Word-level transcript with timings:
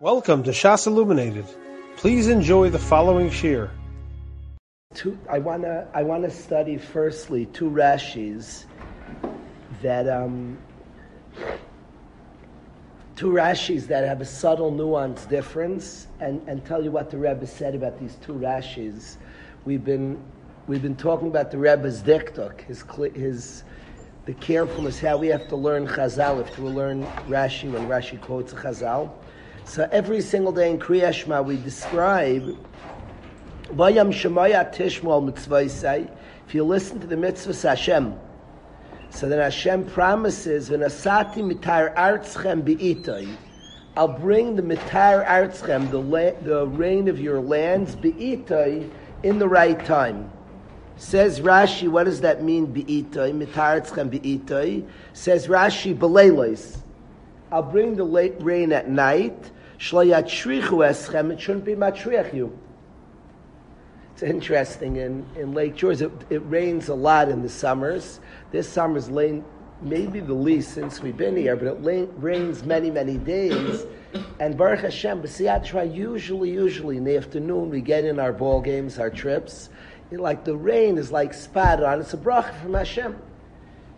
Welcome 0.00 0.44
to 0.44 0.52
Shas 0.52 0.86
Illuminated. 0.86 1.44
Please 1.96 2.28
enjoy 2.28 2.70
the 2.70 2.78
following 2.78 3.30
shir. 3.30 3.68
Two, 4.94 5.18
I 5.28 5.40
wanna 5.40 5.88
I 5.92 6.04
wanna 6.04 6.30
study 6.30 6.78
firstly 6.78 7.46
two 7.46 7.68
Rashis 7.68 8.66
that 9.82 10.08
um, 10.08 10.56
two 13.16 13.30
Rashis 13.30 13.88
that 13.88 14.06
have 14.06 14.20
a 14.20 14.24
subtle 14.24 14.70
nuance 14.70 15.26
difference, 15.26 16.06
and, 16.20 16.40
and 16.46 16.64
tell 16.64 16.80
you 16.80 16.92
what 16.92 17.10
the 17.10 17.16
Rebbe 17.16 17.48
said 17.48 17.74
about 17.74 17.98
these 17.98 18.14
two 18.22 18.34
Rashis. 18.34 19.16
We've 19.64 19.84
been 19.84 20.22
we've 20.68 20.80
been 20.80 20.94
talking 20.94 21.26
about 21.26 21.50
the 21.50 21.58
Rebbe's 21.58 22.02
diktuk, 22.02 22.60
his 22.60 22.84
his 23.16 23.64
the 24.26 24.34
carefulness 24.34 25.00
how 25.00 25.16
we 25.16 25.26
have 25.26 25.48
to 25.48 25.56
learn 25.56 25.88
Chazal 25.88 26.40
if 26.40 26.56
we 26.56 26.68
learn 26.68 27.04
Rashi 27.26 27.72
when 27.72 27.88
Rashi 27.88 28.20
quotes 28.20 28.52
a 28.52 28.56
Chazal. 28.56 29.10
So 29.68 29.86
every 29.92 30.22
single 30.22 30.50
day 30.50 30.70
in 30.70 30.78
Kriya 30.78 31.12
Shema 31.12 31.42
we 31.42 31.58
describe 31.58 32.56
Vayam 33.64 34.14
Shemaya 34.14 34.74
Tishmal 34.74 35.22
Mitzvah 35.22 36.08
If 36.46 36.54
you 36.54 36.64
listen 36.64 37.00
to 37.00 37.06
the 37.06 37.18
mitzvah 37.18 37.68
Hashem, 37.68 38.18
so 39.10 39.28
then 39.28 39.40
Hashem 39.40 39.84
promises 39.84 40.70
V'nasati 40.70 41.42
mitar 41.44 41.94
artzchem 41.94 42.64
be'itai 42.64 43.36
I'll 43.94 44.08
bring 44.08 44.56
the 44.56 44.62
mitar 44.62 45.26
artzchem, 45.26 45.90
the, 45.90 46.00
la- 46.00 46.40
the 46.40 46.66
rain 46.68 47.06
of 47.06 47.20
your 47.20 47.38
lands, 47.38 47.94
be'itai, 47.94 48.88
in 49.22 49.38
the 49.38 49.48
right 49.48 49.84
time. 49.84 50.32
Says 50.96 51.40
Rashi, 51.40 51.88
what 51.88 52.04
does 52.04 52.22
that 52.22 52.42
mean, 52.42 52.72
be'itai, 52.72 53.32
mitar 53.34 53.82
artzchem 53.82 54.08
be'itai? 54.08 54.88
Says 55.12 55.46
Rashi, 55.46 55.94
beleilos. 55.94 56.78
I'll 57.52 57.62
bring 57.62 57.96
the 57.96 58.04
late 58.04 58.34
rain 58.40 58.72
at 58.72 58.88
night, 58.88 59.50
Shlayachrichu 59.78 60.62
eschem, 60.62 61.32
it 61.32 61.40
shouldn't 61.40 61.64
be 61.64 61.74
matriach 61.74 62.34
you. 62.34 62.58
It's 64.12 64.22
interesting. 64.24 64.96
In, 64.96 65.24
in 65.36 65.52
Lake 65.52 65.76
George, 65.76 66.02
it, 66.02 66.10
it, 66.28 66.40
rains 66.40 66.88
a 66.88 66.94
lot 66.94 67.28
in 67.28 67.42
the 67.42 67.48
summers. 67.48 68.18
This 68.50 68.68
summer's 68.68 69.08
rain, 69.08 69.44
maybe 69.80 70.18
the 70.18 70.34
least 70.34 70.74
since 70.74 71.00
we've 71.00 71.16
been 71.16 71.36
here, 71.36 71.54
but 71.54 71.68
it 71.68 72.10
rains 72.16 72.64
many, 72.64 72.90
many 72.90 73.16
days. 73.16 73.86
And 74.40 74.56
Baruch 74.56 74.80
Hashem, 74.80 75.22
B'siyat 75.22 75.94
usually, 75.94 76.50
usually 76.50 76.96
in 76.96 77.04
the 77.04 77.16
afternoon, 77.16 77.70
we 77.70 77.80
get 77.80 78.04
in 78.04 78.18
our 78.18 78.32
ball 78.32 78.60
games, 78.60 78.98
our 78.98 79.10
trips. 79.10 79.68
It, 80.10 80.18
like 80.18 80.44
the 80.44 80.56
rain 80.56 80.98
is 80.98 81.12
like 81.12 81.32
spot 81.32 81.80
on. 81.84 82.00
It's 82.00 82.14
a 82.14 82.16
bracha 82.16 82.60
from 82.60 82.74
Hashem. 82.74 83.16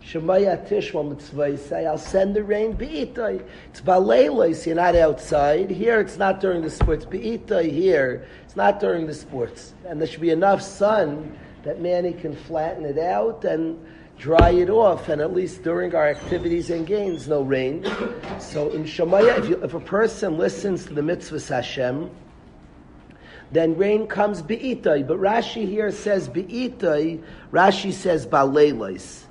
Shemaya 0.03 0.67
Tishma 0.67 1.07
Mitzvah 1.07 1.57
say, 1.57 1.85
I'll 1.85 1.97
send 1.97 2.35
the 2.35 2.43
rain 2.43 2.73
be'itai. 2.73 3.45
It's 3.69 3.81
baleilos, 3.81 4.65
you're 4.65 4.75
not 4.75 4.95
outside. 4.95 5.69
Here 5.69 6.01
it's 6.01 6.17
not 6.17 6.41
during 6.41 6.61
the 6.61 6.69
sports. 6.69 7.05
Be'itai 7.05 7.71
here, 7.71 8.27
it's 8.43 8.55
not 8.55 8.79
during 8.79 9.05
the 9.05 9.13
sports. 9.13 9.73
And 9.85 9.99
there 9.99 10.07
should 10.07 10.21
be 10.21 10.31
enough 10.31 10.61
sun 10.61 11.37
that 11.63 11.79
Manny 11.79 12.13
can 12.13 12.35
flatten 12.35 12.83
it 12.83 12.97
out 12.97 13.45
and 13.45 13.79
dry 14.17 14.51
it 14.51 14.69
off, 14.69 15.09
and 15.09 15.21
at 15.21 15.33
least 15.33 15.63
during 15.63 15.95
our 15.95 16.07
activities 16.07 16.69
and 16.69 16.85
games, 16.85 17.27
no 17.27 17.41
rain. 17.41 17.83
So 18.39 18.69
in 18.69 18.83
Shemaya, 18.83 19.39
if, 19.39 19.49
you, 19.49 19.63
if 19.63 19.73
a 19.73 19.79
person 19.79 20.37
listens 20.37 20.85
to 20.85 20.93
the 20.93 21.01
mitzvah 21.01 21.55
Hashem, 21.55 22.09
then 23.51 23.77
rain 23.77 24.07
comes 24.07 24.41
be'itai. 24.41 25.07
But 25.07 25.17
Rashi 25.17 25.67
here 25.67 25.91
says 25.91 26.27
be'itai, 26.27 27.23
Rashi 27.51 27.93
says 27.93 28.25
baleilos. 28.25 29.25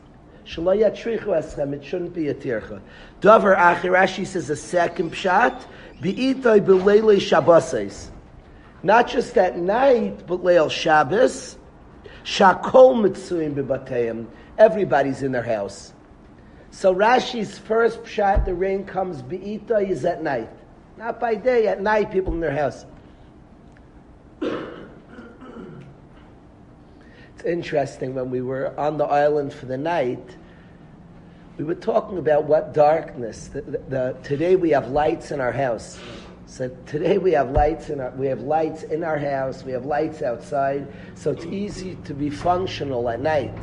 It 0.59 1.85
shouldn't 1.85 2.15
be 2.15 2.29
a 2.29 2.35
tircha. 2.35 2.81
Dover 3.21 3.55
Achirashi 3.55 4.27
says 4.27 4.51
a 4.51 4.57
second 4.57 5.13
pshat. 5.13 5.63
Be'itai 6.01 6.61
b'leile 6.61 7.21
Shabbosis. 7.21 8.09
Not 8.83 9.09
just 9.09 9.37
at 9.37 9.59
night, 9.59 10.27
but 10.27 10.43
leil 10.43 10.71
Shabbos. 10.71 11.57
Shakol 12.25 12.97
mitzuim 12.97 13.55
b'bateim. 13.55 14.27
Everybody's 14.59 15.23
in 15.23 15.33
their 15.33 15.43
house. 15.43 15.93
So 16.73 16.95
Rashi's 16.95 17.59
first 17.59 18.03
pshat, 18.03 18.45
the 18.45 18.55
rain 18.55 18.85
comes 18.85 19.23
be'itai, 19.23 19.89
is 19.89 20.05
at 20.05 20.23
night. 20.23 20.51
Not 20.97 21.21
by 21.21 21.35
day, 21.35 21.67
at 21.69 21.81
night, 21.81 22.11
people 22.11 22.33
in 22.33 22.41
their 22.41 22.55
house. 22.55 22.85
It's 27.41 27.47
interesting 27.49 28.15
when 28.15 28.31
we 28.31 28.43
were 28.43 28.79
on 28.79 28.99
the 28.99 29.07
island 29.07 29.55
for 29.55 29.65
the 29.65 29.79
night 29.79 30.37
we 31.61 31.67
were 31.67 31.75
talking 31.75 32.17
about 32.17 32.45
what 32.45 32.73
darkness. 32.73 33.49
The, 33.49 33.61
the, 33.61 33.79
the, 33.91 34.17
today 34.23 34.57
we 34.57 34.71
have 34.71 34.89
lights 34.89 35.31
in 35.31 35.43
our 35.43 35.53
house. 35.53 36.01
So 36.47 36.71
today 36.87 37.19
we 37.19 37.33
have 37.33 37.51
lights 37.51 37.91
in 37.91 38.01
our 38.01 38.11
we 38.13 38.29
have 38.29 38.41
lights 38.41 38.85
in 38.85 39.05
our 39.05 39.19
house. 39.19 39.63
We 39.63 39.73
have 39.73 39.85
lights 39.85 40.23
outside. 40.23 40.89
So 41.15 41.33
it's 41.33 41.45
easy 41.45 41.99
to 42.07 42.15
be 42.15 42.31
functional 42.31 43.11
at 43.11 43.21
night. 43.21 43.55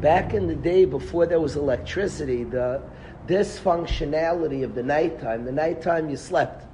Back 0.00 0.34
in 0.34 0.46
the 0.46 0.54
day, 0.54 0.84
before 0.84 1.26
there 1.26 1.40
was 1.40 1.56
electricity, 1.56 2.44
the 2.44 2.80
dysfunctionality 3.26 4.62
of 4.62 4.76
the 4.76 4.84
nighttime. 4.84 5.44
The 5.44 5.50
nighttime 5.50 6.08
you 6.08 6.16
slept. 6.16 6.64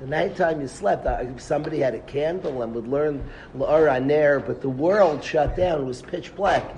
The 0.00 0.06
nighttime 0.08 0.60
you 0.60 0.66
slept. 0.66 1.06
Uh, 1.06 1.38
somebody 1.38 1.78
had 1.78 1.94
a 1.94 2.00
candle 2.00 2.62
and 2.62 2.74
would 2.74 2.88
learn 2.88 3.22
La'ar 3.56 4.04
Ner, 4.04 4.40
but 4.40 4.62
the 4.62 4.68
world 4.68 5.22
shut 5.22 5.56
down. 5.56 5.82
It 5.82 5.84
was 5.84 6.02
pitch 6.02 6.34
black. 6.34 6.74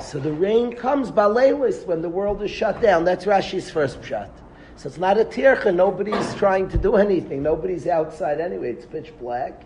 So 0.00 0.18
the 0.18 0.32
rain 0.32 0.74
comes 0.74 1.10
baleilis 1.10 1.86
when 1.86 2.02
the 2.02 2.08
world 2.08 2.42
is 2.42 2.50
shut 2.50 2.80
down. 2.80 3.04
That's 3.04 3.24
Rashi's 3.24 3.70
first 3.70 4.02
shot. 4.04 4.30
So 4.76 4.88
it's 4.88 4.98
not 4.98 5.18
a 5.18 5.24
tircha. 5.24 5.74
Nobody's 5.74 6.34
trying 6.34 6.68
to 6.68 6.78
do 6.78 6.96
anything. 6.96 7.42
Nobody's 7.42 7.86
outside 7.86 8.40
anyway. 8.40 8.70
It's 8.70 8.86
pitch 8.86 9.12
black. 9.18 9.62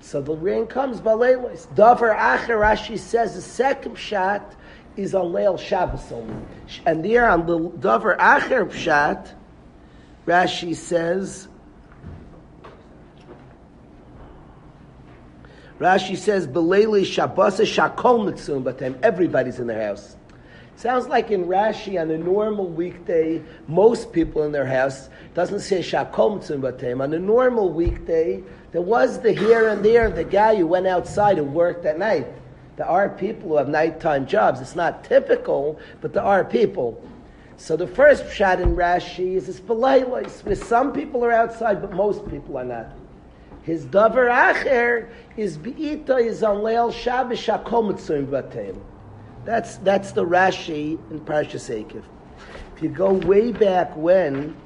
So 0.00 0.20
the 0.20 0.34
rain 0.34 0.66
comes 0.66 1.00
baleilis. 1.00 1.66
Davar 1.74 2.16
acher 2.16 2.58
Rashi 2.60 2.98
says 2.98 3.34
the 3.34 3.40
second 3.40 3.96
shot 3.96 4.54
is 4.96 5.14
on 5.14 5.26
Leil 5.32 5.58
Shabbos 5.58 6.10
only. 6.10 6.34
And 6.86 7.04
there 7.04 7.28
on 7.28 7.46
the 7.46 7.58
Davar 7.58 8.18
acher 8.18 8.70
shot, 8.72 9.32
Rashi 10.26 10.74
says 10.74 11.48
Rashi 15.80 16.16
says, 16.16 16.46
"Beleli 16.46 17.04
Shabbos 17.04 17.60
Shakol 17.60 18.28
Mitzum 18.28 18.64
Batem." 18.64 18.96
Everybody's 19.02 19.60
in 19.60 19.68
their 19.68 19.86
house. 19.86 20.16
Sounds 20.74 21.08
like 21.08 21.30
in 21.30 21.46
Rashi 21.46 22.00
on 22.00 22.10
a 22.10 22.18
normal 22.18 22.66
weekday, 22.66 23.42
most 23.66 24.12
people 24.12 24.42
in 24.42 24.52
their 24.52 24.66
house 24.66 25.08
doesn't 25.34 25.60
say 25.60 25.80
Shakol 25.80 26.38
Mitzum 26.38 26.60
Batem. 26.60 27.00
On 27.00 27.12
a 27.12 27.18
normal 27.18 27.70
weekday, 27.70 28.42
there 28.72 28.82
was 28.82 29.20
the 29.20 29.32
here 29.32 29.68
and 29.68 29.84
there 29.84 30.06
of 30.06 30.16
the 30.16 30.24
guy 30.24 30.56
who 30.56 30.66
went 30.66 30.86
outside 30.86 31.38
and 31.38 31.54
worked 31.54 31.84
at 31.84 31.98
night. 31.98 32.26
There 32.76 32.86
are 32.86 33.08
people 33.08 33.50
who 33.50 33.56
have 33.56 33.68
nighttime 33.68 34.26
jobs. 34.26 34.60
It's 34.60 34.76
not 34.76 35.04
typical, 35.04 35.78
but 36.00 36.12
there 36.12 36.22
are 36.22 36.44
people. 36.44 37.00
So 37.56 37.76
the 37.76 37.88
first 37.88 38.32
shot 38.32 38.60
in 38.60 38.76
Rashi 38.76 39.34
is 39.34 39.48
it's 39.48 39.58
Belaylis, 39.58 40.44
where 40.44 40.54
some 40.54 40.92
people 40.92 41.24
are 41.24 41.32
outside, 41.32 41.80
but 41.80 41.92
most 41.92 42.28
people 42.30 42.56
are 42.56 42.64
not. 42.64 42.86
His 43.68 43.84
davar 43.84 44.30
acher 44.30 45.10
is 45.36 45.58
beita 45.58 46.18
is 46.24 46.42
on 46.42 46.62
leil 46.62 46.90
Shabbos 46.90 47.38
shakom 47.38 47.92
bateim. 48.26 48.80
That's 49.44 49.76
that's 49.76 50.12
the 50.12 50.24
Rashi 50.24 50.98
in 51.10 51.20
Parshas 51.20 51.68
Ekev. 51.68 52.02
If 52.74 52.82
you 52.82 52.88
go 52.88 53.12
way 53.12 53.52
back 53.52 53.94
when 53.94 54.56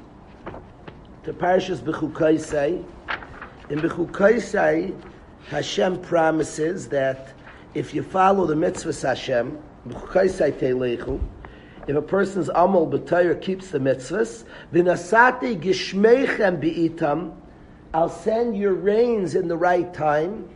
to 1.24 1.32
Parshas 1.32 1.80
Bechukaisai, 1.80 2.84
in 3.70 3.80
Bechukaisai, 3.80 4.94
Hashem 5.48 6.00
promises 6.02 6.86
that 6.90 7.32
if 7.74 7.92
you 7.94 8.04
follow 8.04 8.46
the 8.46 8.54
mitzvahs 8.54 9.02
Hashem, 9.02 9.58
Bechukaisai 9.88 10.52
teilechu, 10.52 11.20
if 11.88 11.96
a 11.96 12.02
person's 12.02 12.50
amal 12.50 12.88
b'tayr 12.88 13.42
keeps 13.42 13.70
the 13.70 13.80
mitzvahs, 13.80 14.44
v'nasati 14.72 15.60
gishmeichem 15.60 16.60
be'itam, 16.60 17.34
I'll 17.94 18.08
send 18.08 18.56
your 18.56 18.72
rains 18.72 19.34
in 19.34 19.48
the 19.48 19.56
right 19.56 19.92
time. 19.92 20.48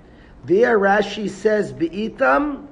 There 0.44 0.78
Rashi 0.78 1.28
says, 1.28 1.72
Be'itam, 1.72 2.66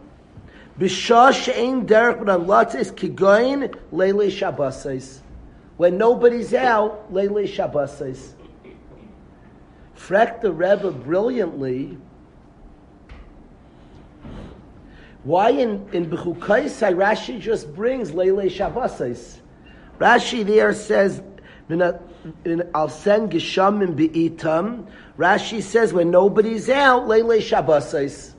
B'shosh 0.78 1.54
ein 1.56 1.86
derech 1.86 2.18
b'namlatzes 2.18 2.92
kigoin 2.92 3.74
leile 3.92 4.28
shabbosais. 4.28 5.20
When 5.76 5.98
nobody's 5.98 6.54
out, 6.54 7.12
leile 7.12 7.46
shabbosais. 7.46 8.32
Freck 9.96 10.40
the 10.40 10.52
Rebbe 10.52 10.90
brilliantly. 10.90 11.98
Why 15.22 15.50
in, 15.50 15.88
in 15.92 16.10
Bechukaisai 16.10 16.94
Rashi 16.94 17.40
just 17.40 17.72
brings 17.74 18.10
leile 18.12 18.46
shabbosais? 18.46 19.38
Rashi 19.98 20.44
there 20.44 20.72
says, 20.72 21.22
I'll 22.74 22.88
send 22.88 23.32
Geshamim 23.32 23.96
be'itam. 23.96 24.86
Rashi 25.18 25.62
says 25.62 25.92
when 25.92 26.10
nobody's 26.10 26.70
out, 26.70 27.06
Lele 27.06 27.38
Shabbosais. 27.38 28.32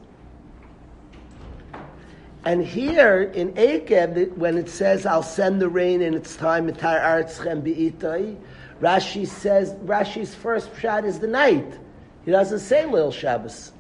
And 2.45 2.63
here 2.63 3.23
in 3.23 3.53
Ekev, 3.53 4.37
when 4.37 4.57
it 4.57 4.69
says 4.69 5.05
I'll 5.05 5.23
send 5.23 5.61
the 5.61 5.69
rain 5.69 6.01
in 6.01 6.13
its 6.13 6.35
time, 6.35 6.69
Mitar 6.69 7.01
Artzchem 7.01 7.63
be'itai, 7.63 8.37
Rashi 8.81 9.27
says 9.27 9.73
Rashi's 9.85 10.35
first 10.35 10.73
pshat 10.73 11.05
is 11.05 11.19
the 11.19 11.27
night. 11.27 11.79
He 12.23 12.31
doesn't 12.31 12.59
say 12.59 12.83
Leil 12.83 13.13
Shabbos. 13.13 13.71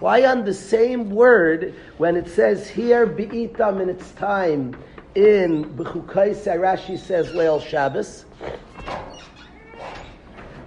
Why 0.00 0.24
on 0.24 0.44
the 0.44 0.54
same 0.54 1.10
word 1.10 1.74
when 1.96 2.16
it 2.16 2.28
says 2.28 2.68
here 2.68 3.06
be'itam 3.06 3.80
in 3.80 3.88
its 3.88 4.12
time 4.12 4.76
in 5.14 5.64
B'chukaisai 5.76 6.56
Rashi 6.56 6.98
says 6.98 7.32
Leil 7.32 7.60
Shabbos. 7.60 8.24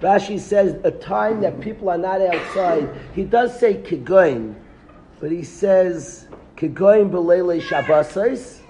Rashi 0.01 0.39
says 0.39 0.75
a 0.83 0.89
time 0.89 1.41
that 1.41 1.61
people 1.61 1.89
are 1.89 1.97
not 1.97 2.21
outside. 2.21 2.89
He 3.13 3.23
does 3.23 3.57
say 3.59 3.75
kigoin, 3.75 4.55
but 5.19 5.31
he 5.31 5.43
says 5.43 6.27
kigoin 6.57 7.11
b'leilei 7.11 7.61
Shabbosais. 7.61 8.61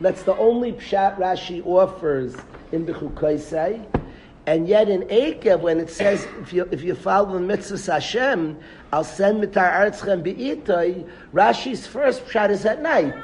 That's 0.00 0.24
the 0.24 0.36
only 0.36 0.72
pshat 0.72 1.18
Rashi 1.18 1.64
offers 1.64 2.34
in 2.72 2.84
B'chukaisai. 2.84 3.86
And 4.46 4.68
yet 4.68 4.88
in 4.88 5.02
Ekev, 5.02 5.60
when 5.60 5.78
it 5.80 5.88
says, 5.88 6.26
if 6.40 6.52
you, 6.52 6.68
if 6.70 6.82
you 6.82 6.94
follow 6.94 7.32
the 7.32 7.40
mitzvah 7.40 7.92
Hashem, 7.92 8.58
I'll 8.92 9.04
send 9.04 9.42
mitar 9.42 9.72
artzchem 9.72 10.22
be'itoi, 10.22 11.08
Rashi's 11.32 11.86
first 11.86 12.24
pshat 12.26 12.50
is 12.50 12.64
at 12.64 12.82
night. 12.82 13.14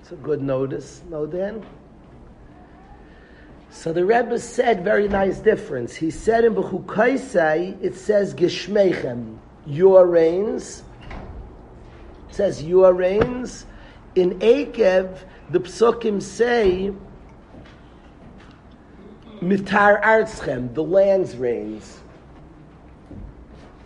It's 0.00 0.12
a 0.12 0.16
good 0.16 0.42
notice, 0.42 1.02
no 1.08 1.26
Dan? 1.26 1.64
So 3.74 3.92
the 3.92 4.04
Rebbe 4.04 4.38
said 4.38 4.84
very 4.84 5.08
nice 5.08 5.40
difference. 5.40 5.96
He 5.96 6.10
said 6.10 6.44
in 6.44 6.54
Bechukaisai, 6.54 7.82
it 7.82 7.96
says 7.96 8.32
Geshmechem, 8.32 9.36
your 9.66 10.06
reigns. 10.06 10.84
It 12.30 12.34
says 12.34 12.62
your 12.62 12.94
reigns. 12.94 13.66
In 14.14 14.38
Ekev, 14.38 15.18
the 15.50 15.58
psukim 15.58 16.22
say 16.22 16.92
Mitar 19.42 20.00
Artzchem, 20.02 20.72
the 20.72 20.84
land's 20.84 21.36
reigns. 21.36 21.98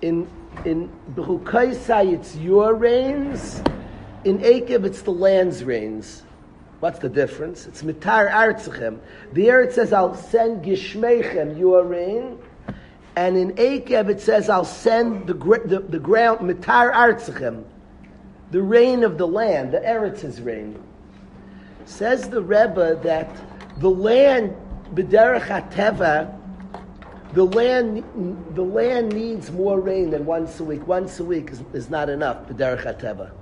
In 0.02 0.28
in 0.66 0.92
Bechukaisai, 1.14 2.12
it's 2.12 2.36
your 2.36 2.74
reigns. 2.74 3.62
In 4.24 4.38
Akev, 4.40 4.84
it's 4.84 5.00
the 5.00 5.12
land's 5.12 5.64
reigns. 5.64 6.24
What's 6.80 7.00
the 7.00 7.08
difference? 7.08 7.66
It's 7.66 7.82
Mitar 7.82 8.30
Artzchem. 8.30 9.00
There 9.32 9.60
it 9.62 9.72
says, 9.72 9.92
I'll 9.92 10.14
send 10.14 10.64
Gishmechem, 10.64 11.58
your 11.58 11.82
rain. 11.84 12.38
And 13.16 13.36
in 13.36 13.52
Akev, 13.54 14.08
it 14.08 14.20
says, 14.20 14.48
I'll 14.48 14.64
send 14.64 15.26
the, 15.26 15.34
the, 15.34 15.80
the 15.80 15.98
ground, 15.98 16.40
Mitar 16.40 16.92
Artzchem, 16.92 17.64
the 18.52 18.62
rain 18.62 19.02
of 19.02 19.18
the 19.18 19.26
land, 19.26 19.72
the 19.72 19.80
Eritz's 19.80 20.40
rain. 20.40 20.80
Says 21.84 22.28
the 22.28 22.40
Rebbe 22.40 23.00
that 23.02 23.28
the 23.80 23.90
land 23.90 24.54
B'derech 24.94 25.46
HaTeva, 25.46 26.34
the 27.34 27.44
land, 27.44 28.04
the 28.54 28.62
land 28.62 29.12
needs 29.12 29.50
more 29.50 29.80
rain 29.80 30.10
than 30.10 30.24
once 30.24 30.60
a 30.60 30.64
week. 30.64 30.86
Once 30.86 31.20
a 31.20 31.24
week 31.24 31.50
is, 31.50 31.62
is 31.74 31.90
not 31.90 32.08
enough, 32.08 32.46
B'derech 32.48 32.84
HaTeva. 32.84 33.32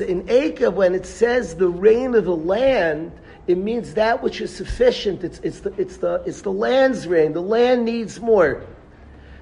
In 0.00 0.24
Ekev, 0.24 0.74
when 0.74 0.94
it 0.94 1.06
says 1.06 1.54
the 1.54 1.68
rain 1.68 2.14
of 2.14 2.26
the 2.26 2.36
land, 2.36 3.12
it 3.46 3.56
means 3.56 3.94
that 3.94 4.22
which 4.22 4.40
is 4.40 4.54
sufficient. 4.54 5.24
It's, 5.24 5.38
it's, 5.40 5.60
the, 5.60 5.72
it's, 5.80 5.96
the, 5.96 6.22
it's 6.26 6.42
the 6.42 6.52
land's 6.52 7.06
rain. 7.08 7.32
The 7.32 7.42
land 7.42 7.84
needs 7.84 8.20
more. 8.20 8.66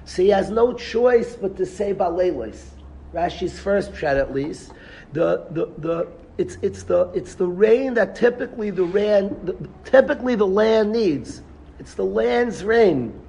So 0.05 0.23
he 0.23 0.29
has 0.29 0.49
no 0.49 0.73
choice 0.73 1.35
but 1.35 1.57
to 1.57 1.65
say 1.65 1.93
Balelis. 1.93 2.63
Rashi's 3.13 3.59
first 3.59 3.95
shot 3.95 4.17
at 4.17 4.33
least. 4.33 4.71
The, 5.13 5.45
the, 5.51 5.65
the, 5.77 6.07
it's, 6.37 6.57
it's, 6.61 6.83
the, 6.83 7.11
it's 7.13 7.35
the 7.35 7.47
rain 7.47 7.93
that 7.95 8.15
typically 8.15 8.69
the, 8.69 8.83
rain, 8.83 9.37
the, 9.43 9.55
typically 9.83 10.35
the 10.35 10.47
land 10.47 10.91
needs. 10.91 11.41
It's 11.79 11.95
the 11.95 12.05
land's 12.05 12.63
rain. 12.63 13.19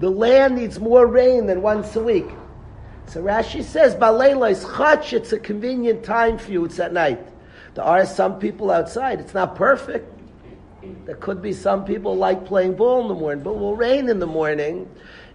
The 0.00 0.10
land 0.10 0.56
needs 0.56 0.80
more 0.80 1.06
rain 1.06 1.46
than 1.46 1.62
once 1.62 1.94
a 1.96 2.02
week. 2.02 2.26
So 3.08 3.22
Rashi 3.22 3.62
says, 3.62 3.94
Balela 3.94 4.50
is 4.50 4.64
chach, 4.64 5.12
it's 5.12 5.32
a 5.32 5.38
convenient 5.38 6.04
time 6.04 6.38
for 6.38 6.50
you, 6.50 6.64
it's 6.64 6.78
at 6.78 6.92
night. 6.92 7.24
There 7.74 7.84
are 7.84 8.04
some 8.04 8.38
people 8.38 8.70
outside, 8.70 9.20
it's 9.20 9.34
not 9.34 9.54
perfect. 9.54 10.12
There 11.04 11.16
could 11.16 11.42
be 11.42 11.52
some 11.52 11.84
people 11.84 12.16
like 12.16 12.46
playing 12.46 12.74
ball 12.74 13.02
in 13.02 13.08
the 13.08 13.14
morning, 13.14 13.44
but 13.44 13.50
it 13.50 13.58
will 13.58 13.76
rain 13.76 14.08
in 14.08 14.18
the 14.18 14.26
morning. 14.26 14.88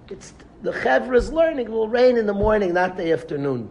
It's, 0.09 0.33
the 0.61 0.71
chevra 0.71 1.15
is 1.17 1.31
learning, 1.31 1.67
it 1.67 1.71
will 1.71 1.87
rain 1.87 2.17
in 2.17 2.25
the 2.25 2.33
morning, 2.33 2.73
not 2.73 2.97
the 2.97 3.11
afternoon. 3.11 3.69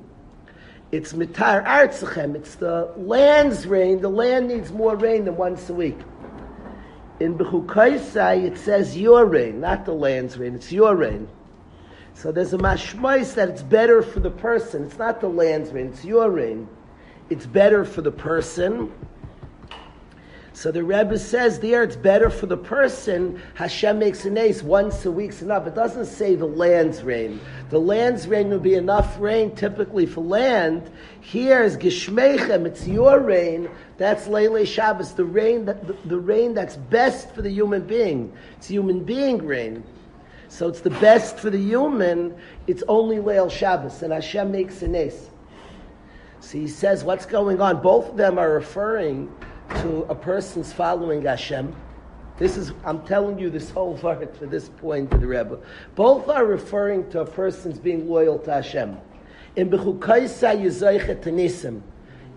It's 0.93 1.12
mitar 1.12 1.64
artzachem. 1.64 2.35
It's 2.35 2.56
the 2.56 2.93
land's 2.97 3.67
rain. 3.67 4.00
The 4.00 4.11
land 4.11 4.49
needs 4.49 4.73
more 4.73 4.97
rain 4.97 5.25
than 5.25 5.37
once 5.37 5.69
a 5.70 5.75
week. 5.75 5.99
In 7.20 7.38
Bechukaisai, 7.38 8.44
it 8.44 8.58
says 8.58 8.99
your 8.99 9.25
rain, 9.25 9.61
not 9.61 9.85
the 9.85 9.93
land's 9.93 10.37
rain. 10.37 10.55
It's 10.55 10.73
your 10.73 10.97
rain. 10.97 11.29
So 12.20 12.31
there's 12.32 12.52
a 12.52 12.58
mashmais 12.58 13.34
that 13.34 13.49
it's 13.49 13.62
better 13.62 14.02
for 14.02 14.20
the 14.20 14.31
person. 14.31 14.84
It's 14.84 14.99
not 14.99 15.20
the 15.20 15.28
land's 15.28 15.70
rain. 15.70 15.87
It's 15.87 16.05
your 16.05 16.31
rain. 16.31 16.69
It's 17.31 17.46
better 17.46 17.84
for 17.84 18.02
the 18.02 18.11
person 18.11 18.93
so 20.61 20.70
the 20.70 20.82
Rebbe 20.82 21.19
says 21.19 21.58
there 21.58 21.82
it's 21.82 21.96
better 21.96 22.28
for 22.28 22.44
the 22.44 22.56
person. 22.58 23.40
Hashem 23.55 23.99
makes 23.99 24.26
an 24.26 24.37
ace 24.37 24.62
once 24.62 25.06
a 25.06 25.11
week's 25.11 25.40
enough. 25.40 25.67
It 25.67 25.75
doesn't 25.75 26.05
say 26.05 26.34
the 26.34 26.44
land's 26.44 27.02
rain. 27.02 27.40
The 27.70 27.78
land's 27.78 28.26
rain 28.26 28.50
would 28.50 28.62
be 28.62 28.75
enough 28.75 29.19
rain 29.19 29.55
typically 29.55 30.05
for 30.05 30.23
land. 30.23 30.90
Here 31.23 31.62
is 31.62 31.78
Gishmechem, 31.78 32.66
it's 32.66 32.87
your 32.87 33.20
rain. 33.20 33.70
That's 33.96 34.26
Leile 34.26 34.66
Shabbos, 34.66 35.14
the 35.14 35.25
rain 35.25 35.64
that 35.64 35.87
the, 35.87 35.96
the 36.05 36.19
rain 36.19 36.52
that's 36.52 36.76
best 36.76 37.34
for 37.34 37.40
the 37.40 37.50
human 37.50 37.87
being. 37.87 38.31
It's 38.58 38.66
human 38.66 39.02
being 39.02 39.38
rain. 39.38 39.82
So 40.50 40.69
it's 40.69 40.81
the 40.81 40.91
best 40.91 41.38
for 41.38 41.49
the 41.49 41.58
human. 41.58 42.35
It's 42.67 42.82
only 42.88 43.17
Leil 43.19 43.49
Shabbos, 43.49 44.02
and 44.02 44.12
Hashem 44.12 44.50
makes 44.50 44.82
an 44.82 44.97
ace. 44.97 45.31
So 46.41 46.58
he 46.58 46.67
says, 46.67 47.05
what's 47.05 47.25
going 47.25 47.61
on? 47.61 47.81
Both 47.81 48.11
of 48.11 48.17
them 48.17 48.37
are 48.37 48.50
referring 48.50 49.32
to 49.76 50.02
a 50.08 50.14
person's 50.14 50.73
following 50.73 51.23
Hashem. 51.23 51.75
This 52.37 52.56
is, 52.56 52.73
I'm 52.85 53.06
telling 53.06 53.38
you 53.38 53.49
this 53.49 53.70
whole 53.70 53.94
word 54.02 54.37
for 54.37 54.47
this 54.47 54.69
point 54.69 55.12
to 55.12 55.19
the 55.19 55.26
Rebbe. 55.29 55.61
Both 55.94 56.29
are 56.29 56.44
referring 56.44 57.08
to 57.11 57.20
a 57.20 57.26
person's 57.26 57.79
being 57.79 58.08
loyal 58.08 58.38
to 58.41 58.55
Hashem. 58.55 58.99
In 59.55 59.73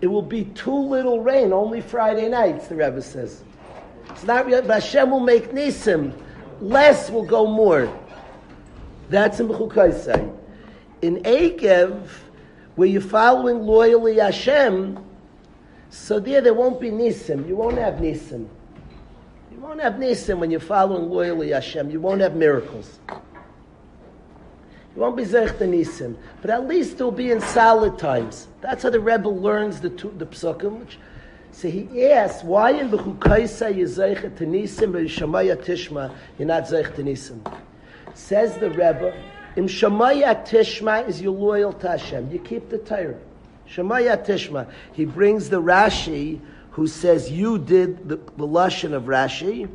it 0.00 0.06
will 0.06 0.22
be 0.22 0.44
too 0.44 0.76
little 0.76 1.20
rain, 1.20 1.52
only 1.52 1.80
Friday 1.80 2.28
nights, 2.28 2.68
the 2.68 2.76
Rebbe 2.76 3.02
says. 3.02 3.42
It's 4.10 4.22
not 4.22 4.46
Hashem 4.46 5.10
will 5.10 5.20
make 5.20 5.50
Nisim. 5.50 6.12
Less 6.60 7.10
will 7.10 7.24
go 7.24 7.46
more. 7.46 7.92
That's 9.08 9.40
in 9.40 9.48
Bechukaisa. 9.48 10.36
In 11.02 11.22
Akev, 11.22 12.08
where 12.76 12.88
you're 12.88 13.00
following 13.00 13.60
loyally 13.60 14.16
Hashem, 14.16 14.98
so 15.90 16.18
there, 16.18 16.40
there 16.40 16.54
won't 16.54 16.80
be 16.80 16.90
nisim. 16.90 17.46
You 17.46 17.56
won't 17.56 17.78
have 17.78 17.94
nisim. 17.94 18.48
You 19.52 19.60
won't 19.60 19.80
have 19.80 19.94
nisim 19.94 20.38
when 20.38 20.50
you're 20.50 20.58
following 20.58 21.08
loyally 21.08 21.50
Hashem. 21.50 21.90
You 21.90 22.00
won't 22.00 22.20
have 22.20 22.34
miracles. 22.34 22.98
You 23.08 25.02
won't 25.02 25.16
be 25.16 25.24
zech 25.24 25.58
the 25.58 25.66
nisim. 25.66 26.16
But 26.40 26.50
at 26.50 26.66
least 26.66 26.94
it'll 26.94 27.12
be 27.12 27.30
in 27.30 27.40
solid 27.40 27.98
times. 27.98 28.48
That's 28.60 28.82
how 28.82 28.90
the 28.90 29.00
Rebbe 29.00 29.28
learns 29.28 29.80
the, 29.80 29.90
the 29.90 30.26
psukim. 30.26 30.80
Which, 30.80 30.98
so 31.52 31.68
he 31.68 32.06
asks, 32.06 32.42
why 32.42 32.72
in 32.72 32.90
Bechukaisa 32.90 33.74
you 33.74 33.86
zeich 33.86 34.36
the 34.36 34.44
nisim, 34.44 34.92
but 34.92 35.02
Shamaya 35.02 35.56
Tishma, 35.56 36.12
you're 36.38 36.48
not 36.48 36.64
zeich 36.64 36.94
the 36.96 37.02
nisim? 37.02 37.40
Says 38.14 38.56
the 38.58 38.70
Rebbe, 38.70 39.14
Im 39.56 39.66
Shamaya 39.66 40.46
Tishma 40.46 41.06
is 41.08 41.20
you're 41.20 41.32
loyal 41.32 41.72
to 41.74 41.88
Hashem. 41.88 42.30
You 42.32 42.38
keep 42.38 42.70
the 42.70 42.78
Torah. 42.78 43.18
Shemaya 43.68 44.24
Tishma. 44.24 44.70
He 44.92 45.04
brings 45.04 45.50
the 45.50 45.60
Rashi 45.60 46.40
who 46.70 46.86
says 46.86 47.30
you 47.30 47.58
did 47.58 48.08
the, 48.08 48.16
the 48.16 48.46
Lashon 48.46 48.92
of 48.92 49.04
Rashi. 49.04 49.68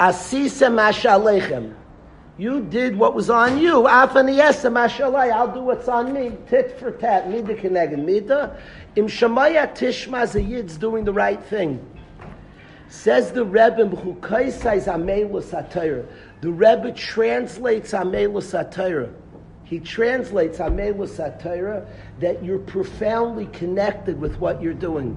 Asisa 0.00 0.68
mashalechem. 0.68 1.81
You 2.42 2.60
did 2.60 2.98
what 2.98 3.14
was 3.14 3.30
on 3.30 3.58
you. 3.60 3.86
I'll 3.86 4.08
do 5.54 5.62
what's 5.62 5.86
on 5.86 6.12
me. 6.12 6.32
Tit 6.48 6.76
for 6.76 6.90
tat. 6.90 7.30
Mida 7.30 7.54
keneged 7.54 8.04
mida. 8.04 8.60
Im 8.96 9.06
shamaya 9.06 9.72
tishma 9.72 10.34
a 10.34 10.42
yid's 10.42 10.76
doing 10.76 11.04
the 11.04 11.12
right 11.12 11.40
thing. 11.40 11.78
Says 12.88 13.30
the 13.30 13.44
Rebbe, 13.44 13.84
the 16.40 16.50
Rebbe 16.50 16.92
translates 16.92 17.92
Amelus 17.92 18.50
Satira. 18.50 19.14
He 19.62 19.78
translates 19.78 20.58
Amelus 20.58 21.10
Satira 21.10 21.86
that 22.18 22.42
you're 22.44 22.58
profoundly 22.58 23.46
connected 23.52 24.20
with 24.20 24.36
what 24.40 24.60
you're 24.60 24.74
doing. 24.74 25.16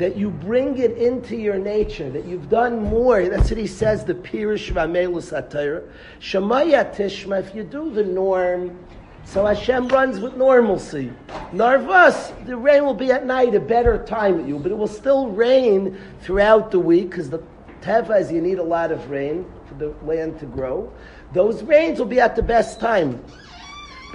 That 0.00 0.16
you 0.16 0.30
bring 0.30 0.78
it 0.78 0.96
into 0.96 1.36
your 1.36 1.58
nature, 1.58 2.08
that 2.08 2.24
you've 2.24 2.48
done 2.48 2.82
more. 2.82 3.28
That's 3.28 3.50
what 3.50 3.58
he 3.58 3.66
says, 3.66 4.02
the 4.02 4.14
Pirish 4.14 4.72
Vamelus 4.72 5.30
Atayra. 5.30 5.86
Shemaya 6.20 6.90
Tishma, 6.94 7.38
if 7.38 7.54
you 7.54 7.64
do 7.64 7.90
the 7.90 8.02
norm, 8.02 8.82
so 9.24 9.44
Hashem 9.44 9.88
runs 9.88 10.18
with 10.18 10.38
normalcy. 10.38 11.12
Narvas, 11.52 12.46
the 12.46 12.56
rain 12.56 12.86
will 12.86 12.94
be 12.94 13.12
at 13.12 13.26
night, 13.26 13.54
a 13.54 13.60
better 13.60 14.02
time 14.02 14.40
at 14.40 14.48
you, 14.48 14.58
but 14.58 14.72
it 14.72 14.74
will 14.74 14.88
still 14.88 15.28
rain 15.28 16.00
throughout 16.22 16.70
the 16.70 16.78
week 16.80 17.10
because 17.10 17.28
the 17.28 17.42
teva 17.82 18.22
is 18.22 18.32
you 18.32 18.40
need 18.40 18.58
a 18.58 18.62
lot 18.62 18.90
of 18.90 19.10
rain 19.10 19.44
for 19.68 19.74
the 19.74 19.94
land 20.02 20.40
to 20.40 20.46
grow. 20.46 20.90
Those 21.34 21.62
rains 21.62 21.98
will 21.98 22.06
be 22.06 22.20
at 22.20 22.36
the 22.36 22.42
best 22.42 22.80
time. 22.80 23.22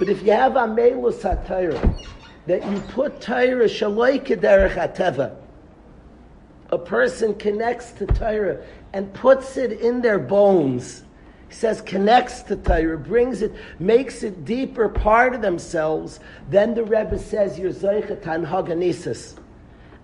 But 0.00 0.08
if 0.08 0.20
you 0.24 0.32
have 0.32 0.54
Amelus 0.54 1.22
Atayra, 1.22 2.04
that 2.46 2.68
you 2.68 2.80
put 2.88 3.20
Torah 3.20 3.66
Shaloi 3.66 4.20
Kederech 4.26 4.74
Ateva, 4.74 5.45
a 6.70 6.78
person 6.78 7.34
connects 7.34 7.92
to 7.92 8.06
Torah 8.06 8.64
and 8.92 9.12
puts 9.14 9.56
it 9.56 9.72
in 9.80 10.00
their 10.00 10.18
bones. 10.18 11.04
He 11.48 11.54
says 11.54 11.80
connects 11.80 12.42
to 12.44 12.56
Torah, 12.56 12.98
brings 12.98 13.42
it, 13.42 13.52
makes 13.78 14.22
it 14.22 14.44
deeper 14.44 14.88
part 14.88 15.34
of 15.34 15.42
themselves. 15.42 16.18
Then 16.50 16.74
the 16.74 16.82
Rebbe 16.82 17.18
says 17.18 17.58
you're 17.58 17.72
zeichet 17.72 18.26
an 18.26 18.44
haganisis. 18.46 19.38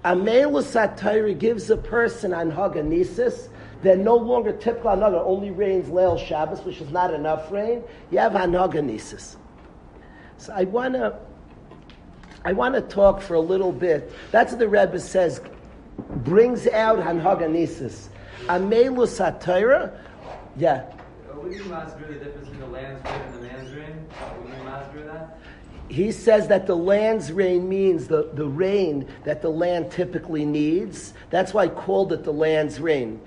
Amelus 0.05 0.97
Torah 0.97 1.35
gives 1.35 1.71
a 1.71 1.77
person 1.77 2.33
an 2.33 2.53
haganisis. 2.53 3.49
They're 3.83 3.97
no 3.97 4.17
longer 4.17 4.53
typical 4.53 4.91
another, 4.91 5.19
only 5.19 5.51
rains 5.51 5.89
Leil 5.89 6.17
Shabbos, 6.17 6.61
which 6.61 6.81
is 6.81 6.91
not 6.91 7.13
enough 7.13 7.51
rain. 7.51 7.83
You 8.13 8.19
have 8.19 8.37
an 8.37 8.53
haganisis. 8.53 9.37
So 10.39 10.53
I 10.53 10.65
wanna, 10.65 11.19
I 12.45 12.53
wanna 12.53 12.81
talk 12.81 13.21
for 13.21 13.35
a 13.35 13.41
little 13.41 13.73
bit. 13.73 14.13
That's 14.31 14.53
what 14.53 14.61
the 14.61 14.69
Rebbe 14.69 15.01
says 15.01 15.41
brings 16.25 16.67
out 16.69 16.99
Hanhaganisis. 16.99 18.09
Amelus 18.47 19.19
HaTorah, 19.19 19.97
yeah. 20.57 20.85
Would 21.35 21.55
you 21.55 21.63
masber 21.65 22.07
the 22.07 22.15
difference 22.15 22.49
between 22.49 22.61
the 22.61 22.67
land's 22.67 23.05
rain 23.05 23.21
and 23.21 23.35
the 23.35 23.41
man's 23.41 23.75
rain? 23.75 24.07
Would 24.43 24.49
you 24.49 24.65
masber 24.65 25.07
that? 25.13 25.39
He 25.89 26.13
says 26.13 26.49
that 26.49 26.67
the 26.67 26.77
land's 26.77 27.33
rain 27.33 27.69
means 27.69 28.09
the, 28.09 28.31
the 28.33 28.47
rain 28.47 29.09
that 29.25 29.43
the 29.43 29.51
land 29.51 29.91
typically 29.91 30.47
needs. 30.47 31.13
That's 31.31 31.53
why 31.53 31.65
I 31.65 31.69
called 31.69 32.13
it 32.13 32.25
the 32.25 32.33
land's 32.33 32.81
rain. 32.81 33.21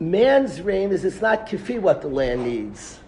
Man's 0.00 0.60
rain 0.60 0.90
is 0.90 1.04
it's 1.04 1.20
not 1.22 1.48
kifi 1.48 1.80
what 1.80 2.02
the 2.02 2.08
land 2.08 2.44
needs. 2.44 2.98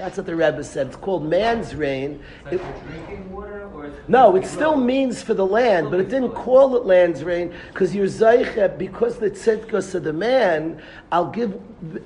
That's 0.00 0.16
what 0.16 0.24
the 0.24 0.34
Rebbe 0.34 0.64
said. 0.64 0.86
It's 0.86 0.96
called 0.96 1.28
man's 1.28 1.74
rain. 1.74 2.22
For 2.44 2.56
drinking 2.56 3.30
water, 3.30 3.68
or 3.74 3.84
it's 3.84 4.08
No, 4.08 4.34
it 4.34 4.46
still 4.46 4.74
means 4.76 5.22
for 5.22 5.34
the 5.34 5.44
land, 5.44 5.90
but 5.90 6.00
it 6.00 6.08
didn't 6.08 6.32
call 6.32 6.74
it 6.76 6.86
land's 6.86 7.22
rain 7.22 7.52
because 7.68 7.94
you're 7.94 8.06
because 8.06 9.18
the 9.18 9.30
tzidkus 9.30 9.94
of 9.94 10.04
the 10.04 10.14
man. 10.14 10.80
I'll 11.12 11.30
give 11.30 11.52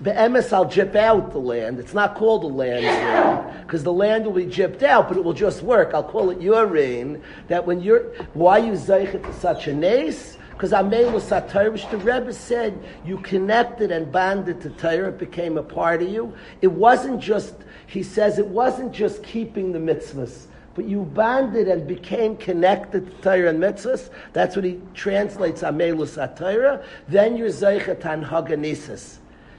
be'emes. 0.03 0.53
I'll 0.53 0.69
jip 0.69 0.97
out 0.97 1.31
the 1.31 1.39
land. 1.39 1.79
It's 1.79 1.95
not 1.95 2.17
called 2.17 2.43
the 2.43 2.49
land's 2.49 2.85
rain 2.85 3.63
because 3.63 3.85
the 3.85 3.93
land 3.93 4.27
will 4.27 4.33
be 4.33 4.47
jipped 4.47 4.83
out, 4.83 5.07
but 5.07 5.17
it 5.17 5.23
will 5.23 5.33
just 5.33 5.63
work. 5.63 5.95
I'll 5.95 6.03
call 6.03 6.31
it 6.31 6.41
your 6.41 6.67
rain. 6.67 7.23
That 7.47 7.65
when 7.65 7.81
you're 7.81 8.07
why 8.35 8.59
you 8.59 8.73
zeicha 8.73 9.23
to 9.25 9.33
such 9.35 9.69
a 9.69 9.73
nace. 9.73 10.37
Because 10.55 10.71
Amelus 10.71 11.29
HaTorah, 11.31 11.73
which 11.73 11.89
the 11.89 11.99
Rebbe 11.99 12.33
said, 12.33 12.79
you 13.05 13.19
connected 13.19 13.91
and 13.91 14.13
bonded 14.13 14.61
to 14.61 14.71
Torah, 14.71 15.09
it 15.09 15.19
became 15.19 15.59
a 15.59 15.65
part 15.65 16.01
of 16.01 16.09
you. 16.09 16.33
It 16.63 16.69
wasn't 16.69 17.21
just, 17.21 17.57
he 17.87 18.03
says, 18.03 18.39
it 18.39 18.47
wasn't 18.47 18.93
just 18.93 19.23
keeping 19.23 19.73
the 19.73 19.79
mitzvahs, 19.79 20.47
but 20.75 20.87
you 20.87 21.03
bonded 21.03 21.69
and 21.69 21.87
became 21.87 22.37
connected 22.37 23.07
to 23.07 23.23
Torah 23.23 23.51
and 23.51 23.61
mitzvahs. 23.61 24.11
That's 24.33 24.57
what 24.57 24.65
he 24.65 24.81
translates 24.95 25.63
Amelus 25.63 26.17
HaTorah. 26.17 26.85
Then 27.09 27.37
you're 27.37 27.49
Zeichet. 27.49 29.19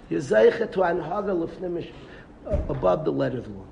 You're 0.10 0.22
Zeichet 0.22 0.72
to 0.74 0.84
an 0.84 1.00
Hagalufnimish, 1.00 1.92
uh, 2.46 2.58
above 2.70 3.06
the 3.06 3.12
letter 3.12 3.38
of 3.38 3.46
the 3.46 3.52
law. 3.52 3.66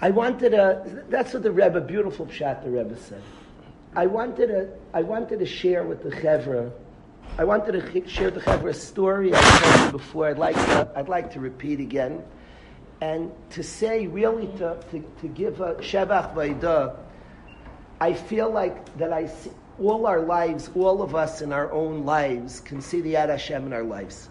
I 0.00 0.10
wanted 0.10 0.52
a, 0.52 1.04
that's 1.08 1.32
what 1.32 1.44
the 1.44 1.52
Rebbe, 1.52 1.80
beautiful 1.80 2.26
pshat 2.26 2.64
the 2.64 2.70
Rebbe 2.70 2.96
said. 2.96 3.22
I 3.94 4.06
wanted 4.06 4.48
to, 4.48 4.68
I 4.92 5.02
wanted 5.02 5.38
to 5.38 5.46
share 5.46 5.84
with 5.84 6.02
the 6.02 6.10
Chevra, 6.10 6.72
I 7.38 7.44
wanted 7.44 7.72
to 7.72 8.08
share 8.08 8.30
the 8.30 8.40
Chevra 8.40 8.74
story 8.74 9.34
I 9.34 9.40
told 9.40 9.86
you 9.86 9.92
before. 9.92 10.26
I'd 10.28 10.38
like 10.38 10.54
to, 10.54 10.92
I'd 10.94 11.08
like 11.08 11.32
to 11.32 11.40
repeat 11.40 11.80
again. 11.80 12.22
And 13.00 13.32
to 13.50 13.62
say, 13.62 14.06
really, 14.06 14.48
to, 14.58 14.78
to, 14.90 15.00
to 15.22 15.28
give 15.28 15.62
a 15.62 15.74
Shevach 15.76 16.34
Vaidah, 16.34 16.94
I 18.02 18.12
feel 18.12 18.50
like 18.50 18.98
that 18.98 19.14
I 19.14 19.26
see, 19.28 19.50
all 19.80 20.06
our 20.06 20.20
lives, 20.20 20.68
all 20.74 21.00
of 21.00 21.14
us 21.14 21.40
in 21.40 21.54
our 21.54 21.72
own 21.72 22.04
lives 22.04 22.60
can 22.60 22.82
see 22.82 23.00
the 23.00 23.14
Yad 23.14 23.30
Hashem 23.30 23.64
in 23.64 23.72
our 23.72 23.82
lives. 23.82 24.28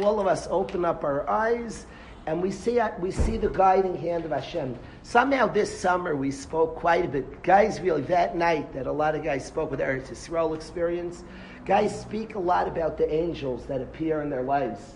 All 0.00 0.18
of 0.18 0.26
us 0.26 0.48
open 0.50 0.86
up 0.86 1.04
our 1.04 1.28
eyes 1.28 1.84
and 2.26 2.42
we 2.42 2.50
see 2.50 2.80
we 2.98 3.10
see 3.10 3.36
the 3.36 3.50
guiding 3.50 3.96
hand 3.96 4.24
of 4.24 4.32
Hashem. 4.32 4.76
Somehow 5.02 5.46
this 5.46 5.78
summer 5.78 6.16
we 6.16 6.30
spoke 6.30 6.76
quite 6.76 7.04
a 7.04 7.08
bit. 7.08 7.42
Guys, 7.42 7.80
really, 7.80 8.02
that 8.02 8.36
night 8.36 8.72
that 8.72 8.86
a 8.86 8.92
lot 8.92 9.14
of 9.14 9.22
guys 9.22 9.46
spoke 9.46 9.70
with 9.70 9.80
Eretz 9.80 10.08
Yisrael 10.08 10.54
experience, 10.54 11.22
guys 11.66 12.00
speak 12.00 12.36
a 12.36 12.38
lot 12.38 12.68
about 12.68 12.96
the 12.96 13.12
angels 13.12 13.66
that 13.66 13.80
appear 13.80 14.22
in 14.22 14.30
their 14.30 14.44
lives. 14.44 14.94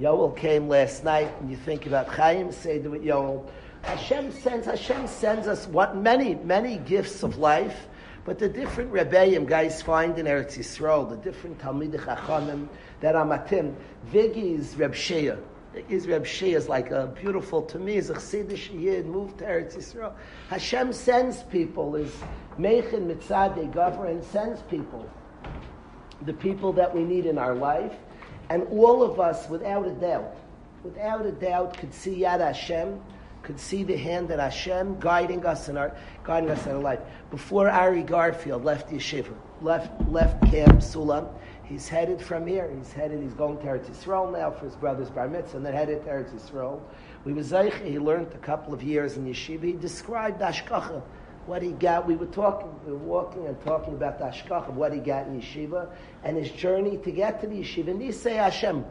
Yoel 0.00 0.34
came 0.34 0.66
last 0.66 1.04
night, 1.04 1.30
and 1.38 1.50
you 1.50 1.56
think 1.56 1.86
about 1.86 2.08
Chaim 2.08 2.50
Seder 2.50 2.88
with 2.88 3.04
Yoel. 3.04 3.46
Hashem 3.82 4.32
sends 4.32 4.66
Hashem 4.66 5.06
sends 5.06 5.46
us 5.46 5.66
what 5.66 5.96
many 5.96 6.36
many 6.36 6.78
gifts 6.78 7.22
of 7.22 7.36
life, 7.36 7.88
but 8.24 8.38
the 8.38 8.48
different 8.48 8.90
rebbeim 8.90 9.46
guys 9.46 9.82
find 9.82 10.18
in 10.18 10.24
Eretz 10.24 10.56
Yisrael, 10.56 11.08
the 11.10 11.16
different 11.16 11.58
Talmid 11.58 11.92
Chachamim 11.92 12.68
that 13.00 13.14
are 13.14 13.26
matim. 13.26 13.74
Vigi 14.06 14.54
is 14.54 14.74
Reb 14.76 14.94
Shea. 14.94 15.36
Is 15.88 16.06
Reb 16.06 16.24
Shea 16.24 16.52
is 16.52 16.68
like 16.68 16.90
a 16.90 17.08
beautiful 17.20 17.62
to 17.62 17.78
me 17.78 17.96
is 17.96 18.08
a 18.08 18.14
Chassidish 18.14 18.72
Yid 18.80 19.04
moved 19.04 19.38
to 19.38 19.44
Eretz 19.44 19.76
Yisrael. 19.76 20.14
Hashem 20.48 20.94
sends 20.94 21.42
people 21.44 21.96
is 21.96 22.14
Mechin 22.58 23.14
Mitzadeh 23.14 23.70
Govern 23.74 24.22
sends 24.22 24.62
people, 24.62 25.06
the 26.26 26.32
people 26.32 26.72
that 26.74 26.94
we 26.94 27.04
need 27.04 27.26
in 27.26 27.38
our 27.38 27.54
life, 27.54 27.92
and 28.48 28.64
all 28.70 29.02
of 29.02 29.20
us, 29.20 29.48
without 29.48 29.86
a 29.86 29.92
doubt, 29.92 30.36
without 30.84 31.24
a 31.24 31.32
doubt, 31.32 31.76
could 31.76 31.92
see 31.94 32.20
Yad 32.20 32.40
Hashem, 32.40 33.00
could 33.42 33.58
see 33.58 33.82
the 33.82 33.96
hand 33.96 34.28
that 34.28 34.38
Hashem 34.38 35.00
guiding 35.00 35.44
us 35.44 35.68
in 35.68 35.76
our 35.76 35.96
guiding 36.24 36.50
us 36.50 36.64
in 36.66 36.72
our 36.72 36.78
life. 36.78 37.00
Before 37.30 37.68
Ari 37.68 38.02
Garfield 38.02 38.64
left 38.64 38.90
yeshiva, 38.90 39.34
left 39.60 39.90
left 40.10 40.40
Camp 40.50 40.80
Sulam, 40.80 41.28
he's 41.64 41.88
headed 41.88 42.20
from 42.20 42.46
here. 42.46 42.70
He's 42.76 42.92
headed. 42.92 43.20
He's 43.20 43.34
going 43.34 43.58
to 43.58 43.64
Eretz 43.64 43.90
Yisrael 43.90 44.32
now 44.32 44.50
for 44.50 44.66
his 44.66 44.76
brother's 44.76 45.10
bar 45.10 45.28
mitzvah, 45.28 45.56
and 45.56 45.66
then 45.66 45.74
headed 45.74 46.04
to 46.04 46.10
Eretz 46.10 46.32
Yisrael. 46.32 46.80
We 47.24 47.32
was. 47.32 47.50
He 47.50 47.98
learned 47.98 48.28
a 48.32 48.38
couple 48.38 48.72
of 48.74 48.82
years 48.82 49.16
in 49.16 49.26
yeshiva. 49.26 49.64
He 49.64 49.72
described 49.72 50.40
Ashkacha, 50.40 51.02
what 51.46 51.62
he 51.62 51.72
got. 51.72 52.06
We 52.06 52.16
were 52.16 52.26
talking, 52.26 52.68
we 52.86 52.92
were 52.92 52.98
walking 52.98 53.46
and 53.46 53.60
talking 53.64 53.94
about 53.94 54.18
the 54.18 54.24
Ashkacha, 54.26 54.70
what 54.70 54.92
he 54.92 55.00
got 55.00 55.26
in 55.26 55.40
yeshiva, 55.40 55.90
and 56.24 56.36
his 56.36 56.50
journey 56.50 56.96
to 56.98 57.10
get 57.10 57.40
to 57.40 57.46
the 57.46 57.56
yeshiva. 57.56 57.88
And 57.88 58.00
he 58.00 58.12
say 58.12 58.34
Hashem. 58.34 58.84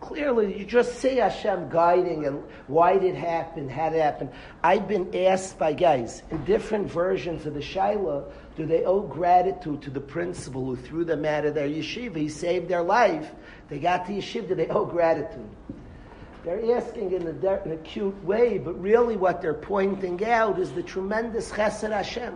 Clearly, 0.00 0.58
you 0.58 0.64
just 0.64 0.94
see 0.98 1.16
Hashem 1.16 1.68
guiding 1.68 2.24
and 2.24 2.42
why 2.68 2.94
did 2.94 3.14
it 3.14 3.16
happen, 3.16 3.68
how 3.68 3.90
did 3.90 3.98
it 3.98 4.02
happen. 4.02 4.30
I've 4.64 4.88
been 4.88 5.14
asked 5.14 5.58
by 5.58 5.74
guys 5.74 6.22
in 6.30 6.42
different 6.46 6.90
versions 6.90 7.44
of 7.44 7.52
the 7.52 7.60
Shiloh, 7.60 8.32
do 8.56 8.64
they 8.64 8.84
owe 8.84 9.02
gratitude 9.02 9.82
to 9.82 9.90
the 9.90 10.00
principal 10.00 10.64
who 10.64 10.76
threw 10.76 11.04
them 11.04 11.26
out 11.26 11.44
of 11.44 11.54
their 11.54 11.68
yeshiva? 11.68 12.16
He 12.16 12.30
saved 12.30 12.68
their 12.68 12.82
life. 12.82 13.30
They 13.68 13.78
got 13.78 14.06
to 14.06 14.12
yeshiva, 14.12 14.48
do 14.48 14.54
they 14.54 14.68
owe 14.68 14.86
gratitude? 14.86 15.48
They're 16.44 16.76
asking 16.76 17.12
in 17.12 17.26
a, 17.26 17.62
in 17.64 17.72
a 17.72 17.76
cute 17.78 18.24
way, 18.24 18.58
but 18.58 18.80
really 18.80 19.16
what 19.16 19.42
they're 19.42 19.52
pointing 19.52 20.24
out 20.24 20.58
is 20.58 20.72
the 20.72 20.82
tremendous 20.82 21.50
chesed 21.50 21.92
Hashem 21.92 22.34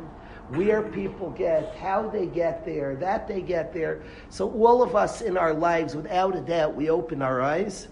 where 0.50 0.82
people 0.82 1.30
get, 1.30 1.74
how 1.76 2.08
they 2.10 2.26
get 2.26 2.66
there, 2.66 2.96
that 2.96 3.26
they 3.26 3.40
get 3.40 3.72
there. 3.72 4.02
So 4.28 4.50
all 4.50 4.82
of 4.82 4.94
us 4.94 5.22
in 5.22 5.38
our 5.38 5.54
lives, 5.54 5.96
without 5.96 6.36
a 6.36 6.40
doubt, 6.40 6.74
we 6.74 6.90
open 6.90 7.22
our 7.22 7.40
eyes 7.40 7.88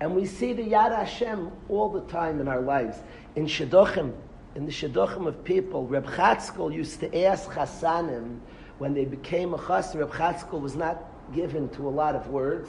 and 0.00 0.14
we 0.14 0.26
see 0.26 0.52
the 0.52 0.64
Yad 0.64 0.94
Hashem 0.94 1.50
all 1.68 1.88
the 1.88 2.00
time 2.12 2.40
in 2.40 2.48
our 2.48 2.60
lives. 2.60 2.98
In 3.36 3.46
Shidduchim, 3.46 4.12
in 4.54 4.66
the 4.66 4.72
Shidduchim 4.72 5.26
of 5.26 5.44
people, 5.44 5.86
Reb 5.86 6.06
Chatzkel 6.06 6.74
used 6.74 7.00
to 7.00 7.24
ask 7.24 7.48
Chassanim 7.48 8.40
when 8.78 8.92
they 8.92 9.04
became 9.04 9.54
a 9.54 9.58
Chassan. 9.58 10.00
Reb 10.00 10.10
Chatzkel 10.10 10.60
was 10.60 10.76
not 10.76 11.04
given 11.32 11.68
to 11.70 11.88
a 11.88 11.90
lot 11.90 12.14
of 12.14 12.28
words, 12.28 12.68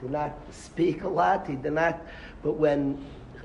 did 0.00 0.10
not 0.10 0.36
speak 0.52 1.02
a 1.02 1.08
lot, 1.08 1.46
he 1.46 1.56
did 1.56 1.72
not, 1.72 2.00
but 2.42 2.52
when 2.52 3.04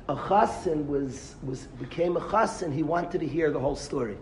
a 0.09 0.15
chassan 0.15 0.85
was, 0.87 1.35
was 1.43 1.63
became 1.79 2.17
a 2.17 2.21
chassan, 2.21 2.73
he 2.73 2.83
wanted 2.83 3.19
to 3.19 3.27
hear 3.27 3.51
the 3.51 3.59
whole 3.59 3.75
story. 3.75 4.17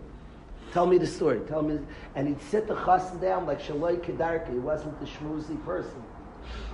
Tell 0.72 0.86
me 0.86 0.96
the 0.96 1.06
story. 1.06 1.40
Tell 1.48 1.60
me, 1.60 1.78
and 2.14 2.28
he'd 2.28 2.40
sit 2.42 2.66
the 2.66 2.74
chassan 2.74 3.20
down 3.20 3.46
like 3.46 3.60
Shaloi 3.60 4.00
Kedarka. 4.00 4.50
He 4.50 4.58
wasn't 4.58 4.98
the 5.00 5.06
schmoozy 5.06 5.62
person. 5.64 6.02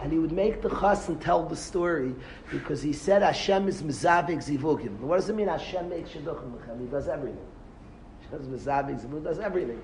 And 0.02 0.12
he 0.12 0.18
would 0.18 0.32
make 0.32 0.62
the 0.62 0.70
chas 0.70 1.08
and 1.08 1.20
tell 1.20 1.44
the 1.44 1.56
story 1.56 2.14
because 2.50 2.82
he 2.82 2.92
said 2.92 3.22
Hashem 3.22 3.68
is 3.68 3.82
mizavik 3.82 4.38
zivugim. 4.38 4.98
What 5.00 5.16
does 5.16 5.28
it 5.28 5.36
mean 5.36 5.48
Hashem 5.48 5.88
makes 5.88 6.10
shidduchim? 6.10 6.80
He 6.80 6.86
does 6.86 7.08
everything. 7.08 7.46
Hashem 8.30 8.54
is 8.54 8.62
mizavik 8.62 9.00
zivugim, 9.00 9.24
does 9.24 9.38
everything. 9.38 9.80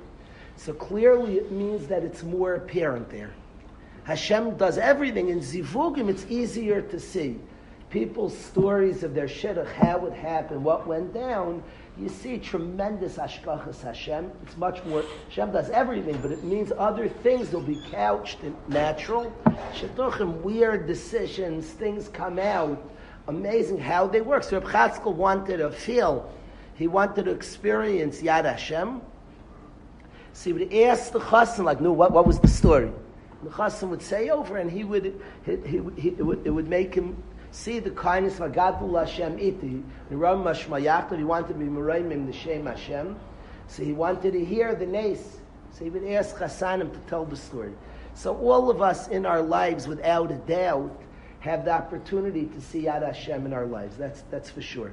So 0.56 0.72
clearly 0.72 1.38
it 1.38 1.50
means 1.50 1.86
that 1.88 2.04
it's 2.04 2.22
more 2.22 2.54
apparent 2.54 3.10
there. 3.10 3.32
Hashem 4.04 4.56
does 4.56 4.78
everything. 4.78 5.30
In 5.30 5.40
zivugim 5.40 6.08
it's 6.08 6.26
easier 6.28 6.82
to 6.82 7.00
see. 7.00 7.38
People's 7.90 8.36
stories 8.36 9.02
of 9.02 9.14
their 9.14 9.26
shidduch, 9.26 9.72
how 9.72 10.04
it 10.06 10.12
happened, 10.12 10.64
what 10.64 10.86
went 10.86 11.14
down, 11.14 11.62
you 11.96 12.08
see 12.08 12.38
tremendous 12.38 13.18
ashkachas 13.18 13.80
Hashem. 13.82 14.32
It's 14.42 14.56
much 14.56 14.84
more, 14.84 15.04
Hashem 15.28 15.52
does 15.52 15.70
everything, 15.70 16.18
but 16.20 16.32
it 16.32 16.42
means 16.42 16.72
other 16.76 17.08
things 17.08 17.52
will 17.52 17.62
be 17.62 17.80
couched 17.92 18.42
in 18.42 18.56
natural. 18.66 19.32
Shidduchim, 19.74 20.40
weird 20.40 20.88
decisions, 20.88 21.66
things 21.66 22.08
come 22.08 22.40
out. 22.40 22.82
Amazing 23.28 23.78
how 23.78 24.08
they 24.08 24.20
work. 24.20 24.42
So 24.42 24.58
Reb 24.58 24.68
Chatzkel 24.68 25.14
wanted 25.14 25.58
to 25.58 25.70
feel, 25.70 26.30
he 26.74 26.88
wanted 26.88 27.26
to 27.26 27.30
experience 27.30 28.20
Yad 28.20 28.44
Hashem. 28.44 29.00
So 30.32 30.50
he 30.50 30.52
would 30.52 30.74
ask 30.74 31.12
the 31.12 31.20
chassan, 31.20 31.64
like, 31.64 31.80
no, 31.80 31.92
what, 31.92 32.10
what 32.10 32.26
was 32.26 32.40
the 32.40 32.48
story? 32.48 32.90
The 33.44 33.50
chassan 33.50 33.90
would 33.90 34.02
say 34.02 34.30
over, 34.30 34.56
and 34.56 34.70
he 34.70 34.84
would, 34.84 35.20
he, 35.44 35.56
he, 35.56 35.80
he, 35.96 36.08
it, 36.08 36.22
would, 36.24 36.46
it 36.46 36.50
would 36.50 36.68
make 36.68 36.94
him 36.94 37.22
see 37.50 37.78
the 37.78 37.90
kindness 37.90 38.40
of 38.40 38.52
Gadol 38.52 38.96
Hashem 38.96 39.38
iti. 39.38 39.82
He 40.08 40.16
wanted 40.16 40.54
to 40.58 41.54
be 41.54 41.66
Meraimim, 41.66 42.26
the 42.26 42.32
Shem 42.32 42.66
Hashem. 42.66 43.16
So 43.68 43.82
he 43.82 43.92
wanted 43.92 44.32
to 44.32 44.44
hear 44.44 44.74
the 44.74 44.86
nace. 44.86 45.38
So 45.72 45.84
he 45.84 45.90
would 45.90 46.04
ask 46.04 46.36
Chassanim 46.36 46.92
to 46.92 46.98
tell 47.08 47.24
the 47.24 47.36
story. 47.36 47.72
So 48.14 48.36
all 48.36 48.70
of 48.70 48.80
us 48.80 49.08
in 49.08 49.26
our 49.26 49.42
lives, 49.42 49.86
without 49.86 50.30
a 50.30 50.36
doubt, 50.36 51.00
have 51.40 51.64
the 51.64 51.72
opportunity 51.72 52.46
to 52.46 52.60
see 52.60 52.84
Yad 52.84 53.04
Hashem 53.04 53.44
in 53.44 53.52
our 53.52 53.66
lives. 53.66 53.96
That's, 53.96 54.22
that's 54.30 54.50
for 54.50 54.62
sure. 54.62 54.92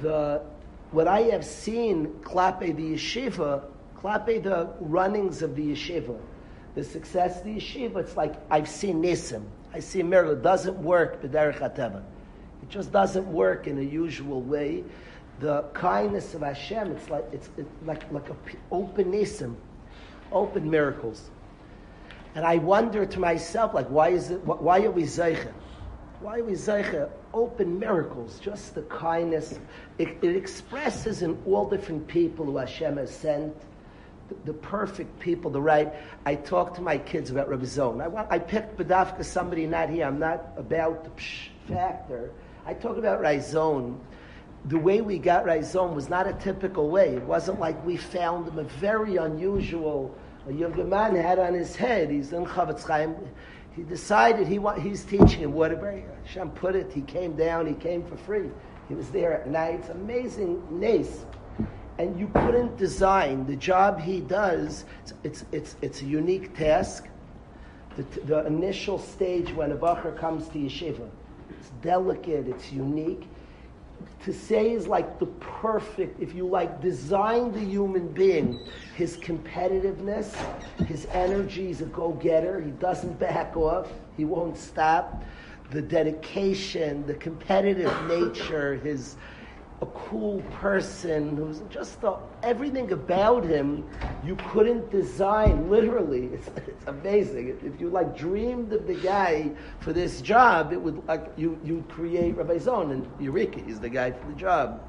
The, 0.00 0.42
what 0.90 1.08
I 1.08 1.22
have 1.22 1.44
seen, 1.44 2.06
Klape 2.22 2.76
the 2.76 2.94
yeshiva, 2.94 3.64
Klape 3.98 4.42
the 4.42 4.68
runnings 4.80 5.42
of 5.42 5.56
the 5.56 5.72
yeshiva, 5.72 6.18
the 6.76 6.84
success 6.84 7.38
of 7.38 7.44
the 7.44 7.56
yeshiva, 7.56 7.96
it's 7.96 8.16
like 8.16 8.34
I've 8.50 8.68
seen 8.68 9.02
Nisim. 9.02 9.42
I 9.72 9.80
see 9.80 10.00
a 10.00 10.04
miracle. 10.04 10.34
It 10.34 10.42
doesn't 10.42 10.76
work, 10.76 11.22
B'derech 11.22 11.58
HaTeva. 11.58 12.02
It 12.62 12.68
just 12.68 12.92
doesn't 12.92 13.26
work 13.26 13.66
in 13.66 13.78
a 13.78 13.82
usual 13.82 14.42
way. 14.42 14.84
The 15.40 15.62
kindness 15.72 16.34
of 16.34 16.42
Hashem, 16.42 16.92
it's 16.92 17.08
like, 17.08 17.24
it's, 17.32 17.48
like, 17.84 18.10
like 18.12 18.28
a 18.28 18.36
open 18.70 19.10
nisim, 19.10 19.54
open 20.30 20.70
miracles. 20.70 21.30
And 22.34 22.44
I 22.44 22.56
wonder 22.58 23.06
to 23.06 23.18
myself, 23.18 23.72
like, 23.72 23.88
why 23.88 24.10
is 24.10 24.30
it, 24.30 24.44
why 24.44 24.82
are 24.84 24.90
we 24.90 25.04
zeicha? 25.04 25.52
Why 26.20 26.40
are 26.40 26.44
we 26.44 26.52
zeicha? 26.52 27.08
Open 27.32 27.78
miracles, 27.78 28.38
just 28.38 28.74
the 28.74 28.82
kindness. 28.82 29.58
It, 29.96 30.18
it 30.22 30.36
expresses 30.36 31.22
in 31.22 31.42
all 31.46 31.68
different 31.68 32.06
people 32.06 32.44
who 32.44 32.58
Hashem 32.58 32.98
has 32.98 33.10
sent 33.10 33.54
the, 34.44 34.52
perfect 34.52 35.18
people, 35.20 35.50
the 35.50 35.60
right. 35.60 35.92
I 36.24 36.34
talk 36.34 36.74
to 36.74 36.80
my 36.80 36.98
kids 36.98 37.30
about 37.30 37.48
Rabbi. 37.48 37.66
I, 37.76 38.08
want, 38.08 38.30
I 38.30 38.38
picked 38.38 38.76
Badafka, 38.76 39.24
somebody 39.24 39.66
not 39.66 39.90
here. 39.90 40.06
I'm 40.06 40.18
not 40.18 40.52
about 40.56 41.04
the 41.04 41.10
psh 41.10 41.48
factor. 41.68 42.32
I 42.64 42.74
talk 42.74 42.96
about 42.96 43.20
Raizon. 43.20 43.98
The 44.66 44.78
way 44.78 45.00
we 45.00 45.18
got 45.18 45.44
Raizon 45.44 45.94
was 45.94 46.08
not 46.08 46.26
a 46.26 46.32
typical 46.34 46.90
way. 46.90 47.10
It 47.14 47.22
wasn't 47.22 47.60
like 47.60 47.84
we 47.86 47.96
found 47.96 48.48
him 48.48 48.58
a 48.58 48.64
very 48.64 49.16
unusual. 49.16 50.16
A 50.48 50.52
younger 50.52 50.84
man 50.84 51.14
had 51.14 51.38
on 51.38 51.54
his 51.54 51.76
head. 51.76 52.10
He's 52.10 52.32
in 52.32 52.44
Chofetz 52.44 52.86
Chaim. 52.86 53.14
He 53.74 53.82
decided 53.82 54.48
he 54.48 54.58
want, 54.58 54.80
he's 54.80 55.04
teaching 55.04 55.42
in 55.42 55.52
Waterbury. 55.52 56.04
Hashem 56.24 56.50
put 56.50 56.74
it. 56.74 56.92
He 56.92 57.02
came 57.02 57.36
down. 57.36 57.66
He 57.66 57.74
came 57.74 58.04
for 58.04 58.16
free. 58.16 58.48
He 58.88 58.94
was 58.94 59.10
there 59.10 59.32
at 59.34 59.48
night. 59.48 59.80
It's 59.80 59.88
amazing 59.90 60.62
nace 60.70 61.24
and 61.98 62.18
you 62.18 62.28
couldn't 62.28 62.76
design 62.76 63.46
the 63.46 63.56
job 63.56 64.00
he 64.00 64.20
does. 64.20 64.84
It's, 65.02 65.14
it's, 65.24 65.44
it's, 65.52 65.76
it's 65.82 66.02
a 66.02 66.04
unique 66.04 66.56
task. 66.56 67.08
The, 67.96 68.02
the 68.26 68.46
initial 68.46 68.98
stage 68.98 69.52
when 69.52 69.72
a 69.72 69.76
bacher 69.76 70.16
comes 70.18 70.48
to 70.48 70.58
yeshiva, 70.58 71.08
it's 71.48 71.70
delicate, 71.80 72.46
it's 72.46 72.70
unique. 72.70 73.26
To 74.24 74.32
say 74.32 74.72
is 74.72 74.86
like 74.86 75.18
the 75.18 75.26
perfect, 75.26 76.20
if 76.20 76.34
you 76.34 76.46
like, 76.46 76.82
design 76.82 77.52
the 77.52 77.60
human 77.60 78.08
being, 78.08 78.60
his 78.94 79.16
competitiveness, 79.16 80.34
his 80.86 81.06
energy, 81.12 81.68
he's 81.68 81.80
a 81.80 81.86
go-getter, 81.86 82.60
he 82.60 82.72
doesn't 82.72 83.18
back 83.18 83.56
off, 83.56 83.90
he 84.16 84.24
won't 84.24 84.58
stop. 84.58 85.22
The 85.70 85.80
dedication, 85.80 87.06
the 87.06 87.14
competitive 87.14 87.92
nature, 88.06 88.74
his 88.74 89.16
a 89.82 89.86
cool 89.86 90.40
person 90.52 91.36
who's 91.36 91.60
just 91.68 92.00
the, 92.00 92.16
everything 92.42 92.92
about 92.92 93.44
him 93.44 93.86
you 94.24 94.34
couldn't 94.50 94.90
design 94.90 95.68
literally. 95.68 96.30
It's, 96.36 96.48
it's 96.66 96.86
amazing. 96.86 97.58
If 97.62 97.80
you 97.80 97.90
like 97.90 98.16
dreamed 98.16 98.72
of 98.72 98.86
the 98.86 98.94
guy 98.94 99.50
for 99.80 99.92
this 99.92 100.20
job 100.22 100.72
it 100.72 100.80
would 100.80 101.06
like 101.06 101.26
you 101.36 101.58
you 101.62 101.84
create 101.88 102.36
Rabbi 102.36 102.58
Zon 102.58 102.90
and 102.90 103.06
Eureka 103.20 103.64
is 103.66 103.80
the 103.80 103.90
guy 103.90 104.12
for 104.12 104.26
the 104.28 104.34
job. 104.34 104.80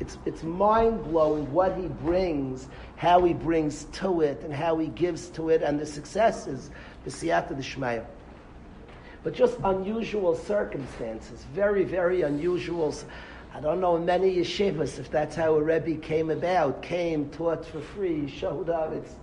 It's 0.00 0.18
it's 0.24 0.44
mind 0.44 1.02
blowing 1.04 1.52
what 1.52 1.76
he 1.76 1.88
brings 1.88 2.68
how 2.96 3.24
he 3.24 3.34
brings 3.34 3.84
to 3.94 4.20
it 4.20 4.42
and 4.42 4.52
how 4.52 4.78
he 4.78 4.86
gives 4.88 5.28
to 5.30 5.48
it 5.48 5.62
and 5.62 5.80
the 5.80 5.86
successes 5.86 6.70
the 7.04 7.10
siyata 7.10 7.48
the 7.48 7.62
shmaya 7.62 8.04
but 9.24 9.34
just 9.34 9.58
unusual 9.64 10.36
circumstances 10.36 11.44
very 11.52 11.82
very 11.82 12.22
unusual 12.22 12.94
I 13.58 13.60
don't 13.60 13.80
know 13.80 13.98
many 13.98 14.36
yeshivas 14.36 15.00
if 15.00 15.10
that's 15.10 15.34
how 15.34 15.56
a 15.56 15.60
Rebbe 15.60 15.96
came 15.96 16.30
about, 16.30 16.80
came, 16.80 17.28
taught 17.30 17.66
for 17.66 17.80
free, 17.80 18.28
showed 18.28 18.70
up. 18.70 18.92
It's 18.92 19.16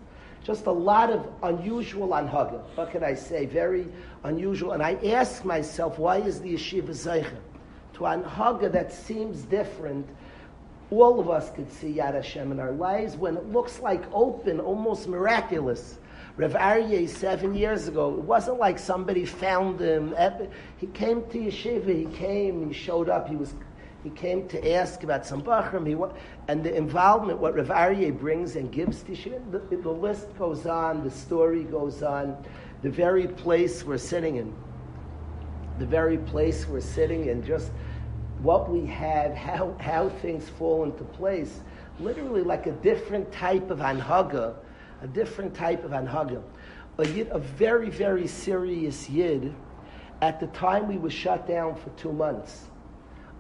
just 0.43 0.65
a 0.65 0.71
lot 0.71 1.09
of 1.09 1.25
unusual 1.41 2.09
anhaga. 2.09 2.61
What 2.75 2.91
can 2.91 3.01
I 3.01 3.13
say? 3.13 3.45
Very 3.45 3.87
unusual. 4.25 4.73
And 4.73 4.83
I 4.83 4.95
ask 5.05 5.45
myself, 5.45 5.97
why 5.97 6.17
is 6.17 6.41
the 6.41 6.53
yeshiva 6.53 6.89
zeicha? 6.89 7.37
To 7.93 7.99
anhaga 8.01 8.69
that 8.73 8.91
seems 8.91 9.43
different. 9.43 10.05
All 10.91 11.21
of 11.21 11.29
us 11.29 11.49
could 11.51 11.71
see 11.71 11.93
Yad 11.93 12.15
Hashem 12.15 12.51
in 12.51 12.59
our 12.59 12.73
lives 12.73 13.15
when 13.15 13.37
it 13.37 13.45
looks 13.53 13.79
like 13.79 14.03
open, 14.11 14.59
almost 14.59 15.07
miraculous. 15.07 15.97
Rav 16.35 16.51
Aryeh 16.55 17.07
seven 17.07 17.55
years 17.55 17.87
ago, 17.87 18.09
it 18.09 18.19
wasn't 18.23 18.59
like 18.59 18.79
somebody 18.79 19.23
found 19.23 19.79
him. 19.79 20.13
He 20.75 20.87
came 20.87 21.21
to 21.29 21.37
yeshiva, 21.37 21.95
he 21.95 22.13
came, 22.17 22.67
he 22.67 22.73
showed 22.73 23.07
up, 23.07 23.29
he 23.29 23.37
was 23.37 23.53
he 24.05 24.11
came 24.11 24.47
to 24.49 24.73
ask 24.75 25.01
about 25.01 25.25
some 25.25 25.41
Bachram, 25.41 25.87
he, 25.87 25.97
and 26.47 26.63
the 26.63 26.71
involvement, 26.75 27.39
what 27.39 27.55
Rav 27.55 27.69
Aryeh 27.69 28.15
brings 28.15 28.55
and 28.55 28.71
gives 28.71 29.01
to 29.01 29.15
Shimon, 29.15 29.49
the, 29.49 29.77
the 29.77 29.89
list 29.89 30.27
goes 30.37 30.67
on, 30.67 31.03
the 31.03 31.09
story 31.09 31.63
goes 31.63 32.03
on, 32.03 32.37
the 32.83 32.89
very 32.91 33.27
place 33.27 33.83
we're 33.83 33.97
sitting 33.97 34.35
in, 34.35 34.53
the 35.79 35.87
very 35.87 36.19
place 36.19 36.67
we're 36.67 36.81
sitting 36.81 37.29
in, 37.29 37.43
just 37.43 37.71
what 38.43 38.69
we 38.69 38.85
have, 38.85 39.33
how, 39.33 39.75
how 39.79 40.09
things 40.21 40.47
fall 40.49 40.83
into 40.83 41.03
place, 41.03 41.61
literally 41.99 42.43
like 42.43 42.67
a 42.67 42.73
different 42.73 43.31
type 43.31 43.71
of 43.71 43.79
anhaga, 43.79 44.53
a 45.01 45.07
different 45.07 45.55
type 45.55 45.83
of 45.83 45.91
anhaga. 45.91 46.43
A, 46.99 47.07
yid, 47.07 47.29
a 47.31 47.39
very, 47.39 47.89
very 47.89 48.27
serious 48.27 49.09
yid. 49.09 49.51
At 50.21 50.39
the 50.39 50.47
time 50.47 50.87
we 50.87 50.99
were 50.99 51.09
shut 51.09 51.47
down 51.47 51.75
for 51.75 51.89
two 51.97 52.13
months 52.13 52.67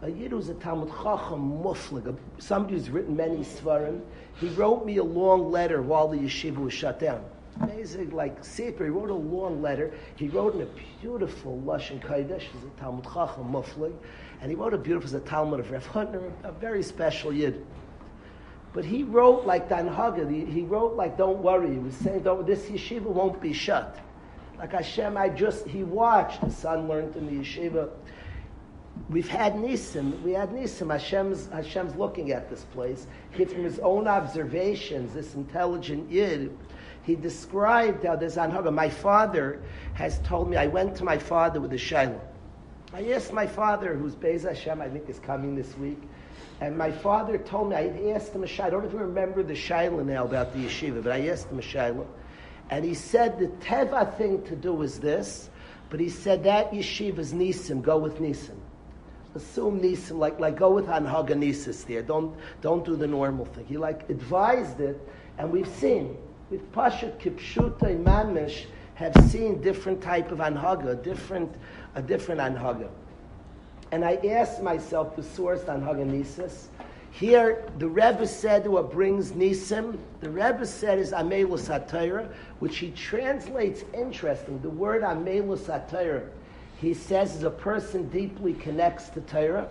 a 0.05 0.11
Yid 0.11 0.31
who's 0.31 0.49
a 0.49 0.53
Talmud 0.53 0.89
Chacham 0.89 1.63
Muflig, 1.63 2.15
somebody 2.37 2.75
who's 2.75 2.91
written 2.91 3.15
many 3.15 3.37
Svarim. 3.37 4.01
He 4.39 4.49
wrote 4.49 4.85
me 4.85 4.97
a 4.97 5.03
long 5.03 5.51
letter 5.51 5.81
while 5.81 6.07
the 6.07 6.17
yeshiva 6.17 6.57
was 6.57 6.73
shut 6.73 6.99
down. 6.99 7.25
Amazing, 7.59 8.11
like 8.11 8.43
Sefer, 8.43 8.83
he 8.83 8.91
wrote 8.91 9.09
a 9.09 9.15
long 9.15 9.63
letter. 9.63 9.91
He 10.15 10.27
wrote 10.27 10.53
in 10.53 10.61
a 10.61 10.67
beautiful 11.01 11.59
Lashon 11.65 11.99
Kodesh, 12.01 12.41
he's 12.41 12.63
a 12.63 12.79
Talmud 12.79 13.05
Chacham 13.05 13.51
Muflig, 13.51 13.93
and 14.41 14.51
he 14.51 14.55
wrote 14.55 14.75
a 14.75 14.77
beautiful, 14.77 15.07
as 15.07 15.13
a 15.15 15.21
Talmud 15.21 15.59
of 15.59 15.71
Rav 15.71 15.87
Hutner, 15.87 16.31
a 16.43 16.51
very 16.51 16.83
special 16.83 17.33
Yid. 17.33 17.65
But 18.73 18.85
he 18.85 19.01
wrote 19.01 19.45
like 19.45 19.69
Dan 19.69 19.87
Haggard, 19.87 20.29
he, 20.29 20.45
he 20.45 20.61
wrote 20.61 20.95
like, 20.95 21.17
don't 21.17 21.41
worry, 21.41 21.71
he 21.71 21.79
was 21.79 21.95
saying, 21.95 22.21
don't, 22.21 22.45
this 22.45 22.65
yeshiva 22.65 23.05
won't 23.05 23.41
be 23.41 23.53
shut. 23.53 23.97
Like 24.59 24.73
Hashem, 24.73 25.17
I 25.17 25.29
just, 25.29 25.65
he 25.65 25.83
watched, 25.83 26.41
his 26.41 26.55
son 26.55 26.87
learned 26.87 27.15
in 27.15 27.25
the 27.25 27.43
yeshiva, 27.43 27.89
We've 29.09 29.27
had 29.27 29.53
Nisim. 29.53 30.21
We 30.23 30.31
had 30.31 30.49
Nisim. 30.49 30.91
Hashem's, 30.91 31.47
Hashem's 31.47 31.95
looking 31.95 32.31
at 32.31 32.49
this 32.49 32.63
place. 32.63 33.07
He, 33.31 33.45
from 33.45 33.63
his 33.63 33.79
own 33.79 34.07
observations, 34.07 35.13
this 35.13 35.35
intelligent 35.35 36.09
Yid, 36.09 36.57
he 37.03 37.15
described 37.15 38.03
how 38.03 38.15
there's 38.15 38.35
Anhaga. 38.35 38.73
My 38.73 38.89
father 38.89 39.61
has 39.93 40.19
told 40.19 40.49
me, 40.49 40.57
I 40.57 40.67
went 40.67 40.95
to 40.97 41.03
my 41.03 41.17
father 41.17 41.61
with 41.61 41.71
a 41.73 41.77
Shiloh. 41.77 42.21
I 42.93 43.11
asked 43.11 43.31
my 43.31 43.45
father, 43.45 43.93
who's 43.93 44.15
Bez 44.15 44.43
Hashem, 44.43 44.81
I 44.81 44.89
think 44.89 45.07
is 45.09 45.19
coming 45.19 45.55
this 45.55 45.77
week, 45.77 46.01
and 46.61 46.77
my 46.77 46.91
father 46.91 47.37
told 47.37 47.69
me, 47.69 47.75
I 47.75 48.13
asked 48.15 48.33
him 48.33 48.43
a 48.43 48.47
Shiloh. 48.47 48.67
I 48.67 48.71
don't 48.71 48.85
even 48.85 48.99
remember 48.99 49.43
the 49.43 49.55
Shiloh 49.55 50.03
now 50.03 50.23
about 50.23 50.53
the 50.53 50.59
yeshiva, 50.65 51.03
but 51.03 51.11
I 51.11 51.27
asked 51.27 51.49
him 51.49 51.59
a 51.59 51.61
Shiloh. 51.61 52.07
And 52.69 52.83
he 52.83 52.93
said 52.93 53.37
the 53.37 53.47
teva 53.65 54.17
thing 54.17 54.43
to 54.43 54.55
do 54.55 54.81
is 54.81 54.99
this, 54.99 55.49
but 55.89 55.99
he 55.99 56.09
said 56.09 56.45
that 56.45 56.71
yeshiva's 56.71 57.33
nisim, 57.33 57.81
go 57.81 57.97
with 57.97 58.17
nisim. 58.19 58.57
Assume 59.35 59.81
nisim, 59.81 60.17
like, 60.17 60.39
like 60.39 60.55
go 60.55 60.71
with 60.71 60.87
anhaga 60.87 61.31
nisis 61.31 61.85
there. 61.85 62.01
Don't, 62.01 62.35
don't 62.61 62.85
do 62.85 62.95
the 62.95 63.07
normal 63.07 63.45
thing. 63.45 63.65
He 63.65 63.77
like 63.77 64.09
advised 64.09 64.79
it, 64.79 64.99
and 65.37 65.51
we've 65.51 65.67
seen, 65.67 66.17
with 66.49 66.71
Pashat 66.71 67.19
Kipshuta 67.19 67.83
and 67.83 68.05
Mamish, 68.05 68.65
have 68.95 69.13
seen 69.29 69.61
different 69.61 70.01
type 70.01 70.31
of 70.31 70.39
anhaga, 70.39 71.01
different, 71.03 71.53
a 71.95 72.01
different 72.01 72.39
anhaga. 72.39 72.87
And 73.91 74.05
I 74.05 74.15
asked 74.25 74.63
myself 74.63 75.15
the 75.15 75.23
source 75.23 75.61
anhaga 75.61 76.05
nisis, 76.05 76.67
here, 77.15 77.63
the 77.77 77.87
Rebbe 77.87 78.27
said 78.27 78.67
what 78.67 78.91
brings 78.91 79.31
Nisim, 79.31 79.97
the 80.19 80.29
Rebbe 80.29 80.65
said 80.65 80.99
is 80.99 81.13
Amelus 81.13 82.29
which 82.59 82.77
he 82.77 82.91
translates 82.91 83.85
interesting. 83.93 84.59
The 84.61 84.69
word 84.69 85.01
Amelus 85.01 85.69
he 86.77 86.93
says, 86.93 87.41
a 87.43 87.49
person 87.49 88.09
deeply 88.09 88.53
connects 88.53 89.09
to 89.09 89.21
Torah. 89.21 89.67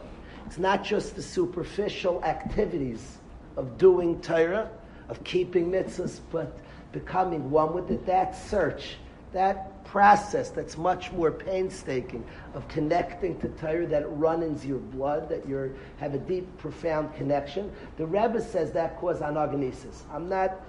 It's 0.46 0.58
not 0.58 0.84
just 0.84 1.16
the 1.16 1.22
superficial 1.22 2.22
activities 2.24 3.18
of 3.56 3.78
doing 3.78 4.20
Torah, 4.20 4.70
of 5.08 5.22
keeping 5.24 5.70
mitzvahs, 5.70 6.20
but 6.30 6.56
becoming 6.92 7.50
one 7.50 7.74
with 7.74 7.90
it. 7.90 8.06
That 8.06 8.36
search, 8.36 8.96
that 9.32 9.84
process 9.84 10.50
that's 10.50 10.78
much 10.78 11.12
more 11.12 11.30
painstaking 11.30 12.24
of 12.54 12.66
connecting 12.68 13.38
to 13.40 13.48
Torah, 13.48 13.86
that 13.86 14.10
runs 14.16 14.64
your 14.64 14.78
blood, 14.78 15.28
that 15.28 15.46
you 15.46 15.74
have 15.98 16.14
a 16.14 16.18
deep, 16.18 16.46
profound 16.58 17.14
connection. 17.14 17.70
The 17.96 18.06
Rebbe 18.06 18.40
says 18.40 18.72
that 18.72 18.98
causes 18.98 19.22
anagonesis. 19.22 20.02
I'm 20.12 20.28
not, 20.28 20.60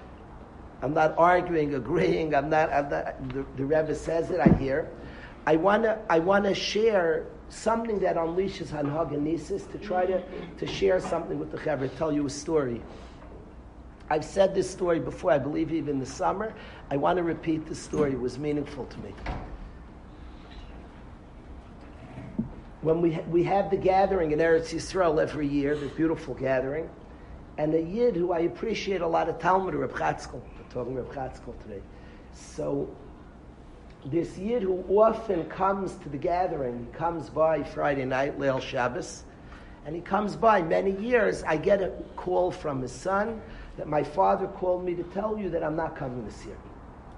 I'm 0.82 0.94
not 0.94 1.16
arguing, 1.18 1.76
agreeing. 1.76 2.36
I'm 2.36 2.50
not. 2.50 2.72
I'm 2.72 2.90
not 2.90 3.30
the, 3.30 3.46
the 3.56 3.66
Rebbe 3.66 3.96
says 3.96 4.32
it. 4.32 4.40
I 4.40 4.50
hear. 4.58 4.90
I 5.46 5.56
wanna, 5.56 6.00
I 6.10 6.20
wanna 6.20 6.54
share 6.54 7.26
something 7.50 8.00
that 8.00 8.16
unleashes 8.16 8.68
anagonesis 8.68 9.72
to 9.72 9.78
try 9.78 10.06
to, 10.06 10.22
to 10.58 10.68
share 10.68 11.00
something 11.00 11.38
with 11.38 11.52
the 11.52 11.58
Chaver, 11.58 11.96
tell 11.98 12.12
you 12.12 12.26
a 12.26 12.30
story. 12.30 12.82
I've 14.10 14.26
said 14.26 14.54
this 14.54 14.70
story 14.70 15.00
before, 15.00 15.32
I 15.32 15.38
believe 15.38 15.74
even 15.74 16.00
the 16.00 16.06
summer. 16.06 16.54
I 16.92 16.98
want 16.98 17.18
to 17.18 17.24
repeat 17.24 17.66
the 17.66 17.76
story. 17.76 18.12
It 18.12 18.20
was 18.20 18.38
meaningful 18.38 18.86
to 18.86 19.00
me. 19.00 19.14
When 22.82 23.02
we, 23.02 23.14
ha- 23.14 23.24
we 23.30 23.44
have 23.44 23.72
the 23.72 23.78
gathering 23.78 24.32
in 24.32 24.38
Eretz 24.38 24.72
Yisrael 24.72 25.20
every 25.20 25.48
year, 25.48 25.76
the 25.76 25.88
beautiful 25.88 26.36
gathering, 26.36 26.88
and 27.58 27.74
a 27.74 27.82
Yid 27.82 28.16
who 28.16 28.32
I 28.32 28.42
appreciate 28.42 29.02
a 29.02 29.08
lot 29.08 29.28
of 29.28 29.40
Talmud, 29.40 29.74
Reb 29.74 29.92
Chatzkel. 29.92 30.34
We're 30.34 30.70
talking 30.70 30.94
Reb 30.94 31.12
Chatzkel 31.12 31.60
today. 31.64 31.82
So 32.34 32.96
this 34.06 34.38
Yid 34.38 34.64
who 34.64 34.84
often 34.88 35.46
comes 35.46 35.96
to 35.96 36.10
the 36.10 36.18
gathering, 36.18 36.86
he 36.86 36.98
comes 36.98 37.30
by 37.30 37.64
Friday 37.64 38.06
night, 38.06 38.40
Leil 38.40 38.62
Shabbos, 38.62 39.24
and 39.86 39.96
he 39.96 40.02
comes 40.02 40.36
by 40.36 40.62
many 40.62 40.92
years. 40.92 41.44
I 41.44 41.58
get 41.58 41.82
a 41.82 41.92
call 42.16 42.52
from 42.52 42.82
his 42.82 42.92
son 42.92 43.42
that 43.78 43.88
my 43.88 44.04
father 44.04 44.48
called 44.48 44.86
me 44.86 44.96
to 44.96 45.04
tell 45.04 45.38
you 45.38 45.50
that 45.50 45.64
I'm 45.64 45.76
not 45.76 45.96
coming 45.96 46.26
this 46.26 46.46
year. 46.46 46.58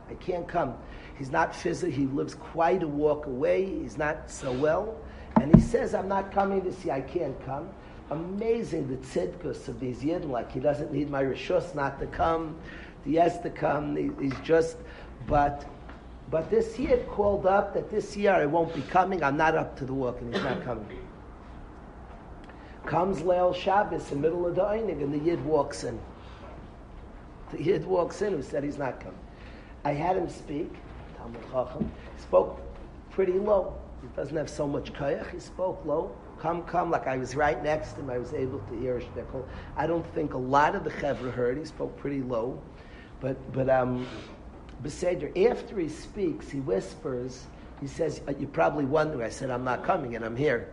I 0.09 0.13
can't 0.15 0.47
come. 0.47 0.75
He's 1.17 1.31
not 1.31 1.55
physically, 1.55 1.91
he 1.91 2.05
lives 2.05 2.35
quite 2.35 2.83
a 2.83 2.87
walk 2.87 3.25
away. 3.25 3.65
He's 3.65 3.97
not 3.97 4.29
so 4.29 4.51
well. 4.51 4.95
And 5.41 5.53
he 5.53 5.61
says, 5.61 5.93
I'm 5.93 6.07
not 6.07 6.31
coming 6.31 6.61
this 6.61 6.85
year. 6.85 6.95
I 6.95 7.01
can't 7.01 7.39
come. 7.45 7.69
Amazing 8.09 8.87
the 8.87 8.97
tzidkus 8.97 9.67
of 9.67 9.79
these 9.79 9.99
yidden. 9.99 10.29
Like 10.29 10.51
he 10.51 10.59
doesn't 10.59 10.91
need 10.91 11.09
my 11.09 11.23
rishus 11.23 11.75
not 11.75 11.99
to 11.99 12.07
come. 12.07 12.57
He 13.03 13.15
has 13.15 13.39
to 13.41 13.49
come. 13.49 13.95
He, 13.95 14.09
he's 14.21 14.39
just, 14.43 14.77
but, 15.27 15.65
but 16.29 16.49
this 16.49 16.77
year 16.77 16.97
called 17.09 17.45
up 17.45 17.73
that 17.73 17.89
this 17.89 18.17
year 18.17 18.33
I 18.33 18.45
won't 18.45 18.73
be 18.75 18.81
coming. 18.81 19.23
I'm 19.23 19.37
not 19.37 19.55
up 19.55 19.77
to 19.77 19.85
the 19.85 19.93
work 19.93 20.19
and 20.19 20.33
he's 20.33 20.43
not 20.43 20.63
coming. 20.63 20.85
Comes 22.85 23.19
Leil 23.19 23.55
Shabbos 23.55 24.11
in 24.11 24.21
the 24.21 24.29
middle 24.29 24.45
of 24.45 24.55
the 24.55 24.61
Einig 24.61 25.01
and 25.01 25.13
the 25.13 25.19
Yid 25.19 25.43
walks 25.45 25.83
in. 25.83 25.99
The 27.51 27.63
Yid 27.63 27.85
walks 27.85 28.21
in 28.21 28.33
who 28.33 28.41
said 28.41 28.63
he's 28.63 28.77
not 28.77 28.99
coming. 28.99 29.19
I 29.85 29.93
had 29.93 30.17
him 30.17 30.29
speak, 30.29 30.73
Talmud 31.17 31.41
Chacham. 31.51 31.91
Spoke 32.17 32.59
pretty 33.11 33.39
low. 33.39 33.73
He 34.01 34.07
doesn't 34.15 34.35
have 34.35 34.49
so 34.49 34.67
much 34.67 34.93
koyach. 34.93 35.31
He 35.31 35.39
spoke 35.39 35.83
low. 35.85 36.15
Come, 36.39 36.63
come, 36.63 36.91
like 36.91 37.07
I 37.07 37.17
was 37.17 37.35
right 37.35 37.61
next 37.63 37.93
to 37.93 38.01
him. 38.01 38.09
I 38.09 38.17
was 38.17 38.33
able 38.33 38.59
to 38.59 38.79
hear 38.79 38.97
a 38.97 39.01
shtickle. 39.01 39.45
I 39.75 39.87
don't 39.87 40.05
think 40.13 40.33
a 40.33 40.37
lot 40.37 40.75
of 40.75 40.83
the 40.83 40.91
chevra 40.91 41.31
heard. 41.31 41.57
He 41.57 41.65
spoke 41.65 41.97
pretty 41.97 42.21
low. 42.21 42.61
But, 43.19 43.37
but, 43.53 43.69
um, 43.69 44.05
Beseder, 44.83 45.49
after 45.49 45.79
he 45.79 45.89
speaks, 45.89 46.49
he 46.49 46.59
whispers, 46.59 47.45
he 47.81 47.87
says, 47.87 48.21
uh, 48.27 48.33
you 48.39 48.47
probably 48.47 48.85
wonder, 48.85 49.23
I 49.23 49.29
said, 49.29 49.49
I'm 49.49 49.63
not 49.63 49.83
coming 49.83 50.15
and 50.15 50.23
I'm 50.23 50.35
here. 50.35 50.69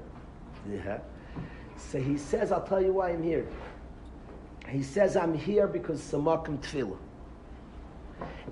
Yeah. 0.70 0.98
So 1.76 2.00
he 2.00 2.16
says, 2.16 2.52
I'll 2.52 2.66
tell 2.66 2.82
you 2.82 2.92
why 2.92 3.10
I'm 3.10 3.22
here. 3.22 3.46
He 4.68 4.82
says, 4.82 5.16
I'm 5.16 5.34
here 5.34 5.66
because 5.66 6.00
Samakim 6.00 6.58
Tefillah. 6.58 6.96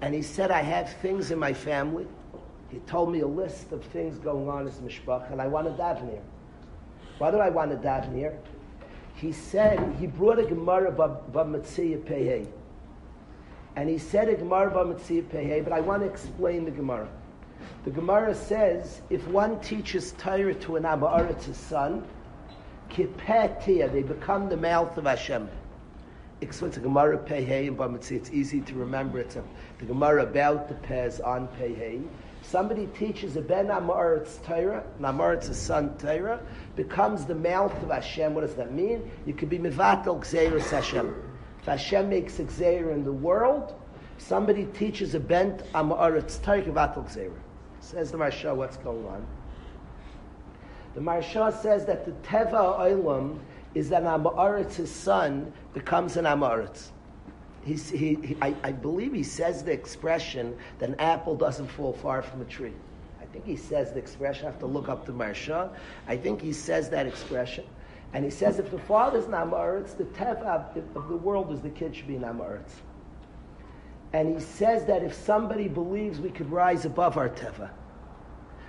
And 0.00 0.14
he 0.14 0.22
said, 0.22 0.50
I 0.50 0.60
have 0.60 0.92
things 0.96 1.30
in 1.30 1.38
my 1.38 1.52
family. 1.52 2.06
He 2.70 2.78
told 2.80 3.12
me 3.12 3.20
a 3.20 3.26
list 3.26 3.72
of 3.72 3.84
things 3.84 4.18
going 4.18 4.48
on 4.48 4.66
as 4.66 4.74
mishpach, 4.80 5.30
and 5.30 5.40
I 5.40 5.46
want 5.46 5.66
to 5.66 5.82
daven 5.82 6.10
here. 6.10 6.22
Why 7.18 7.30
do 7.30 7.38
I 7.38 7.50
want 7.50 7.70
to 7.70 7.76
daven 7.76 8.16
here? 8.16 8.38
He 9.14 9.30
said, 9.32 9.94
he 10.00 10.06
brought 10.06 10.38
a 10.38 10.44
Gemara 10.44 10.90
B'Metziyah 10.90 12.02
Pehei. 12.04 12.46
And 13.74 13.88
he 13.88 13.98
said 13.98 14.28
a 14.28 14.35
Gemara 14.35 14.70
B'Metziyah 14.70 15.24
Pehei, 15.24 15.64
but 15.64 15.72
I 15.72 15.80
want 15.80 16.02
to 16.02 16.08
explain 16.08 16.64
the 16.64 16.70
Gemara. 16.70 17.08
The 17.85 17.90
Gemara 17.90 18.35
says, 18.35 19.00
if 19.08 19.26
one 19.28 19.61
teaches 19.61 20.12
Torah 20.12 20.54
to 20.54 20.76
an 20.76 20.82
Amaret's 20.82 21.56
son, 21.56 22.04
kipetia, 22.90 23.90
they 23.90 24.02
become 24.02 24.48
the 24.48 24.56
mouth 24.56 24.96
of 24.98 25.04
Hashem. 25.04 25.48
It's 26.42 26.61
a 26.61 26.68
Gemara 26.68 27.18
Pehei 27.18 27.68
and 27.68 27.78
B'Metziyah. 27.78 28.12
It's 28.12 28.30
easy 28.30 28.61
to 28.62 28.74
remember. 28.74 29.20
It's 29.20 29.37
a, 29.37 29.44
the 29.78 29.87
Gemara 29.87 30.24
about 30.24 30.68
the 30.68 30.74
Pez 30.74 31.24
on 31.26 31.48
Pehei. 31.58 32.04
Somebody 32.42 32.88
teaches 32.98 33.37
a 33.37 33.40
Ben 33.40 33.68
Amaret's 33.68 34.38
Torah, 34.44 34.85
an 34.98 35.04
Amaret's 35.04 35.56
son 35.56 35.96
Torah, 35.96 36.40
becomes 36.74 37.24
the 37.24 37.37
mouth 37.37 37.72
of 37.82 37.90
Hashem. 37.90 38.35
What 38.35 38.42
does 38.42 38.56
that 38.56 38.72
mean? 38.72 39.11
You 39.24 39.32
could 39.32 39.48
be 39.48 39.58
Mivatel 39.58 40.20
Gzeiras 40.20 40.68
Hashem. 40.68 41.14
If 41.62 41.68
Hashem 41.68 42.09
makes 42.09 42.40
a 42.40 42.44
Gzeir 42.44 42.92
in 42.92 43.05
the 43.05 43.12
world, 43.12 43.75
somebody 44.18 44.64
teaches 44.64 45.14
a 45.14 45.20
Ben 45.20 45.59
Amaret's 45.77 46.38
Torah, 46.38 46.61
Mivatel 46.61 47.09
Gzeir. 47.09 47.33
Says 47.79 48.11
the 48.11 48.18
Marsha, 48.18 48.55
what's 48.55 48.77
going 48.79 49.07
on? 49.07 49.25
The 50.96 51.01
Marsha 51.01 51.53
says 51.62 51.87
that 51.87 52.05
the 52.05 52.11
Teva 52.29 52.81
Olam 52.81 53.38
is 53.77 53.88
that 53.90 54.03
Amaretz's 54.03 54.90
son 54.90 55.53
becomes 55.72 56.16
an 56.16 56.25
Amaretz. 56.25 56.88
He, 57.64 57.75
he, 57.75 58.37
I, 58.42 58.57
I 58.64 58.72
believe 58.72 59.12
he 59.12 59.22
says 59.22 59.62
the 59.62 59.70
expression 59.70 60.57
that 60.81 60.88
an 60.88 60.96
apple 60.98 61.37
doesn't 61.37 61.68
fall 61.68 61.92
far 61.92 62.22
from 62.22 62.42
a 62.42 62.44
tree. 62.44 62.72
I 63.20 63.25
think 63.27 63.46
he 63.46 63.55
says 63.55 63.92
the 63.92 64.01
expression. 64.01 64.46
I 64.46 64.51
have 64.51 64.59
to 64.59 64.66
look 64.66 64.88
up 64.88 65.07
the 65.07 65.12
Marsha. 65.12 65.70
I 66.09 66.16
think 66.16 66.42
he 66.42 66.53
says 66.53 66.90
that 66.90 67.07
expression. 67.07 67.64
And 68.12 68.25
he 68.25 68.31
says 68.31 68.59
if 68.59 68.70
the 68.70 68.79
father's 68.79 69.25
an 69.25 69.33
Amaretz, 69.33 69.96
the 69.96 70.05
teva 70.05 70.77
of 70.94 71.09
the 71.09 71.16
world 71.16 71.53
is 71.53 71.61
the 71.61 71.70
kid 71.70 71.96
should 71.96 72.07
be 72.07 72.16
an 72.16 72.22
Amaretz. 72.22 72.72
And 74.12 74.35
he 74.35 74.40
says 74.40 74.85
that 74.87 75.03
if 75.03 75.14
somebody 75.14 75.68
believes 75.68 76.20
we 76.20 76.31
could 76.31 76.51
rise 76.51 76.85
above 76.85 77.16
our 77.16 77.31
teva, 77.31 77.70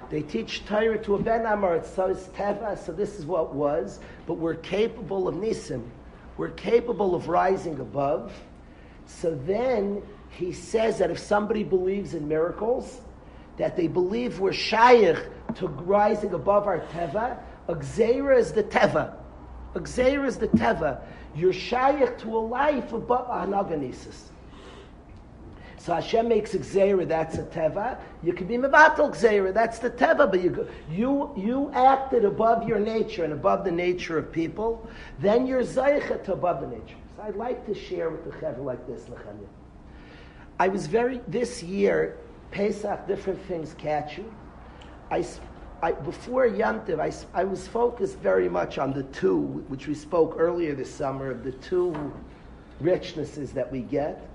they 0.09 0.21
teach 0.21 0.65
Torah 0.65 0.97
to 1.03 1.15
a 1.15 1.19
ben 1.19 1.41
Amaretz, 1.41 1.87
so 1.93 2.05
it's 2.05 2.27
teva, 2.27 2.77
so 2.77 2.91
this 2.91 3.19
is 3.19 3.25
what 3.25 3.53
was, 3.53 3.99
but 4.27 4.35
we're 4.35 4.55
capable 4.55 5.27
of 5.27 5.35
nisim. 5.35 5.89
We're 6.37 6.49
capable 6.49 7.13
of 7.13 7.27
rising 7.27 7.79
above. 7.79 8.33
So 9.05 9.35
then 9.35 10.01
he 10.29 10.53
says 10.53 10.97
that 10.99 11.11
if 11.11 11.19
somebody 11.19 11.63
believes 11.63 12.13
in 12.13 12.27
miracles, 12.27 13.01
that 13.57 13.75
they 13.75 13.87
believe 13.87 14.39
we're 14.39 14.53
shaykh 14.53 15.17
to 15.55 15.67
rising 15.67 16.33
above 16.33 16.65
our 16.65 16.79
teva, 16.79 17.37
Xera 17.67 18.37
is 18.37 18.51
the 18.53 18.63
teva. 18.63 19.15
Xera 19.73 20.25
is 20.27 20.37
the 20.37 20.47
teva. 20.47 21.01
You're 21.35 21.53
shaykh 21.53 22.17
to 22.19 22.37
a 22.37 22.39
life 22.39 22.93
above 22.93 23.27
anagonesis. 23.27 24.29
So 25.83 25.93
Hashem 25.93 26.29
makes 26.29 26.53
gzeira, 26.53 27.05
that's 27.05 27.35
a 27.35 27.43
teva. 27.43 27.97
You 28.23 28.31
can 28.31 28.47
be 28.47 28.55
mevatel 28.55 29.13
gzeira, 29.13 29.53
that's 29.53 29.79
the 29.79 29.89
teva. 29.89 30.31
But 30.31 30.41
you, 30.41 30.65
you 30.89 31.33
you 31.35 31.71
acted 31.73 32.23
above 32.23 32.65
your 32.65 32.79
nature 32.79 33.25
and 33.25 33.33
above 33.33 33.65
the 33.65 33.71
nature 33.71 34.17
of 34.17 34.31
people. 34.31 34.87
Then 35.19 35.45
you're 35.45 35.63
zaycha 35.63 36.23
to 36.23 36.33
above 36.33 36.61
the 36.61 36.67
nature. 36.67 36.95
So 37.17 37.23
I'd 37.23 37.35
like 37.35 37.65
to 37.65 37.75
share 37.75 38.09
with 38.09 38.23
the 38.23 38.31
chevra 38.31 38.63
like 38.63 38.87
this, 38.87 39.01
Nechanya. 39.03 39.47
I 40.57 40.69
was 40.69 40.87
very 40.87 41.19
this 41.27 41.61
year 41.61 42.17
Pesach. 42.51 43.05
Different 43.05 43.41
things 43.47 43.73
catch 43.77 44.17
you. 44.17 44.33
I. 45.11 45.25
I, 45.83 45.91
before 45.91 46.47
Yantiv, 46.47 47.01
I, 47.01 47.11
I 47.37 47.43
was 47.43 47.67
focused 47.67 48.17
very 48.19 48.47
much 48.47 48.77
on 48.77 48.93
the 48.93 49.03
two, 49.03 49.65
which 49.67 49.85
we 49.85 49.93
spoke 49.93 50.35
earlier 50.39 50.73
this 50.73 50.89
summer, 50.89 51.29
of 51.29 51.43
the 51.43 51.51
two 51.51 51.93
richnesses 52.81 53.51
that 53.51 53.69
we 53.69 53.81
get. 53.81 54.25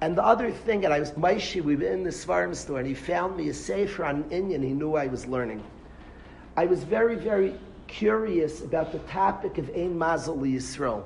And 0.00 0.16
the 0.16 0.22
other 0.22 0.52
thing, 0.52 0.84
and 0.84 0.94
I 0.94 1.00
was 1.00 1.10
Maishi, 1.12 1.60
we 1.60 1.74
were 1.74 1.88
in 1.88 2.04
the 2.04 2.10
Svarim 2.10 2.54
store, 2.54 2.78
and 2.78 2.86
he 2.86 2.94
found 2.94 3.36
me 3.36 3.48
a 3.48 3.54
sefer 3.54 4.04
on 4.04 4.24
Indian. 4.30 4.62
He 4.62 4.72
knew 4.72 4.94
I 4.94 5.08
was 5.08 5.26
learning. 5.26 5.64
I 6.56 6.66
was 6.66 6.84
very, 6.84 7.16
very 7.16 7.58
curious 7.88 8.62
about 8.62 8.92
the 8.92 9.00
topic 9.00 9.58
of 9.58 9.68
Ein 9.70 9.98
Mazel 9.98 10.36
Yisrael. 10.36 11.02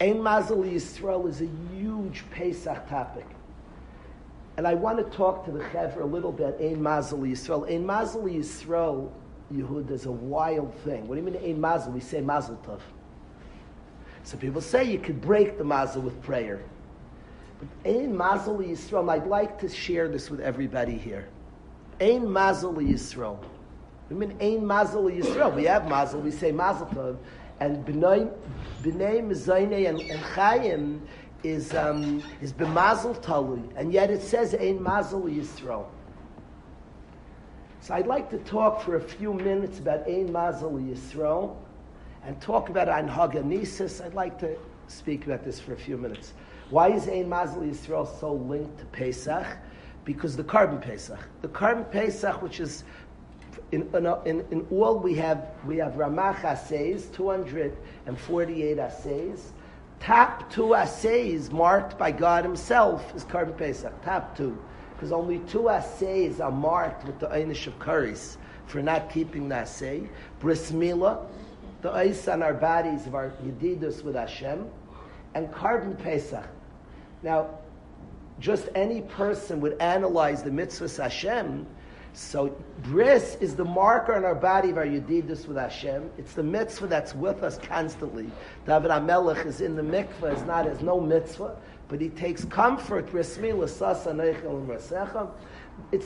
Ein 0.00 0.22
Mazel 0.22 0.58
Yisrael 0.58 1.28
is 1.28 1.40
a 1.40 1.48
huge 1.74 2.22
Pesach 2.30 2.88
topic. 2.88 3.26
And 4.56 4.68
I 4.68 4.74
want 4.74 4.98
to 4.98 5.16
talk 5.16 5.44
to 5.46 5.50
the 5.50 5.58
Chevra 5.58 6.02
a 6.02 6.06
little 6.06 6.30
bit, 6.30 6.56
Ein 6.60 6.80
Mazel 6.80 7.18
Yisrael. 7.20 7.68
Ein 7.68 7.84
Mazel 7.84 8.22
Yisrael, 8.22 9.10
Yehud, 9.52 9.90
is 9.90 10.06
a 10.06 10.12
wild 10.12 10.72
thing. 10.84 11.08
What 11.08 11.16
do 11.16 11.20
you 11.20 11.26
mean 11.28 11.42
Ein 11.44 11.60
Mazel? 11.60 11.92
We 11.92 12.00
say 12.00 12.20
Mazel 12.20 12.56
Tov. 12.64 12.80
So 14.22 14.36
people 14.36 14.60
say 14.60 14.84
you 14.84 14.98
could 14.98 15.20
break 15.20 15.58
the 15.58 15.64
Mazel 15.64 16.02
with 16.02 16.22
prayer. 16.22 16.62
But 17.58 17.68
Ein 17.90 18.16
Mazel 18.16 18.58
Yisrael, 18.58 19.10
I'd 19.10 19.26
like 19.26 19.58
to 19.60 19.68
share 19.68 20.08
this 20.08 20.30
with 20.30 20.40
everybody 20.40 20.96
here. 20.96 21.26
Ein 22.00 22.30
Mazel 22.30 22.74
Yisrael. 22.74 23.38
I 24.08 24.14
mean, 24.14 24.36
Ein 24.40 24.64
Mazel 24.64 25.04
Yisrael. 25.04 25.52
We 25.54 25.64
have 25.64 25.88
Mazel, 25.88 26.20
we 26.20 26.30
say 26.30 26.52
Mazel 26.52 26.86
Tov. 26.86 27.16
And 27.58 27.84
B'nai, 27.84 28.32
B'nai 28.82 29.20
Mezayne 29.24 29.88
and, 29.88 30.00
and 30.00 30.20
Chaim 30.20 31.02
is, 31.44 31.74
um, 31.74 32.22
is 32.40 32.52
B'mazel 32.52 33.20
Talui. 33.22 33.62
And 33.76 33.92
yet 33.92 34.10
it 34.10 34.22
says 34.22 34.54
Ein 34.54 34.82
Mazel 34.82 35.22
Yisrael. 35.22 35.86
So 37.80 37.94
I'd 37.94 38.06
like 38.06 38.30
to 38.30 38.38
talk 38.38 38.80
for 38.82 38.96
a 38.96 39.00
few 39.00 39.34
minutes 39.34 39.78
about 39.78 40.08
Ein 40.08 40.32
Mazel 40.32 40.72
Yisrael 40.72 41.54
and 42.24 42.40
talk 42.40 42.70
about 42.70 42.88
Ein 42.88 43.08
Haganisis. 43.08 44.04
I'd 44.04 44.14
like 44.14 44.38
to 44.40 44.56
speak 44.88 45.26
about 45.26 45.44
this 45.44 45.60
for 45.60 45.74
a 45.74 45.76
few 45.76 45.98
minutes. 45.98 46.32
Why 46.70 46.90
is 46.90 47.08
Ein 47.08 47.28
Mazel 47.28 47.62
Yisrael 47.62 48.08
so 48.18 48.32
linked 48.32 48.78
to 48.78 48.86
Pesach? 48.86 49.46
Because 50.04 50.36
the 50.36 50.44
Korban 50.44 50.80
Pesach. 50.80 51.20
The 51.42 51.48
Korban 51.48 51.90
Pesach, 51.90 52.40
which 52.42 52.60
is 52.60 52.84
in, 53.72 53.82
in, 54.24 54.44
in, 54.50 54.66
all 54.70 54.98
we 54.98 55.14
have 55.14 55.48
we 55.66 55.76
have 55.78 55.92
Ramach 55.92 56.44
assays, 56.44 57.06
248 57.06 58.78
assays. 58.78 59.52
Top 60.04 60.50
two 60.50 60.74
assays 60.74 61.50
marked 61.50 61.96
by 61.96 62.10
God 62.10 62.44
Himself 62.44 63.14
is 63.16 63.24
Korban 63.24 63.56
Pesach. 63.56 64.04
Top 64.04 64.36
two, 64.36 64.62
because 64.92 65.12
only 65.12 65.38
two 65.48 65.70
assays 65.70 66.40
are 66.40 66.50
marked 66.50 67.06
with 67.06 67.18
the 67.18 67.26
Einish 67.28 67.66
of 67.66 67.78
Karis 67.78 68.36
for 68.66 68.82
not 68.82 69.08
keeping 69.08 69.48
the 69.48 69.54
assay. 69.54 70.06
Bris 70.40 70.72
Milah, 70.72 71.24
the 71.80 71.90
ice 71.90 72.28
on 72.28 72.42
our 72.42 72.52
bodies 72.52 73.06
of 73.06 73.14
our 73.14 73.32
Yedidus 73.42 74.04
with 74.04 74.14
Hashem, 74.14 74.66
and 75.32 75.50
Korban 75.50 75.98
Pesach. 75.98 76.44
Now, 77.22 77.48
just 78.40 78.68
any 78.74 79.00
person 79.00 79.58
would 79.62 79.80
analyze 79.80 80.42
the 80.42 80.50
mitzvahs 80.50 81.02
Hashem 81.02 81.66
so 82.14 82.56
bris 82.84 83.36
is 83.40 83.56
the 83.56 83.64
marker 83.64 84.14
on 84.14 84.24
our 84.24 84.36
body 84.36 84.70
of 84.70 84.78
our 84.78 84.86
yedidus 84.86 85.48
with 85.48 85.56
Hashem. 85.56 86.10
It's 86.16 86.34
the 86.34 86.44
mitzvah 86.44 86.86
that's 86.86 87.12
with 87.14 87.42
us 87.42 87.58
constantly. 87.58 88.30
David 88.66 88.92
Amelech 88.92 89.44
is 89.44 89.60
in 89.60 89.74
the 89.74 89.82
mikvah, 89.82 90.36
is 90.36 90.42
not 90.44 90.68
as 90.68 90.80
no 90.80 91.00
mitzvah, 91.00 91.56
but 91.88 92.00
he 92.00 92.10
takes 92.10 92.44
comfort. 92.44 93.12
It's 93.12 93.36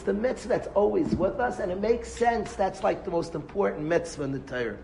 the 0.02 0.14
mitzvah 0.14 0.48
that's 0.48 0.68
always 0.68 1.14
with 1.14 1.40
us, 1.40 1.58
and 1.58 1.70
it 1.70 1.80
makes 1.80 2.10
sense. 2.10 2.54
That's 2.54 2.82
like 2.82 3.04
the 3.04 3.10
most 3.10 3.34
important 3.34 3.84
mitzvah 3.86 4.22
in 4.24 4.32
the 4.32 4.38
Torah. 4.38 4.78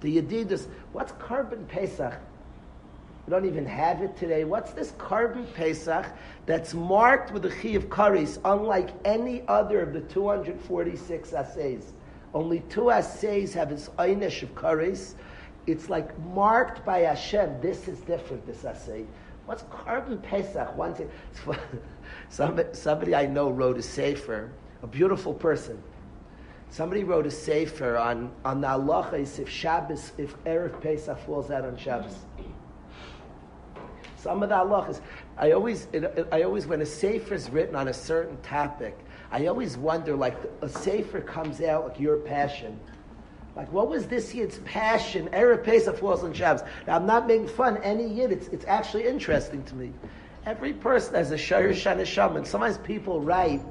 The 0.00 0.20
yedidus. 0.20 0.68
What's 0.92 1.12
Korban 1.12 1.66
Pesach? 1.66 2.14
We 3.28 3.32
don't 3.32 3.44
even 3.44 3.66
have 3.66 4.00
it 4.00 4.16
today. 4.16 4.44
What's 4.44 4.70
this 4.70 4.92
Korban 4.92 5.52
Pesach 5.52 6.06
that's 6.46 6.72
marked 6.72 7.30
with 7.30 7.42
the 7.42 7.50
Chi 7.50 7.76
of 7.76 7.90
Karis, 7.90 8.38
unlike 8.42 8.88
any 9.04 9.46
other 9.48 9.82
of 9.82 9.92
the 9.92 10.00
246 10.00 11.34
assays? 11.34 11.92
Only 12.32 12.60
two 12.70 12.90
assays 12.90 13.52
have 13.52 13.70
its 13.70 13.90
Einish 13.98 14.42
of 14.42 14.54
Karis. 14.54 15.12
It's 15.66 15.90
like 15.90 16.18
marked 16.20 16.86
by 16.86 17.00
Hashem. 17.00 17.60
This 17.60 17.86
is 17.86 18.00
different, 18.00 18.46
this 18.46 18.64
assay. 18.64 19.04
What's 19.44 19.64
Korban 19.64 20.22
Pesach? 20.22 20.74
One. 20.74 20.96
Somebody, 22.30 23.14
I 23.14 23.26
know 23.26 23.50
wrote 23.50 23.76
a 23.76 23.82
sefer, 23.82 24.50
a 24.82 24.86
beautiful 24.86 25.34
person. 25.34 25.82
Somebody 26.70 27.04
wrote 27.04 27.26
a 27.26 27.30
sefer 27.30 27.98
on, 27.98 28.32
on 28.46 28.62
the 28.62 28.68
halachas 28.68 29.38
if 29.38 29.50
Shabbos, 29.50 30.12
if 30.16 30.34
Erev 30.44 30.80
Pesach 30.80 31.18
falls 31.26 31.50
out 31.50 31.66
on 31.66 31.76
Shabbos. 31.76 32.24
Some 34.18 34.42
of 34.42 34.48
the 34.48 34.56
halachas. 34.56 35.00
I 35.36 35.52
always, 35.52 35.86
it, 35.92 36.04
it, 36.04 36.28
I 36.32 36.42
always, 36.42 36.66
when 36.66 36.80
a 36.82 36.86
sefer 36.86 37.34
is 37.34 37.48
written 37.50 37.76
on 37.76 37.88
a 37.88 37.94
certain 37.94 38.36
topic, 38.42 38.98
I 39.30 39.46
always 39.46 39.76
wonder, 39.76 40.16
like, 40.16 40.36
a 40.60 40.68
sefer 40.68 41.20
comes 41.20 41.60
out 41.60 41.88
like 41.88 42.00
your 42.00 42.16
passion. 42.16 42.78
Like, 43.54 43.72
what 43.72 43.88
was 43.88 44.06
this 44.06 44.34
year's 44.34 44.58
passion? 44.60 45.28
Erev 45.28 45.64
Pesach 45.64 45.98
falls 45.98 46.24
on 46.24 46.32
Shabbos. 46.32 46.62
Now, 46.86 46.96
I'm 46.96 47.06
not 47.06 47.26
making 47.26 47.48
fun 47.48 47.76
any 47.78 48.08
year. 48.08 48.30
It's, 48.30 48.48
it's 48.48 48.64
actually 48.66 49.06
interesting 49.06 49.62
to 49.64 49.74
me. 49.74 49.92
Every 50.46 50.72
person 50.72 51.14
has 51.14 51.30
a 51.30 51.36
shayrish 51.36 51.90
and 51.90 52.00
a 52.00 52.06
shaman. 52.06 52.44
Sometimes 52.44 52.78
people 52.78 53.20
write 53.20 53.62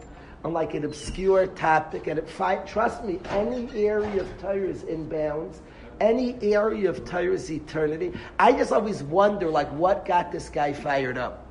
on 0.44 0.54
like 0.54 0.74
an 0.76 0.86
obscure 0.86 1.48
topic, 1.48 2.08
and 2.08 2.20
it 2.20 2.30
fi- 2.30 2.58
trust 2.58 3.04
me, 3.04 3.20
any 3.30 3.70
area 3.74 4.22
of 4.22 4.42
Torah 4.42 4.68
is 4.68 4.84
in 4.84 5.10
bounds 5.10 5.62
any 6.00 6.38
area 6.54 6.90
of 6.90 7.06
Torah's 7.06 7.52
eternity. 7.52 8.14
I 8.40 8.52
just 8.52 8.72
always 8.72 9.04
wonder, 9.04 9.50
like, 9.50 9.72
what 9.74 10.06
got 10.06 10.32
this 10.32 10.50
guy 10.50 10.74
fired 10.74 11.18
up? 11.18 11.46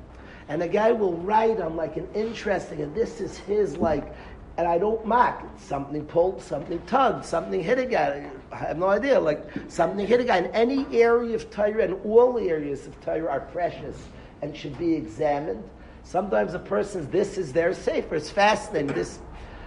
And 0.49 0.61
the 0.61 0.67
guy 0.67 0.91
will 0.91 1.13
write 1.13 1.59
on 1.59 1.75
like 1.75 1.97
an 1.97 2.07
interesting, 2.13 2.81
and 2.81 2.95
this 2.95 3.19
is 3.19 3.37
his 3.37 3.77
like, 3.77 4.13
and 4.57 4.67
I 4.67 4.77
don't 4.77 5.05
mock. 5.05 5.45
Something 5.59 6.05
pulled, 6.05 6.41
something 6.41 6.81
tugged, 6.87 7.25
something 7.25 7.61
hit 7.61 7.77
a 7.77 7.85
guy. 7.85 8.29
I 8.51 8.55
have 8.55 8.77
no 8.77 8.87
idea. 8.87 9.19
Like 9.19 9.45
something 9.67 10.07
hit 10.07 10.21
a 10.21 10.23
guy. 10.23 10.37
In 10.37 10.45
any 10.47 10.85
area 10.97 11.35
of 11.35 11.51
Torah, 11.51 11.83
and 11.83 11.93
all 12.05 12.39
areas 12.39 12.87
of 12.87 12.99
Torah 13.01 13.29
are 13.29 13.41
precious 13.41 13.97
and 14.41 14.55
should 14.55 14.77
be 14.77 14.93
examined. 14.93 15.63
Sometimes 16.03 16.53
a 16.53 16.59
person's 16.59 17.07
this 17.09 17.37
is 17.37 17.51
their 17.51 17.73
safer. 17.73 18.15
It's 18.15 18.29
fascinating. 18.29 18.95
This, 18.95 19.19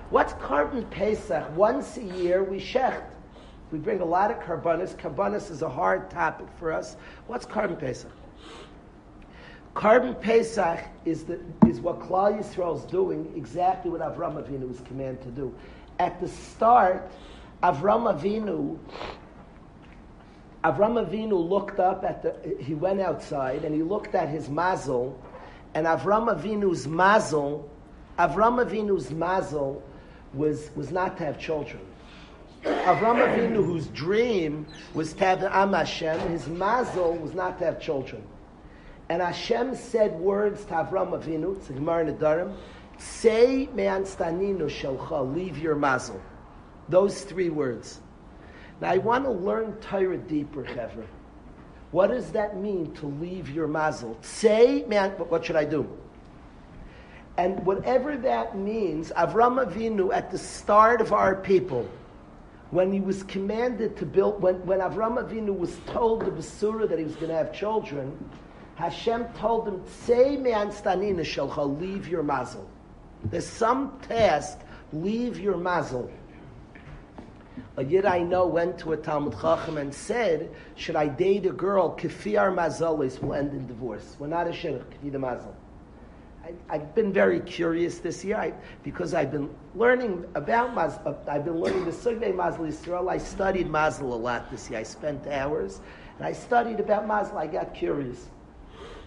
what's 0.09 0.33
Korban 0.35 0.89
Pesach? 0.91 1.55
Once 1.55 1.99
a 1.99 2.03
year 2.03 2.43
we 2.43 2.59
shecht. 2.59 3.03
We 3.73 3.79
bring 3.79 4.01
a 4.01 4.05
lot 4.05 4.31
of 4.31 4.39
karbanis. 4.41 4.97
Karbanis 4.97 5.51
is 5.51 5.63
a 5.63 5.69
hard 5.69 6.11
topic 6.11 6.47
for 6.59 6.73
us. 6.73 6.97
What's 7.27 7.47
Korban 7.47 7.79
Pesach? 7.79 8.11
Korban 9.75 10.21
Pesach 10.21 10.81
is, 11.05 11.25
the, 11.25 11.39
is 11.67 11.81
what 11.81 12.01
Klal 12.01 12.37
Yisrael 12.39 12.77
is 12.77 12.85
doing, 12.91 13.33
exactly 13.37 13.91
what 13.91 14.01
Avram 14.01 14.35
Avinu 14.35 14.69
was 14.69 14.81
commanded 14.81 15.23
to 15.23 15.31
do. 15.31 15.55
At 16.01 16.21
the 16.21 16.27
start, 16.27 17.09
Avram 17.63 18.13
Avinu, 18.13 18.79
Avram 20.65 21.07
Avinu 21.07 21.49
looked 21.49 21.79
up 21.79 22.05
at 22.05 22.23
the, 22.23 22.57
he 22.63 22.75
went 22.75 23.01
outside 23.01 23.65
and 23.65 23.75
he 23.75 23.83
looked 23.83 24.17
at 24.17 24.29
his 24.29 24.49
mazel, 24.49 25.17
and 25.75 25.87
Avram 25.87 26.35
Avinu's 26.35 26.89
mazel, 26.89 27.71
Avram 28.19 28.65
Avinu's 28.65 29.13
mazel 29.13 29.83
was, 30.35 30.71
was 30.75 30.91
not 30.91 31.17
to 31.19 31.25
have 31.25 31.39
children. 31.39 31.81
Avram 32.65 33.17
Avinu, 33.27 33.65
whose 33.65 33.87
dream 33.89 34.67
was 34.95 35.13
to 35.15 35.25
have 35.25 35.43
Am 35.45 35.73
Hashem, 35.73 36.21
his 36.31 36.47
mazel 36.49 37.17
was 37.17 37.35
not 37.35 37.59
to 37.59 37.65
have 37.65 37.81
children. 37.81 38.23
And 39.09 39.23
Hashem 39.23 39.75
said 39.75 40.13
words 40.13 40.65
to 40.67 40.75
Avram 40.75 41.13
Avinu, 41.19 41.57
it's 41.57 41.69
Gemara 41.69 42.13
Nadarim, 42.13 42.55
say 42.99 43.69
me'an 43.75 44.05
staninu 44.05 44.69
shelcha, 44.69 45.35
leave 45.35 45.59
your 45.59 45.75
mazel. 45.75 46.21
Those 46.89 47.23
three 47.23 47.51
words. 47.51 48.01
Now 48.81 48.91
I 48.91 48.99
want 48.99 49.25
to 49.25 49.31
learn 49.31 49.77
Torah 49.81 50.19
deeper, 50.19 50.65
Chevra. 50.65 51.07
What 51.93 52.09
does 52.09 52.31
that 52.33 52.57
mean 52.57 52.93
to 52.97 53.07
leave 53.07 53.51
your 53.51 53.67
mazel? 53.67 54.17
Say, 54.21 54.85
man, 54.87 55.11
what 55.13 55.45
should 55.45 55.57
I 55.57 55.65
do? 55.65 55.89
And 57.37 57.65
whatever 57.65 58.17
that 58.19 58.57
means, 58.57 59.11
Avram 59.17 59.65
Avinu 59.65 60.15
at 60.15 60.31
the 60.31 60.39
start 60.39 61.01
of 61.01 61.13
our 61.13 61.35
people, 61.35 61.89
when 62.71 62.93
he 62.93 63.01
was 63.01 63.23
commanded 63.25 63.97
to 63.97 64.07
build, 64.07 64.41
when, 64.41 64.65
when 64.65 64.79
Avram 64.79 65.23
Avinu 65.23 65.57
was 65.57 65.77
told 65.87 66.25
the 66.25 66.31
Basura 66.31 66.89
that 66.89 66.99
he 66.99 67.05
was 67.05 67.17
going 67.17 67.29
to 67.29 67.35
have 67.35 67.53
children, 67.53 68.17
Hashem 68.77 69.27
told 69.37 69.69
him, 69.69 69.83
Say 69.87 70.37
me'an 70.37 70.69
stanina 70.69 71.21
shalcha, 71.21 71.81
leave 71.81 72.09
your 72.09 72.23
mazel. 72.23 72.69
There's 73.25 73.47
some 73.47 73.99
task, 74.09 74.59
leave 74.93 75.39
your 75.39 75.57
mazel. 75.57 76.11
A 77.77 77.85
yid 77.85 78.07
I 78.07 78.21
know 78.21 78.47
went 78.47 78.79
to 78.79 78.93
a 78.93 78.97
Talmud 78.97 79.35
Chacham 79.41 79.77
and 79.79 79.93
said, 79.93 80.51
should 80.77 80.97
I 80.97 81.09
date 81.09 81.47
a 81.47 81.51
girl, 81.51 81.97
kefir 81.97 82.55
mazalis 82.55 83.21
will 83.21 83.35
end 83.35 83.53
in 83.53 83.67
divorce. 83.67 84.17
We're 84.19 84.29
not 84.29 84.49
a 84.49 84.53
shirk, 84.53 84.95
kefir 85.03 85.21
mazel. 85.21 85.55
I, 86.69 86.79
have 86.79 86.95
been 86.95 87.13
very 87.13 87.41
curious 87.41 87.99
this 87.99 88.25
year 88.25 88.37
I, 88.37 88.53
because 88.83 89.15
I've 89.15 89.31
been 89.31 89.51
learning 89.75 90.25
about 90.35 90.75
Mazel. 90.75 91.01
Uh, 91.07 91.31
I've 91.31 91.45
been 91.45 91.61
learning 91.61 91.85
the 91.85 91.93
Sugne 91.93 92.35
Mazel 92.35 92.65
Yisrael. 92.65 93.11
I 93.11 93.19
studied 93.19 93.69
Mazel 93.69 94.15
a 94.15 94.17
lot 94.17 94.51
this 94.51 94.71
year. 94.71 94.81
I 94.81 94.83
spent 94.83 95.27
hours 95.27 95.81
and 96.19 96.27
I 96.27 96.33
studied 96.33 96.81
about 96.81 97.07
Mazel. 97.07 97.39
I 97.39 97.47
got 97.47 97.75
curious. 97.75 98.29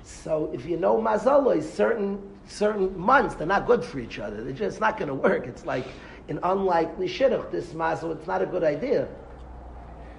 So 0.03 0.51
if 0.53 0.65
you 0.65 0.77
know 0.77 0.97
mazaloi, 0.97 1.63
certain 1.63 2.21
certain 2.45 2.97
months 2.97 3.35
they're 3.35 3.47
not 3.47 3.65
good 3.65 3.83
for 3.83 3.99
each 3.99 4.19
other. 4.19 4.43
They're 4.43 4.53
just 4.53 4.79
not 4.79 4.97
going 4.97 5.07
to 5.07 5.15
work. 5.15 5.47
It's 5.47 5.65
like 5.65 5.85
an 6.27 6.39
unlikely 6.43 7.07
shidduch. 7.07 7.51
This 7.51 7.73
mazel, 7.73 8.11
it's 8.11 8.27
not 8.27 8.41
a 8.41 8.45
good 8.45 8.63
idea. 8.63 9.07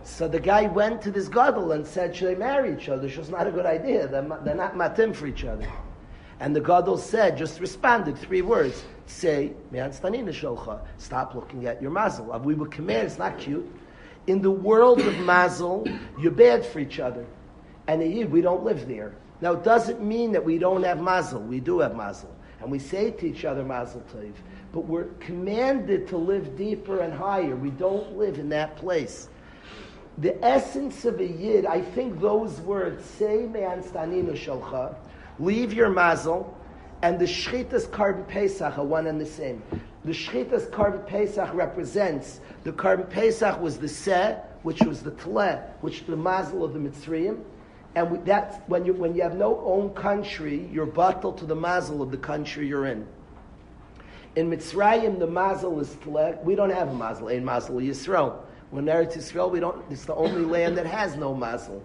So 0.03 0.27
the 0.27 0.40
guy 0.40 0.66
went 0.66 1.00
to 1.03 1.11
this 1.11 1.29
gadol 1.29 1.72
and 1.72 1.87
said, 1.87 2.16
"Should 2.16 2.29
they 2.29 2.35
marry 2.35 2.74
each 2.74 2.88
other?" 2.88 3.07
It's 3.07 3.29
not 3.29 3.46
a 3.46 3.50
good 3.50 3.66
idea. 3.66 4.09
They're, 4.09 4.27
they're 4.42 4.55
not 4.55 4.74
matim 4.74 5.14
for 5.14 5.27
each 5.27 5.44
other. 5.44 5.66
And 6.40 6.54
the 6.54 6.60
gadol 6.60 6.98
said, 6.98 7.38
just 7.38 7.60
responded 7.60 8.18
three 8.18 8.42
words: 8.42 8.84
"Say, 9.06 9.52
stop 10.98 11.34
looking 11.34 11.66
at 11.66 11.80
your 11.80 11.90
mazel. 11.90 12.26
We 12.40 12.54
were 12.54 12.68
commanded. 12.68 13.06
It's 13.06 13.18
not 13.18 13.38
cute. 13.38 13.70
In 14.26 14.40
the 14.40 14.50
world 14.50 15.00
of 15.00 15.18
mazel, 15.20 15.86
you're 16.18 16.32
bad 16.32 16.64
for 16.64 16.80
each 16.80 16.98
other, 16.98 17.26
and 17.86 18.02
a 18.02 18.06
Yid, 18.06 18.32
we 18.32 18.40
don't 18.40 18.64
live 18.64 18.88
there." 18.88 19.12
Now, 19.40 19.52
it 19.52 19.64
doesn't 19.64 20.02
mean 20.02 20.32
that 20.32 20.44
we 20.44 20.58
don't 20.58 20.82
have 20.84 21.00
mazel. 21.00 21.40
We 21.40 21.60
do 21.60 21.80
have 21.80 21.94
mazel. 21.94 22.30
And 22.60 22.70
we 22.70 22.78
say 22.78 23.10
to 23.10 23.26
each 23.26 23.44
other 23.44 23.62
mazel 23.62 24.02
tov. 24.14 24.32
But 24.72 24.86
we're 24.86 25.08
commanded 25.20 26.08
to 26.08 26.16
live 26.16 26.56
deeper 26.56 27.00
and 27.00 27.12
higher. 27.12 27.54
We 27.54 27.70
don't 27.70 28.16
live 28.16 28.38
in 28.38 28.48
that 28.50 28.76
place. 28.76 29.28
The 30.18 30.42
essence 30.42 31.04
of 31.04 31.20
a 31.20 31.26
yid, 31.26 31.66
I 31.66 31.82
think 31.82 32.20
those 32.20 32.60
words, 32.60 33.04
say 33.04 33.46
me'an 33.46 33.82
staninu 33.82 34.32
shalcha, 34.32 34.94
leave 35.38 35.72
your 35.72 35.90
mazel, 35.90 36.56
and 37.02 37.18
the 37.18 37.24
shchitas 37.24 37.86
korban 37.86 38.26
pesach 38.26 38.78
are 38.78 38.84
one 38.84 39.06
and 39.06 39.20
the 39.20 39.26
same. 39.26 39.62
The 40.04 40.12
shchitas 40.12 40.70
korban 40.70 41.06
pesach 41.06 41.52
represents, 41.54 42.40
the 42.62 42.72
korban 42.72 43.08
pesach 43.08 43.60
was 43.60 43.78
the 43.78 43.88
seh, 43.88 44.36
which 44.62 44.80
was 44.82 45.02
the 45.02 45.12
tleh, 45.12 45.62
which 45.80 46.06
the 46.06 46.16
mazel 46.16 46.64
of 46.64 46.72
the 46.72 46.78
Mitzrayim, 46.78 47.42
and 47.94 48.24
that's 48.26 48.56
when 48.66 48.84
you 48.84 48.92
when 48.94 49.14
you 49.14 49.22
have 49.22 49.36
no 49.36 49.60
own 49.60 49.90
country, 49.90 50.68
you're 50.72 50.86
bottled 50.86 51.38
to 51.38 51.46
the 51.46 51.54
mazel 51.54 52.02
of 52.02 52.10
the 52.10 52.16
country 52.16 52.66
you're 52.66 52.86
in. 52.86 53.06
In 54.34 54.50
Mitzrayim, 54.50 55.18
the 55.18 55.28
mazel 55.28 55.78
is 55.78 55.90
tlek. 55.96 56.42
We 56.42 56.56
don't 56.56 56.70
have 56.70 56.88
a 56.88 56.94
mazel. 56.94 57.28
Ein 57.28 57.44
mazel 57.44 57.76
Yisrael. 57.76 58.36
When 58.70 58.86
Eretz 58.86 59.16
Yisrael, 59.16 59.50
we 59.50 59.60
don't. 59.60 59.84
It's 59.90 60.06
the 60.06 60.14
only 60.14 60.44
land 60.44 60.76
that 60.76 60.86
has 60.86 61.14
no 61.16 61.34
mazel. 61.34 61.84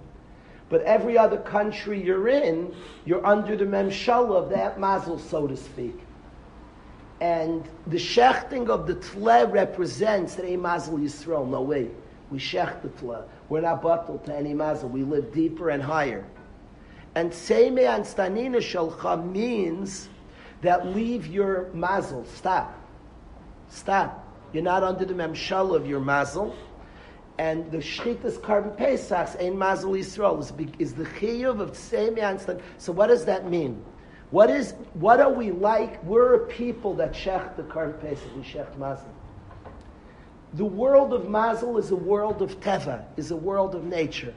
But 0.70 0.84
every 0.84 1.18
other 1.18 1.38
country 1.38 2.02
you're 2.02 2.28
in, 2.28 2.74
you're 3.06 3.26
under 3.26 3.58
the 3.58 3.66
memshala 3.66 4.36
of 4.36 4.50
that 4.50 4.80
mazel, 4.80 5.18
so 5.18 5.48
to 5.48 5.58
speak. 5.58 6.00
And 7.22 7.68
the 7.88 7.98
shechting 7.98 8.70
of 8.70 8.88
the 8.88 8.96
tle 8.96 9.48
represents 9.48 10.36
that 10.36 10.46
a 10.46 10.56
mazel 10.56 10.98
Yisrael. 10.98 11.48
No 11.50 11.62
way. 11.62 11.90
We 12.32 12.40
shech 12.40 12.82
the 12.82 12.90
tle. 12.90 13.28
We're 13.50 13.62
not 13.62 13.82
bottled 13.82 14.26
to 14.26 14.36
any 14.36 14.54
mazel. 14.54 14.90
We 14.90 15.04
live 15.04 15.34
deeper 15.34 15.72
and 15.72 15.82
higher. 15.82 16.26
And 17.16 17.32
Seime 17.32 17.88
and 17.88 18.06
Stanina 18.06 18.58
Shalcha 18.58 19.32
means 19.32 20.08
that 20.62 20.86
leave 20.86 21.26
your 21.28 21.70
mazel. 21.74 22.26
Stop. 22.36 22.78
Stop. 23.70 24.26
You're 24.54 24.64
not 24.64 24.84
under 24.84 25.06
the 25.06 25.14
memshal 25.14 25.76
of 25.76 25.88
your 25.88 26.00
mazel. 26.00 26.56
And 27.40 27.72
the 27.72 27.78
shchitas 27.78 28.38
korban 28.42 28.78
pesachs 28.78 29.42
ein 29.42 29.58
mazel 29.58 29.94
Yisrael 29.94 30.42
is, 30.42 30.52
is 30.78 30.94
the 30.94 31.06
chiyuv 31.06 31.62
of 31.62 31.70
and 31.70 32.38
Stanina. 32.38 32.62
So 32.78 32.92
what 32.92 33.08
does 33.08 33.24
that 33.26 33.50
mean? 33.50 33.82
What 34.32 34.50
is 34.50 34.74
what 34.94 35.22
are 35.22 35.32
we 35.32 35.52
like? 35.52 36.04
We're 36.04 36.34
a 36.34 36.48
people 36.48 36.94
that 36.96 37.14
shech 37.14 37.56
the 37.56 37.64
korban 37.64 38.02
pesach. 38.02 38.36
We 38.36 38.42
shech 38.42 38.78
mazel. 38.78 39.08
The 40.56 40.66
world 40.66 41.14
of 41.14 41.30
Mazel 41.30 41.78
is 41.78 41.92
a 41.92 41.96
world 41.96 42.42
of 42.42 42.60
Teva, 42.60 43.06
is 43.16 43.32
a 43.32 43.38
world 43.38 43.74
of 43.74 43.86
nature. 43.86 44.34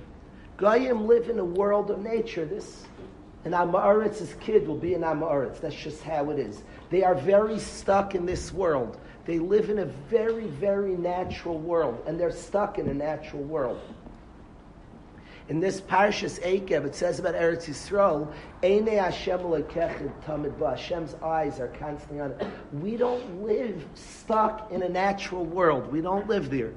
Goyim 0.57 1.09
live 1.09 1.29
in 1.29 1.41
a 1.41 1.45
world 1.45 1.91
of 1.91 2.05
nature. 2.05 2.45
This, 2.45 2.85
an 3.45 3.53
Amaritz's 3.53 4.35
kid 4.35 4.69
will 4.69 4.77
be 4.77 4.95
an 4.95 5.03
Amaritz. 5.03 5.61
That's 5.61 5.75
just 5.75 6.05
how 6.05 6.31
it 6.31 6.39
is. 6.39 6.63
They 6.91 7.03
are 7.03 7.17
very 7.17 7.59
stuck 7.59 8.15
in 8.15 8.27
this 8.27 8.53
world. 8.53 9.01
They 9.25 9.39
live 9.39 9.71
in 9.71 9.79
a 9.79 9.85
very, 9.85 10.47
very 10.47 10.97
natural 10.97 11.59
world, 11.59 12.03
and 12.07 12.19
they're 12.19 12.33
stuck 12.33 12.79
in 12.79 12.89
a 12.89 12.95
natural 12.95 13.43
world. 13.43 13.81
In 15.49 15.61
this 15.61 15.81
Parshas 15.81 16.41
Ekev, 16.41 16.85
it 16.87 16.95
says 16.95 17.19
about 17.19 17.35
Eretz 17.35 17.69
Yisrael, 17.69 18.33
Eine 18.63 18.97
Hashem 18.97 19.41
tamid 19.41 20.59
ba. 20.59 20.71
Hashem's 20.71 21.15
eyes 21.23 21.61
are 21.61 21.69
constantly 21.69 22.21
on 22.21 22.31
it. 22.33 22.47
We 22.73 22.97
don't 22.97 23.43
live 23.43 23.85
stuck 23.95 24.71
in 24.73 24.83
a 24.83 24.89
natural 24.89 25.45
world. 25.45 25.93
We 25.93 26.01
don't 26.01 26.29
live 26.29 26.49
there. 26.51 26.73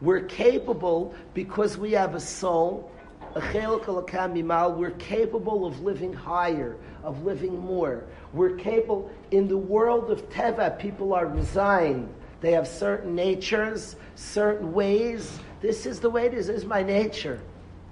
We're 0.00 0.24
capable, 0.24 1.14
because 1.34 1.78
we 1.78 1.92
have 1.92 2.14
a 2.14 2.20
soul, 2.20 2.90
we're 3.34 4.90
capable 4.98 5.66
of 5.66 5.80
living 5.80 6.12
higher, 6.12 6.76
of 7.06 7.24
living 7.24 7.56
more. 7.58 8.04
We're 8.32 8.56
capable, 8.56 9.10
in 9.30 9.46
the 9.46 9.56
world 9.56 10.10
of 10.10 10.28
Teva, 10.28 10.76
people 10.78 11.14
are 11.14 11.26
resigned. 11.26 12.12
They 12.40 12.50
have 12.52 12.66
certain 12.66 13.14
natures, 13.14 13.94
certain 14.16 14.72
ways. 14.72 15.38
This 15.60 15.86
is 15.86 16.00
the 16.00 16.10
way 16.10 16.26
it 16.26 16.34
is. 16.34 16.48
This 16.48 16.56
is 16.58 16.64
my 16.64 16.82
nature. 16.82 17.40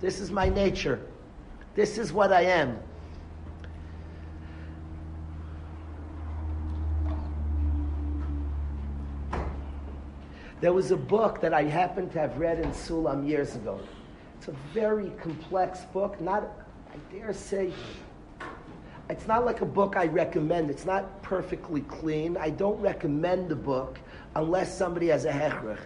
This 0.01 0.21
is 0.21 0.33
my 0.33 0.49
nature. 0.49 1.01
This 1.77 1.97
is 1.97 2.13
what 2.13 2.33
I 2.33 2.43
am. 2.43 2.79
There 10.61 10.73
was 10.73 10.91
a 10.91 10.97
book 10.97 11.41
that 11.41 11.55
I 11.55 11.63
happened 11.63 12.11
to 12.13 12.19
have 12.19 12.37
read 12.39 12.59
in 12.59 12.71
Sulam 12.71 13.29
years 13.29 13.55
ago. 13.55 13.79
It's 14.39 14.49
a 14.49 14.57
very 14.73 15.11
complex 15.23 15.81
book. 15.93 16.21
Not, 16.21 16.51
I 16.93 17.15
dare 17.15 17.33
say, 17.33 17.73
it's 19.11 19.27
not 19.27 19.45
like 19.45 19.61
a 19.61 19.67
book 19.67 19.97
I 19.97 20.07
recommend. 20.07 20.71
It's 20.71 20.87
not 20.87 21.23
perfectly 21.23 21.83
clean. 21.83 22.37
I 22.37 22.51
don't 22.51 22.81
recommend 22.81 23.49
the 23.49 23.57
book 23.57 23.99
unless 24.35 24.77
somebody 24.77 25.09
has 25.09 25.25
a 25.25 25.33
hechrich. 25.33 25.81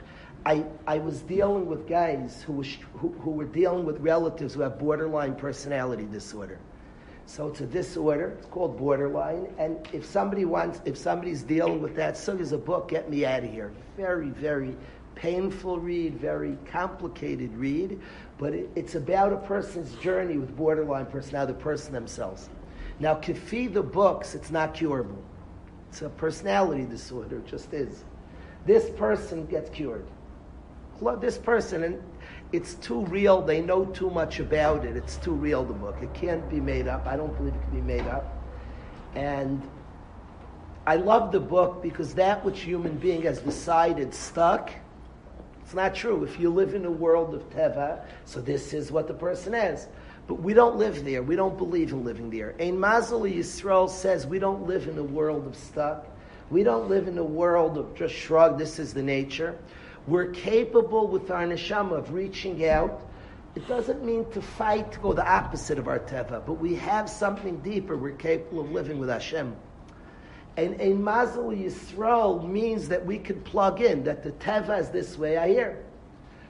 I, 0.47 0.65
I 0.87 0.99
was 0.99 1.21
dealing 1.23 1.67
with 1.67 1.89
guys 1.89 2.43
who, 2.43 2.55
was, 2.55 2.77
who, 2.95 3.09
who 3.21 3.33
were 3.33 3.45
dealing 3.45 3.85
with 3.85 3.99
relatives 4.01 4.55
who 4.55 4.61
have 4.61 4.79
borderline 4.79 5.35
personality 5.35 6.07
disorder. 6.11 6.59
So 7.27 7.49
it's 7.49 7.61
a 7.61 7.67
disorder. 7.67 8.37
It's 8.39 8.47
called 8.47 8.79
borderline. 8.79 9.53
And 9.59 9.87
if 9.93 10.07
somebody 10.07 10.45
wants, 10.45 10.81
if 10.85 10.97
somebody's 10.97 11.43
dealing 11.43 11.83
with 11.83 11.97
that, 11.97 12.17
so 12.17 12.35
there's 12.35 12.53
a 12.53 12.59
book. 12.59 12.89
Get 12.89 13.11
me 13.11 13.27
out 13.27 13.45
of 13.45 13.51
here. 13.51 13.73
Very, 13.97 14.31
very 14.31 14.77
painful 15.17 15.81
read. 15.81 16.15
Very 16.19 16.57
complicated 16.71 17.55
read. 17.55 18.01
But 18.39 18.55
it, 18.55 18.71
it's 18.77 18.95
about 18.95 19.33
a 19.33 19.39
person's 19.39 19.95
journey 19.97 20.39
with 20.39 20.57
borderline 20.57 21.07
personality, 21.07 21.53
the 21.53 21.59
person 21.59 21.93
themselves. 21.93 22.49
Now, 23.01 23.15
Kafi, 23.15 23.73
the 23.73 23.83
books, 23.83 24.35
it's 24.35 24.51
not 24.51 24.75
curable. 24.75 25.23
It's 25.89 26.03
a 26.03 26.09
personality 26.09 26.85
disorder. 26.85 27.39
It 27.39 27.47
just 27.47 27.73
is. 27.73 28.05
This 28.67 28.91
person 28.91 29.47
gets 29.47 29.71
cured 29.71 30.07
this 31.21 31.39
person, 31.39 31.85
and 31.85 32.03
it's 32.53 32.75
too 32.75 33.05
real. 33.07 33.43
They 33.43 33.61
know 33.61 33.85
too 33.87 34.11
much 34.11 34.41
about 34.41 34.85
it. 34.85 34.97
It's 34.97 35.17
too 35.17 35.33
real, 35.33 35.65
the 35.65 35.75
book. 35.75 35.97
It 36.03 36.13
can't 36.15 36.49
be 36.51 36.61
made 36.61 36.89
up. 36.89 37.07
I 37.07 37.17
don't 37.17 37.37
believe 37.37 37.55
it 37.55 37.63
can 37.63 37.71
be 37.71 37.81
made 37.81 38.07
up. 38.07 38.37
And 39.15 39.63
I 40.87 40.97
love 40.97 41.33
the 41.33 41.41
book 41.41 41.83
because 41.83 42.15
that 42.15 42.45
which 42.45 42.61
human 42.61 42.97
being 42.97 43.23
has 43.23 43.41
decided 43.41 44.15
stuck, 44.15 44.71
it's 45.63 45.75
not 45.75 45.95
true. 45.95 46.25
If 46.25 46.41
you 46.41 46.51
live 46.51 46.75
in 46.75 46.85
a 46.87 46.91
world 46.91 47.35
of 47.35 47.49
Teva, 47.51 48.05
so 48.25 48.41
this 48.41 48.73
is 48.73 48.91
what 48.91 49.07
the 49.07 49.15
person 49.15 49.55
is. 49.55 49.87
But 50.29 50.43
we 50.43 50.53
don't 50.53 50.77
live 50.77 51.05
there. 51.05 51.23
We 51.23 51.37
don't 51.37 51.57
believe 51.57 51.91
in 51.91 52.05
living 52.05 52.31
there. 52.31 52.55
Ein 52.61 52.79
Mazel 52.79 53.23
Yisrael 53.23 53.89
says 53.89 54.27
we 54.27 54.39
don't 54.39 54.67
live 54.67 54.87
in 54.87 54.99
a 54.99 55.03
world 55.03 55.47
of 55.47 55.57
stuck. 55.57 56.07
We 56.51 56.63
don't 56.63 56.89
live 56.89 57.09
in 57.09 57.17
a 57.17 57.25
world 57.25 57.79
of 57.79 57.95
just 57.95 58.15
shrug, 58.15 58.59
this 58.59 58.79
is 58.79 58.95
the 58.95 59.03
nature. 59.03 59.59
We're 60.07 60.31
capable 60.33 61.09
with 61.09 61.31
our 61.31 61.45
neshama 61.45 61.93
of 61.93 62.13
reaching 62.13 62.67
out. 62.67 63.07
It 63.55 63.67
doesn't 63.67 64.05
mean 64.05 64.31
to 64.33 64.43
fight 64.43 64.93
to 64.93 64.99
go 65.01 65.13
the 65.15 65.27
opposite 65.27 65.79
of 65.79 65.89
our 65.89 65.99
teva, 65.99 66.45
but 66.47 66.55
we 66.55 66.75
have 66.77 67.11
something 67.11 67.59
deeper. 67.61 67.97
We're 67.97 68.13
capable 68.13 68.61
of 68.61 68.71
living 68.71 68.99
with 68.99 69.09
Hashem. 69.09 69.57
And 70.57 70.81
a 70.81 70.93
mazel 70.93 71.51
yisrael 71.51 72.47
means 72.47 72.89
that 72.89 73.05
we 73.05 73.19
can 73.19 73.41
plug 73.43 73.81
in 73.81 74.05
that 74.05 74.23
the 74.23 74.33
teva 74.33 74.81
is 74.81 74.91
this 74.91 75.17
way. 75.17 75.39
I 75.39 75.49
hear 75.49 75.85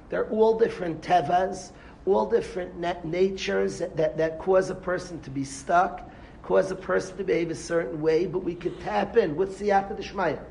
they're 0.09 0.29
all 0.31 0.59
different 0.59 1.03
tevas, 1.03 1.72
all 2.13 2.27
different 2.27 2.79
nat- 2.79 3.05
natures 3.05 3.79
that, 3.79 3.97
that, 3.97 4.17
that 4.19 4.39
cause 4.39 4.71
a 4.71 4.75
person 4.75 5.21
to 5.21 5.31
be 5.31 5.45
stuck, 5.45 6.11
cause 6.43 6.71
a 6.71 6.77
person 6.77 7.17
to 7.17 7.25
behave 7.25 7.51
a 7.51 7.55
certain 7.55 8.01
way. 8.01 8.27
But 8.27 8.45
we 8.45 8.55
could 8.55 8.81
tap 8.81 9.17
in. 9.17 9.37
What's 9.37 9.57
the 9.57 9.69
Yaqad 9.69 10.01
Shmaya? 10.03 10.45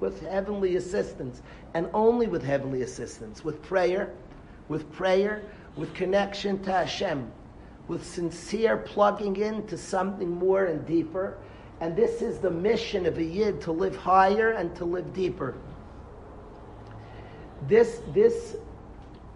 with 0.00 0.22
heavenly 0.22 0.76
assistance, 0.76 1.42
and 1.74 1.88
only 1.94 2.26
with 2.26 2.42
heavenly 2.42 2.82
assistance, 2.82 3.44
with 3.44 3.62
prayer, 3.62 4.12
with 4.68 4.90
prayer, 4.92 5.42
with 5.76 5.94
connection 5.94 6.62
to 6.64 6.72
Hashem, 6.72 7.30
with 7.86 8.04
sincere 8.04 8.78
plugging 8.78 9.36
into 9.36 9.76
something 9.76 10.30
more 10.30 10.64
and 10.64 10.86
deeper. 10.86 11.38
And 11.80 11.96
this 11.96 12.22
is 12.22 12.38
the 12.38 12.50
mission 12.50 13.06
of 13.06 13.18
a 13.18 13.22
yid 13.22 13.60
to 13.62 13.72
live 13.72 13.96
higher 13.96 14.50
and 14.52 14.74
to 14.76 14.84
live 14.84 15.12
deeper. 15.14 15.54
This, 17.68 18.00
this 18.14 18.56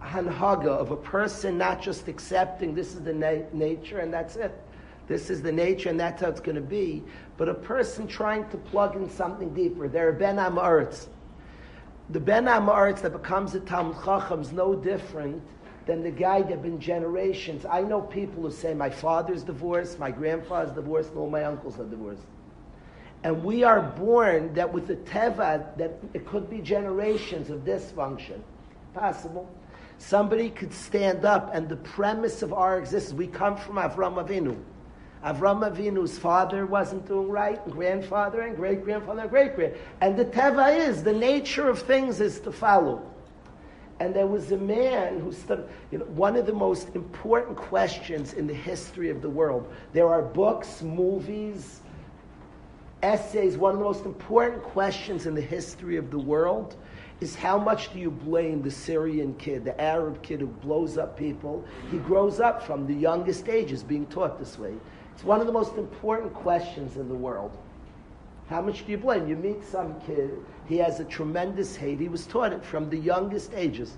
hanhaga 0.05 0.67
of 0.67 0.91
a 0.91 0.97
person 0.97 1.57
not 1.57 1.81
just 1.81 2.07
accepting 2.07 2.75
this 2.75 2.93
is 2.93 3.01
the 3.01 3.13
na- 3.13 3.43
nature 3.53 3.99
and 3.99 4.13
that's 4.13 4.35
it. 4.35 4.53
This 5.07 5.29
is 5.29 5.41
the 5.41 5.51
nature, 5.51 5.89
and 5.89 5.99
that's 5.99 6.21
how 6.21 6.29
it's 6.29 6.39
going 6.39 6.55
to 6.55 6.61
be. 6.61 7.03
But 7.37 7.49
a 7.49 7.53
person 7.53 8.07
trying 8.07 8.49
to 8.49 8.57
plug 8.57 8.95
in 8.95 9.09
something 9.09 9.53
deeper, 9.53 9.87
they're 9.87 10.11
Ben 10.11 10.37
Amaretz. 10.37 11.07
The 12.09 12.19
Ben 12.19 12.45
Amaretz 12.45 13.01
that 13.01 13.11
becomes 13.11 13.53
a 13.55 13.59
Talmud 13.59 13.97
Chacham 14.03 14.41
is 14.41 14.51
no 14.51 14.75
different 14.75 15.41
than 15.85 16.01
the 16.01 16.11
guy 16.11 16.41
that 16.41 16.63
been 16.63 16.79
generations. 16.79 17.65
I 17.65 17.81
know 17.81 18.01
people 18.01 18.43
who 18.43 18.51
say, 18.51 18.73
my 18.73 18.89
father's 18.89 19.43
divorced, 19.43 19.99
my 19.99 20.09
grandfather's 20.09 20.73
divorced, 20.73 21.09
and 21.09 21.19
all 21.19 21.29
my 21.29 21.43
uncles 21.43 21.79
are 21.79 21.85
divorced. 21.85 22.23
And 23.23 23.43
we 23.43 23.63
are 23.63 23.81
born 23.81 24.53
that 24.55 24.71
with 24.71 24.87
the 24.87 24.95
teva, 24.95 25.77
that 25.77 25.99
it 26.13 26.27
could 26.27 26.49
be 26.49 26.61
generations 26.61 27.49
of 27.49 27.61
dysfunction. 27.61 28.39
Possible. 28.93 29.49
Somebody 29.97 30.49
could 30.49 30.73
stand 30.73 31.25
up, 31.25 31.53
and 31.53 31.67
the 31.69 31.77
premise 31.77 32.41
of 32.41 32.53
our 32.53 32.77
existence, 32.77 33.17
we 33.17 33.27
come 33.27 33.57
from 33.57 33.75
Avram 33.75 34.23
Avinu. 34.23 34.57
Avram 35.23 35.67
Avinu's 35.67 36.19
father 36.19 36.67
wasn't 36.67 37.07
doing 37.07 37.29
right, 37.29 37.59
and 37.65 37.73
grandfather, 37.73 38.41
and 38.41 38.55
great 38.55 38.83
grandfather, 38.83 39.21
and 39.21 39.29
great 39.29 39.55
grand. 39.55 39.73
And 40.01 40.15
the 40.15 40.25
teva 40.25 40.77
is 40.77 41.03
the 41.03 41.13
nature 41.13 41.67
of 41.67 41.79
things 41.81 42.21
is 42.21 42.39
to 42.41 42.51
follow. 42.51 43.01
And 43.99 44.13
there 44.13 44.27
was 44.27 44.51
a 44.51 44.57
man 44.57 45.19
who 45.19 45.31
stood, 45.31 45.67
you 45.89 45.99
know, 45.99 46.05
one 46.05 46.35
of 46.35 46.45
the 46.45 46.53
most 46.53 46.89
important 46.95 47.57
questions 47.57 48.33
in 48.33 48.45
the 48.45 48.53
history 48.53 49.09
of 49.09 49.21
the 49.21 49.29
world. 49.29 49.73
There 49.93 50.09
are 50.09 50.21
books, 50.21 50.81
movies, 50.81 51.79
essays. 53.01 53.57
One 53.57 53.71
of 53.73 53.79
the 53.79 53.85
most 53.85 54.05
important 54.05 54.61
questions 54.61 55.25
in 55.25 55.33
the 55.33 55.41
history 55.41 55.95
of 55.95 56.11
the 56.11 56.19
world 56.19 56.75
is 57.21 57.35
how 57.35 57.57
much 57.57 57.93
do 57.93 57.99
you 57.99 58.11
blame 58.11 58.61
the 58.61 58.71
Syrian 58.71 59.33
kid, 59.35 59.63
the 59.63 59.79
Arab 59.79 60.21
kid 60.21 60.41
who 60.41 60.47
blows 60.47 60.97
up 60.97 61.17
people? 61.17 61.63
He 61.91 61.97
grows 61.97 62.39
up 62.39 62.61
from 62.61 62.85
the 62.85 62.93
youngest 62.93 63.47
ages 63.47 63.83
being 63.83 64.05
taught 64.07 64.37
this 64.37 64.59
way. 64.59 64.73
It's 65.13 65.23
one 65.23 65.39
of 65.39 65.47
the 65.47 65.53
most 65.53 65.75
important 65.77 66.33
questions 66.33 66.97
in 66.97 67.07
the 67.07 67.15
world. 67.15 67.57
How 68.49 68.61
much 68.61 68.85
do 68.85 68.91
you 68.91 68.97
blame? 68.97 69.27
You 69.27 69.37
meet 69.37 69.63
some 69.63 69.99
kid, 70.01 70.31
he 70.67 70.77
has 70.77 70.99
a 70.99 71.05
tremendous 71.05 71.75
hate. 71.75 71.99
He 71.99 72.09
was 72.09 72.27
taught 72.27 72.53
it 72.53 72.63
from 72.63 72.89
the 72.89 72.97
youngest 72.97 73.53
ages. 73.53 73.97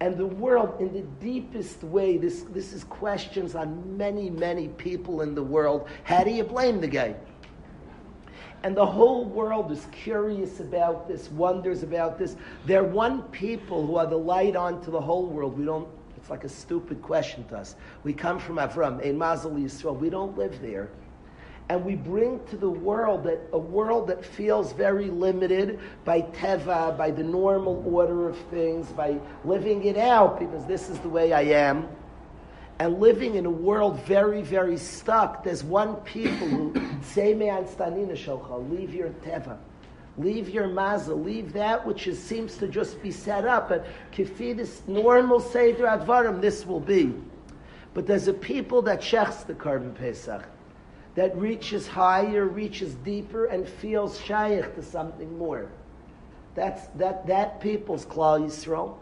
And 0.00 0.16
the 0.16 0.26
world, 0.26 0.80
in 0.80 0.92
the 0.92 1.02
deepest 1.20 1.82
way, 1.82 2.16
this, 2.18 2.42
this 2.50 2.72
is 2.72 2.84
questions 2.84 3.56
on 3.56 3.96
many, 3.96 4.30
many 4.30 4.68
people 4.68 5.22
in 5.22 5.34
the 5.34 5.42
world. 5.42 5.88
How 6.04 6.22
do 6.22 6.30
you 6.30 6.44
blame 6.44 6.80
the 6.80 6.86
guy? 6.86 7.16
And 8.64 8.76
the 8.76 8.86
whole 8.86 9.24
world 9.24 9.70
is 9.70 9.86
curious 9.92 10.60
about 10.60 11.06
this, 11.06 11.30
wonders 11.30 11.82
about 11.82 12.18
this. 12.18 12.36
They're 12.66 12.82
one 12.82 13.22
people 13.24 13.86
who 13.86 13.96
are 13.96 14.06
the 14.06 14.18
light 14.18 14.56
onto 14.56 14.90
the 14.90 15.00
whole 15.00 15.26
world. 15.26 15.56
We 15.56 15.64
don't, 15.64 15.88
it's 16.16 16.28
like 16.28 16.44
a 16.44 16.48
stupid 16.48 17.00
question 17.00 17.44
to 17.48 17.58
us. 17.58 17.76
We 18.02 18.12
come 18.12 18.38
from 18.40 18.56
Avram, 18.56 19.04
Ein 19.06 19.16
Mazel 19.16 19.52
Yisrael. 19.52 19.96
We 19.98 20.10
don't 20.10 20.36
live 20.36 20.60
there. 20.60 20.88
And 21.68 21.84
we 21.84 21.94
bring 21.94 22.40
to 22.46 22.56
the 22.56 22.70
world 22.70 23.24
that 23.24 23.40
a 23.52 23.58
world 23.58 24.08
that 24.08 24.24
feels 24.24 24.72
very 24.72 25.10
limited 25.10 25.78
by 26.04 26.22
teva, 26.22 26.96
by 26.96 27.10
the 27.10 27.22
normal 27.22 27.84
order 27.86 28.28
of 28.28 28.38
things, 28.50 28.86
by 28.88 29.20
living 29.44 29.84
it 29.84 29.98
out 29.98 30.40
because 30.40 30.64
this 30.64 30.88
is 30.88 30.98
the 31.00 31.10
way 31.10 31.32
I 31.32 31.42
am 31.42 31.88
and 32.78 33.00
living 33.00 33.34
in 33.34 33.46
a 33.46 33.50
world 33.50 34.00
very, 34.04 34.42
very 34.42 34.76
stuck, 34.76 35.42
there's 35.42 35.64
one 35.64 35.96
people 35.96 36.46
who 36.46 36.74
say 37.02 37.34
leave 37.34 38.94
your 38.94 39.08
teva, 39.24 39.56
leave 40.16 40.48
your 40.48 40.68
mazel, 40.68 41.20
leave 41.20 41.52
that 41.52 41.84
which 41.84 42.06
is, 42.06 42.22
seems 42.22 42.56
to 42.58 42.68
just 42.68 43.02
be 43.02 43.10
set 43.10 43.44
up. 43.44 43.68
But 43.68 43.86
kifidis 44.12 44.86
normal 44.86 45.40
seder 45.40 45.84
advarim, 45.84 46.40
this 46.40 46.64
will 46.64 46.80
be. 46.80 47.14
But 47.94 48.06
there's 48.06 48.28
a 48.28 48.32
people 48.32 48.82
that 48.82 49.00
shechs 49.00 49.44
the 49.44 49.54
korban 49.54 49.94
pesach, 49.94 50.44
that 51.16 51.36
reaches 51.36 51.88
higher, 51.88 52.44
reaches 52.44 52.94
deeper, 52.94 53.46
and 53.46 53.68
feels 53.68 54.20
shaykh 54.20 54.74
to 54.76 54.82
something 54.82 55.36
more. 55.36 55.68
That's 56.54 56.86
that 56.96 57.26
that 57.26 57.60
people's 57.60 58.06
klal 58.06 58.40
yisrael. 58.40 58.96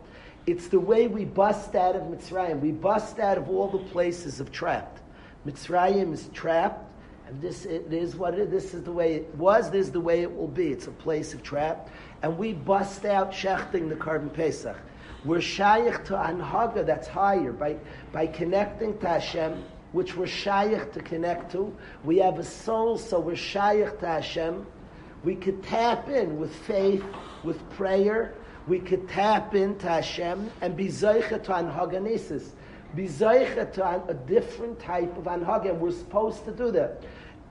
It's 0.47 0.69
the 0.69 0.79
way 0.79 1.09
we 1.09 1.25
bust 1.25 1.75
out 1.75 1.97
of 1.97 2.03
Mitzrayim. 2.03 2.61
We 2.61 2.71
bust 2.71 3.19
out 3.19 3.37
of 3.37 3.51
all 3.51 3.67
the 3.67 3.85
places 3.91 4.39
of 4.39 4.53
trapped. 4.53 5.01
Mitzrayim 5.45 6.13
is 6.13 6.29
trapped, 6.33 6.89
and 7.27 7.43
this 7.43 7.65
it 7.65 7.93
is 7.93 8.15
what 8.15 8.35
it 8.35 8.41
is. 8.41 8.51
This 8.51 8.75
is 8.75 8.85
the 8.85 8.93
way 8.93 9.15
it 9.15 9.35
was. 9.35 9.71
This 9.71 9.87
is 9.87 9.93
the 9.93 10.01
way 10.01 10.23
it 10.23 10.35
will 10.35 10.47
be. 10.47 10.69
It's 10.69 10.87
a 10.87 10.93
place 10.93 11.35
of 11.35 11.43
trap, 11.43 11.91
and 12.23 12.39
we 12.39 12.53
bust 12.53 13.05
out 13.05 13.33
shechting 13.33 13.89
the 13.89 13.97
korban 13.97 14.33
pesach. 14.33 14.77
We're 15.25 15.41
shaykh 15.41 16.05
to 16.05 16.15
anhaga 16.15 16.87
that's 16.87 17.09
higher 17.09 17.53
by 17.53 17.79
by 18.13 18.29
connecting 18.29 18.97
to 18.99 19.09
Hashem, 19.09 19.65
which 19.91 20.17
we're 20.17 20.29
shaykh 20.29 20.93
to 20.93 21.01
connect 21.01 21.51
to. 21.53 21.77
We 22.05 22.19
have 22.19 22.39
a 22.39 22.45
soul, 22.45 22.99
so 22.99 23.19
we're 23.19 23.35
shaykh 23.35 23.99
to 23.99 24.07
Hashem. 24.07 24.65
We 25.25 25.35
could 25.35 25.65
tap 25.65 26.09
in 26.09 26.39
with 26.39 26.55
faith, 26.55 27.03
with 27.43 27.69
prayer 27.71 28.35
we 28.67 28.81
could 28.81 29.09
tap 29.09 29.55
into 29.55 29.89
Hashem 29.89 30.51
and 30.61 30.77
be 30.77 30.89
zeicha 30.89 31.43
to 31.45 31.53
anhaganesis, 31.53 32.51
be 32.95 33.05
zeicha 33.05 33.73
to 33.75 34.03
a 34.09 34.15
different 34.15 34.81
type 34.81 35.17
of 35.17 35.25
anhaga, 35.25 35.71
and 35.71 35.81
we're 35.81 35.93
supposed 35.93 36.45
to 36.47 36.53
do 36.53 36.71
that. 36.73 37.03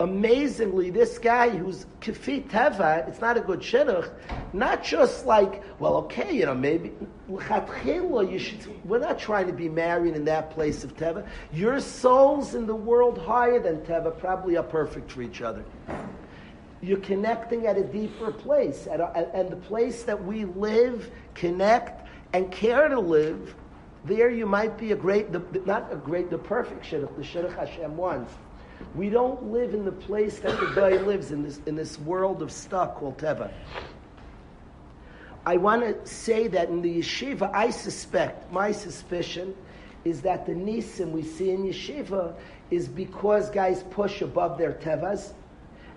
Amazingly, 0.01 0.89
this 0.89 1.17
guy 1.17 1.47
who's 1.49 1.85
kafit 2.01 2.49
teva, 2.49 3.07
it's 3.07 3.21
not 3.21 3.37
a 3.37 3.39
good 3.39 3.61
shidduch, 3.61 4.09
not 4.51 4.83
just 4.83 5.25
like, 5.25 5.63
well, 5.79 5.95
okay, 5.97 6.35
you 6.35 6.45
know, 6.45 6.53
maybe, 6.53 6.91
you 7.29 8.39
should, 8.39 8.85
we're 8.85 8.99
not 8.99 9.17
trying 9.17 9.47
to 9.47 9.53
be 9.53 9.69
married 9.69 10.15
in 10.17 10.25
that 10.25 10.51
place 10.51 10.83
of 10.83 10.97
teva. 10.97 11.25
Your 11.53 11.79
souls 11.79 12.55
in 12.55 12.65
the 12.65 12.75
world 12.75 13.17
higher 13.17 13.61
than 13.61 13.77
teva 13.83 14.17
probably 14.19 14.57
are 14.57 14.63
perfect 14.63 15.13
for 15.13 15.21
each 15.21 15.41
other 15.41 15.63
you're 16.85 16.99
connecting 16.99 17.65
at 17.65 17.77
a 17.77 17.83
deeper 17.83 18.31
place. 18.31 18.87
A, 18.87 19.27
and 19.33 19.49
the 19.49 19.55
place 19.55 20.03
that 20.03 20.23
we 20.23 20.45
live, 20.45 21.09
connect, 21.33 22.07
and 22.33 22.51
care 22.51 22.87
to 22.87 22.99
live, 22.99 23.55
there 24.05 24.29
you 24.29 24.45
might 24.45 24.77
be 24.77 24.91
a 24.91 24.95
great, 24.95 25.31
the, 25.31 25.41
not 25.65 25.91
a 25.91 25.95
great, 25.95 26.29
the 26.29 26.37
perfect 26.37 26.85
shidduch, 26.85 27.15
the 27.15 27.23
shidduch 27.23 27.55
Hashem 27.55 27.97
wants. 27.97 28.33
We 28.93 29.09
don't 29.09 29.51
live 29.51 29.73
in 29.73 29.83
the 29.83 29.91
place 29.91 30.39
that 30.39 30.59
the 30.59 30.71
guy 30.75 30.97
lives 31.01 31.31
in 31.31 31.41
this, 31.41 31.59
in 31.65 31.75
this 31.75 31.97
world 31.99 32.43
of 32.43 32.51
stuff 32.51 32.95
called 32.95 33.17
Teva. 33.17 33.51
I 35.45 35.57
want 35.57 35.81
to 35.81 36.07
say 36.07 36.47
that 36.49 36.69
in 36.69 36.81
the 36.81 36.99
yeshiva, 36.99 37.51
I 37.53 37.71
suspect, 37.71 38.51
my 38.51 38.71
suspicion, 38.71 39.55
is 40.03 40.21
that 40.21 40.45
the 40.45 40.53
nisim 40.53 41.11
we 41.11 41.23
see 41.23 41.49
in 41.49 41.63
yeshiva 41.63 42.35
is 42.69 42.87
because 42.87 43.49
guys 43.49 43.83
push 43.89 44.21
above 44.21 44.57
their 44.57 44.73
tevas 44.73 45.33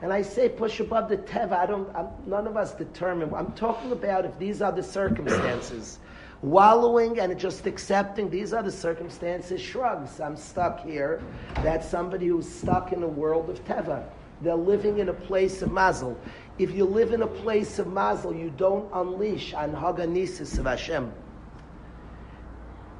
and 0.01 0.13
I 0.13 0.23
say 0.23 0.49
push 0.49 0.81
above 0.81 1.09
the 1.09 1.17
teva. 1.17 1.53
I 1.53 1.67
don't. 1.67 1.95
I'm, 1.95 2.09
none 2.27 2.47
of 2.47 2.57
us 2.57 2.75
determine. 2.75 3.33
I'm 3.35 3.53
talking 3.53 3.93
about 3.93 4.25
if 4.25 4.39
these 4.39 4.63
are 4.63 4.73
the 4.73 4.83
circumstances. 4.83 5.99
Wallowing 6.43 7.19
and 7.19 7.37
just 7.37 7.67
accepting 7.67 8.31
these 8.31 8.53
are 8.53 8.63
the 8.63 8.71
circumstances. 8.71 9.61
Shrugs. 9.61 10.21
I'm 10.21 10.37
stuck 10.37 10.85
here. 10.85 11.21
That's 11.57 11.89
somebody 11.89 12.29
who's 12.29 12.49
stuck 12.49 12.93
in 12.93 13.03
a 13.03 13.09
world 13.09 13.51
of 13.51 13.65
teva. 13.65 14.05
They're 14.41 14.55
living 14.55 14.99
in 14.99 15.09
a 15.09 15.15
place 15.15 15.63
of 15.63 15.73
mazel. 15.73 16.17
If 16.59 16.71
you 16.71 16.85
live 16.85 17.13
in 17.13 17.23
a 17.23 17.27
place 17.27 17.81
of 17.81 17.89
mazel, 17.89 18.33
you 18.33 18.51
don't 18.51 18.89
unleash 18.95 19.53
an 19.53 19.73
haganisis 19.73 20.61
of 20.61 20.67
Hashem. 20.67 21.13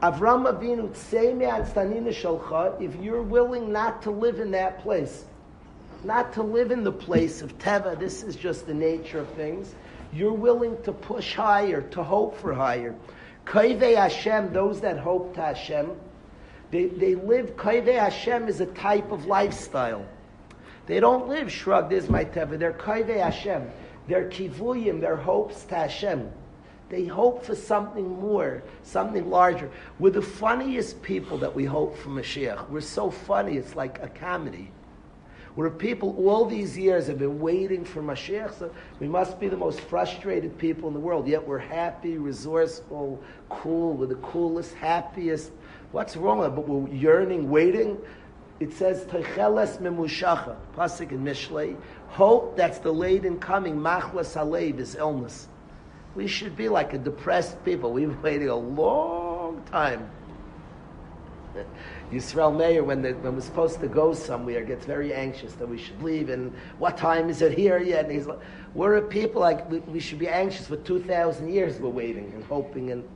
Avram 0.03 0.53
Avinu 0.53 0.91
tzei 0.91 1.31
an 1.31 1.65
stanina 1.65 2.09
shalcha. 2.09 2.81
If 2.81 2.97
you're 2.97 3.23
willing 3.23 3.71
not 3.71 4.03
to 4.03 4.11
live 4.11 4.41
in 4.41 4.51
that 4.51 4.81
place, 4.81 5.27
not 6.05 6.33
to 6.35 6.43
live 6.43 6.71
in 6.71 6.85
the 6.85 6.93
place 6.93 7.43
of 7.43 7.59
Teva. 7.59 7.99
This 7.99 8.23
is 8.23 8.37
just 8.37 8.67
the 8.67 8.75
nature 8.75 9.19
of 9.19 9.29
things. 9.31 9.75
You're 10.13 10.33
willing 10.33 10.81
to 10.83 10.93
push 10.93 11.35
higher, 11.35 11.83
to 11.83 12.03
hope 12.03 12.39
for 12.39 12.55
higher. 12.55 12.95
Kaivei 13.45 13.97
Hashem, 13.97 14.53
those 14.53 14.81
that 14.81 14.99
hope 14.99 15.35
to 15.35 15.41
Hashem, 15.41 15.91
they, 16.71 16.87
they 16.87 17.15
live, 17.15 17.57
Kaivei 17.57 17.99
Hashem 17.99 18.49
is 18.49 18.61
a 18.61 18.67
type 18.67 19.11
of 19.11 19.27
lifestyle. 19.27 20.07
They 20.87 21.01
don't 21.01 21.29
live, 21.29 21.51
shrug, 21.51 21.91
this 21.91 22.05
is 22.05 22.11
my 22.11 22.25
Teva. 22.25 22.59
They're 22.59 22.73
Kaivei 22.73 23.23
Hashem. 23.23 23.71
They're 24.07 24.29
kivuyim, 24.29 25.01
their 25.01 25.17
hopes 25.17 25.65
to 25.65 25.75
Hashem. 25.75 26.31
They 26.89 27.05
hope 27.05 27.45
for 27.45 27.55
something 27.55 28.09
more, 28.09 28.63
something 28.83 29.29
larger. 29.29 29.71
We're 29.99 30.11
the 30.11 30.23
funniest 30.23 31.03
people 31.03 31.37
that 31.39 31.55
we 31.55 31.67
hope 31.67 31.99
for 31.99 32.09
Mashiach. 32.09 32.71
We're 32.71 32.81
so 32.81 33.11
funny, 33.11 33.59
it's 33.59 33.77
like 33.77 34.03
a 34.03 34.09
comedy 34.09 34.71
where 35.59 35.71
people 35.71 36.15
all 36.25 36.45
these 36.45 36.79
years 36.79 37.09
have 37.09 37.19
been 37.19 37.41
waiting 37.41 37.85
for 37.85 38.01
Mashiach. 38.01 38.57
So 38.61 38.71
we 39.01 39.09
must 39.09 39.41
be 39.41 39.49
the 39.49 39.57
most 39.57 39.81
frustrated 39.81 40.57
people 40.57 40.87
in 40.87 40.95
the 40.95 41.01
world. 41.01 41.27
Yet 41.27 41.45
we're 41.45 41.59
happy, 41.59 42.17
resourceful, 42.17 43.21
cool. 43.49 43.95
We're 43.95 44.07
the 44.07 44.15
coolest, 44.15 44.73
happiest. 44.75 45.51
What's 45.91 46.17
wrong 46.17 46.39
with 46.39 46.53
it? 46.53 46.55
But 46.55 46.69
we're 46.69 46.89
yearning, 46.95 47.51
waiting. 47.51 47.99
It 48.61 48.73
says 48.73 49.05
Techeles 49.07 49.81
memushacha, 49.81 50.55
pasuk 50.77 51.11
in 51.11 51.25
Mishlei. 51.25 51.77
Hope 52.07 52.57
that's 52.57 52.79
delayed 52.79 53.25
in 53.25 53.41
coming. 53.41 53.75
Machlas 53.75 54.37
alev 54.37 54.79
is 54.79 54.95
illness. 54.95 55.49
We 56.15 56.29
should 56.29 56.57
be 56.57 56.69
like 56.69 56.93
a 56.93 56.99
depressed 56.99 57.65
people. 57.65 57.93
We've 57.93 58.09
been 58.09 58.23
waiting 58.23 58.49
a 58.49 58.55
long 58.55 59.65
time. 59.73 60.09
Yisrael 62.13 62.57
Meir, 62.57 62.85
when, 62.85 63.03
the, 63.03 63.13
when 63.13 63.35
we're 63.35 63.41
supposed 63.43 63.81
to 63.81 63.89
go 63.89 64.15
somewhere, 64.15 64.65
gets 64.65 64.87
very 64.87 65.13
anxious 65.13 65.53
that 65.55 65.69
we 65.69 65.77
should 65.77 66.03
leave. 66.03 66.31
And 66.31 66.53
what 66.79 66.97
time 66.97 67.29
is 67.29 67.43
it 67.43 67.53
here 67.53 67.79
yet? 67.79 68.07
And 68.07 68.15
he's 68.15 68.27
like, 68.27 68.39
we're 68.75 68.97
a 68.97 69.03
people 69.03 69.43
like 69.43 69.71
we, 69.71 69.81
we 69.81 70.01
should 70.01 70.19
be 70.19 70.29
anxious 70.29 70.67
for 70.69 70.77
2,000 70.77 71.53
years. 71.53 71.79
We're 71.79 71.91
waiting 71.91 72.33
and 72.35 72.43
hoping. 72.45 72.93
and 72.93 73.07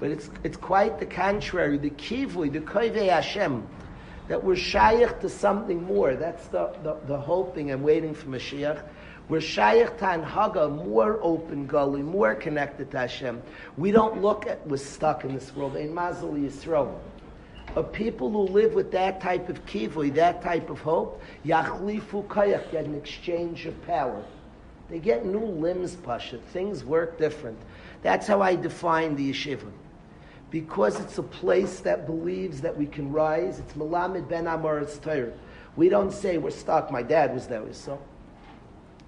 But 0.00 0.10
it's, 0.10 0.28
it's 0.44 0.58
quite 0.58 0.98
the 1.00 1.06
contrary. 1.06 1.78
The 1.78 1.90
kivui, 1.90 2.52
the 2.52 2.60
koivei 2.60 3.08
Hashem, 3.08 3.66
that 4.28 4.42
we're 4.44 4.56
shaykh 4.56 5.20
to 5.20 5.30
something 5.30 5.82
more. 5.82 6.14
That's 6.14 6.48
the, 6.48 6.76
the, 6.82 6.98
the 7.06 7.18
hoping 7.18 7.70
and 7.70 7.82
waiting 7.82 8.12
for 8.12 8.26
Mashiach. 8.26 8.82
We're 9.30 9.40
shaykh 9.40 9.96
to 9.98 10.04
anhaga, 10.04 10.84
more 10.84 11.18
open 11.22 11.66
gully, 11.66 12.02
more 12.02 12.34
connected 12.34 12.90
to 12.90 12.98
Hashem. 12.98 13.42
We 13.78 13.92
don't 13.92 14.20
look 14.20 14.46
at 14.46 14.64
we're 14.66 14.76
stuck 14.76 15.24
in 15.24 15.34
this 15.34 15.54
world. 15.56 15.76
Ein 15.76 15.94
mazel 15.94 16.34
Yisrael 16.34 16.94
of 17.76 17.92
people 17.92 18.30
who 18.30 18.52
live 18.52 18.72
with 18.74 18.90
that 18.90 19.20
type 19.20 19.50
of 19.50 19.64
kivui, 19.66 20.12
that 20.14 20.42
type 20.42 20.70
of 20.70 20.80
hope, 20.80 21.22
yachlifu 21.44 22.26
kayach, 22.26 22.70
get 22.72 22.86
an 22.86 22.94
exchange 22.94 23.66
of 23.66 23.86
power. 23.86 24.24
They 24.88 24.98
get 24.98 25.26
new 25.26 25.44
limbs, 25.44 25.94
Pasha. 25.94 26.38
Things 26.38 26.84
work 26.84 27.18
different. 27.18 27.58
That's 28.02 28.26
how 28.26 28.40
I 28.40 28.56
define 28.56 29.14
the 29.14 29.30
yeshiva. 29.30 29.70
Because 30.50 30.98
it's 31.00 31.18
a 31.18 31.22
place 31.22 31.80
that 31.80 32.06
believes 32.06 32.62
that 32.62 32.74
we 32.74 32.86
can 32.86 33.12
rise. 33.12 33.58
It's 33.58 33.74
Malamed 33.74 34.28
Ben 34.28 34.44
Amoritz 34.44 35.00
Torah. 35.00 35.32
We 35.76 35.90
don't 35.90 36.12
say 36.12 36.38
we're 36.38 36.50
stuck. 36.50 36.90
My 36.90 37.02
dad 37.02 37.34
was 37.34 37.46
there, 37.46 37.62
so. 37.72 38.00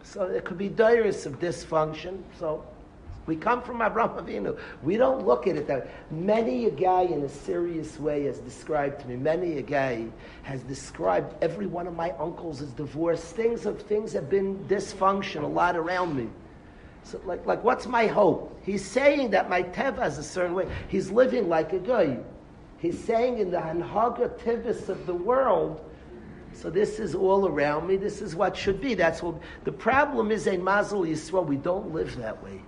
So 0.03 0.25
it 0.25 0.45
could 0.45 0.59
be 0.59 0.69
direst 0.69 1.25
of 1.27 1.39
dysfunction. 1.39 2.23
So 2.39 2.67
we 3.29 3.37
come 3.37 3.61
from 3.61 3.83
Abraham 3.83 4.17
Avinu. 4.17 4.59
We 4.83 4.97
don't 4.97 5.27
look 5.27 5.47
at 5.47 5.57
it 5.57 5.69
that 5.69 5.85
way. 5.85 5.91
Many 6.11 6.65
a 6.65 6.71
guy 6.71 7.03
in 7.03 7.23
a 7.23 7.29
serious 7.29 8.01
way 8.01 8.25
has 8.25 8.39
described 8.39 9.03
to 9.03 9.07
me, 9.07 9.17
many 9.17 9.59
a 9.59 9.63
guy 9.63 10.07
has 10.45 10.63
described 10.63 11.37
every 11.43 11.67
one 11.67 11.87
of 11.87 11.95
my 11.95 12.11
uncles 12.13 12.63
as 12.63 12.73
divorced. 12.73 13.37
Things 13.37 13.67
of 13.67 13.83
things 13.83 14.15
have 14.15 14.31
been 14.31 14.59
dysfunction 14.65 15.43
a 15.43 15.47
lot 15.47 15.77
around 15.77 16.17
me. 16.17 16.29
So 17.03 17.21
like, 17.27 17.45
like 17.45 17.63
what's 17.63 17.87
my 17.87 18.07
hope? 18.07 18.59
He's 18.65 18.85
saying 18.85 19.31
that 19.33 19.51
my 19.51 19.63
teva 19.63 20.07
is 20.07 20.17
a 20.17 20.23
certain 20.23 20.55
way. 20.55 20.67
He's 20.89 21.11
living 21.11 21.51
like 21.51 21.75
a 21.75 21.79
guy. 21.79 22.19
He's 22.79 22.99
saying 22.99 23.41
in 23.41 23.51
the 23.51 23.59
Hanhaga 23.59 24.39
Tivis 24.39 24.89
of 24.89 25.05
the 25.05 25.15
world, 25.15 25.85
so 26.55 26.71
this 26.71 26.99
is 26.99 27.15
all 27.15 27.47
around 27.47 27.87
me. 27.89 27.97
This 27.97 28.23
is 28.23 28.35
what 28.35 28.57
should 28.57 28.81
be. 28.81 28.95
That's 28.95 29.23
what 29.23 29.35
the 29.65 29.73
problem 29.73 30.31
is. 30.31 30.47
A 30.47 30.57
Mazel 30.57 31.03
Yisrael. 31.03 31.45
We 31.45 31.57
don't 31.57 31.93
live 31.93 32.17
that 32.17 32.43
way. 32.43 32.63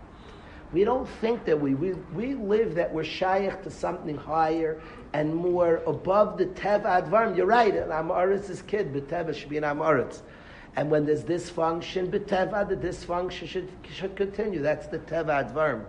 We 0.72 0.84
don't 0.84 1.08
think 1.20 1.44
that 1.46 1.60
we, 1.60 1.74
we, 1.74 1.94
we 2.14 2.34
live 2.34 2.76
that 2.76 2.92
we're 2.92 3.02
shaykh 3.02 3.62
to 3.64 3.70
something 3.70 4.16
higher 4.16 4.80
and 5.12 5.34
more 5.34 5.82
above 5.86 6.38
the 6.38 6.46
Teva 6.46 7.02
Advarim. 7.02 7.36
You're 7.36 7.46
right, 7.46 7.74
an 7.74 7.88
Amoritz 7.88 8.48
is 8.48 8.62
kid, 8.62 8.92
but 8.92 9.08
Teva 9.08 9.34
should 9.34 9.48
be 9.48 9.56
an 9.56 9.64
Amoritz. 9.64 10.20
And 10.76 10.88
when 10.88 11.04
there's 11.04 11.24
dysfunction, 11.24 12.08
but 12.12 12.28
Teva, 12.28 12.68
the 12.68 12.76
dysfunction 12.76 13.48
should, 13.48 13.68
should 13.92 14.14
continue. 14.14 14.62
That's 14.62 14.86
the 14.86 15.00
Teva 15.00 15.52
Advarim. 15.52 15.84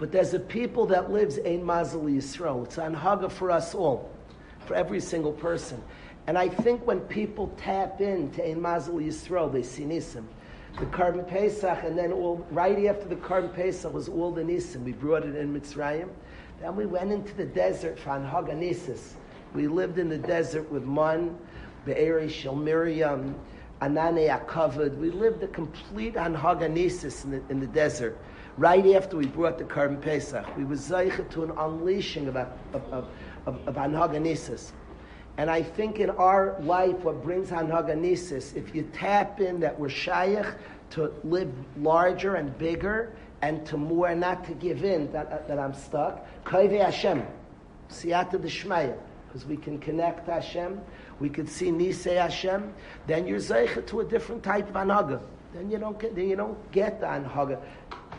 But 0.00 0.10
there's 0.10 0.34
a 0.34 0.40
people 0.40 0.86
that 0.86 1.12
lives 1.12 1.38
Ein 1.38 1.64
Mazel 1.64 2.02
Yisrael. 2.02 2.64
It's 2.64 2.78
an 2.78 2.94
Haga 2.94 3.30
for 3.30 3.52
us 3.52 3.72
all, 3.72 4.10
for 4.66 4.74
every 4.74 5.00
single 5.00 5.32
person. 5.32 5.80
And 6.26 6.36
I 6.36 6.48
think 6.48 6.84
when 6.84 7.00
people 7.00 7.54
tap 7.56 8.00
into 8.00 8.44
Ein 8.44 8.60
Mazel 8.60 8.96
Yisrael, 8.96 9.52
they 9.52 9.62
see 9.62 9.84
Nisim 9.84 10.24
the 10.78 10.86
Korban 10.86 11.26
Pesach, 11.26 11.82
and 11.82 11.98
then 11.98 12.12
all 12.12 12.46
right 12.52 12.86
after 12.86 13.08
the 13.08 13.16
Korban 13.16 13.52
Pesach 13.52 13.92
was 13.92 14.08
all 14.08 14.30
the 14.30 14.42
Nisim. 14.42 14.84
We 14.84 14.92
brought 14.92 15.24
it 15.24 15.34
in 15.34 15.52
Mitzrayim. 15.52 16.08
Then 16.60 16.76
we 16.76 16.86
went 16.86 17.10
into 17.10 17.34
the 17.34 17.44
desert 17.44 17.98
for 17.98 18.10
Anhaganisis. 18.10 19.14
We 19.54 19.66
lived 19.66 19.98
in 19.98 20.08
the 20.08 20.18
desert 20.18 20.70
with 20.70 20.84
Man, 20.84 21.36
Be'eri 21.84 22.28
Shel 22.28 22.54
Miriam, 22.54 23.34
Anane 23.82 24.28
Akavad. 24.28 24.96
We 24.98 25.10
lived 25.10 25.42
a 25.42 25.48
complete 25.48 26.14
Anhaganisis 26.14 27.24
in 27.24 27.32
the, 27.32 27.42
in 27.48 27.58
the 27.58 27.66
desert. 27.66 28.16
Right 28.56 28.94
after 28.94 29.16
we 29.16 29.26
brought 29.26 29.58
the 29.58 29.64
Korban 29.64 30.00
Pesach, 30.00 30.56
we 30.56 30.64
were 30.64 30.76
zeicha 30.76 31.28
to 31.30 31.44
an 31.44 31.50
unleashing 31.58 32.28
of, 32.28 32.36
of, 32.36 32.48
of, 32.74 33.08
of, 33.46 33.66
of. 33.66 33.76
And 35.38 35.48
I 35.48 35.62
think 35.62 36.00
in 36.00 36.10
our 36.10 36.56
life, 36.62 36.96
what 37.04 37.22
brings 37.22 37.48
Hanhaganesis, 37.50 38.56
if 38.56 38.74
you 38.74 38.82
tap 38.92 39.40
in 39.40 39.60
that 39.60 39.78
we're 39.78 39.88
shaykh 39.88 40.44
to 40.90 41.14
live 41.22 41.52
larger 41.76 42.34
and 42.34 42.58
bigger 42.58 43.12
and 43.40 43.64
to 43.66 43.76
more, 43.76 44.12
not 44.16 44.44
to 44.46 44.54
give 44.54 44.82
in 44.82 45.12
that, 45.12 45.30
uh, 45.30 45.38
that 45.46 45.60
I'm 45.60 45.74
stuck, 45.74 46.26
Kaive 46.44 46.80
Hashem, 46.80 47.24
Siyata 47.88 48.32
Deshmaya, 48.32 48.98
because 49.28 49.46
we 49.46 49.56
can 49.56 49.78
connect 49.78 50.26
Hashem, 50.26 50.80
we 51.20 51.28
can 51.28 51.46
see 51.46 51.70
Nisei 51.70 52.16
Hashem, 52.16 52.74
then 53.06 53.28
you're 53.28 53.38
zeicha 53.38 53.86
to 53.86 54.00
a 54.00 54.04
different 54.04 54.42
type 54.42 54.68
of 54.68 54.74
anhaga. 54.74 55.20
Then 55.54 55.70
you 55.70 55.78
don't 55.78 56.00
get, 56.00 56.16
then 56.16 56.28
you 56.28 56.34
don't 56.34 56.72
get 56.72 56.98
the 56.98 57.06
anhaga. 57.06 57.60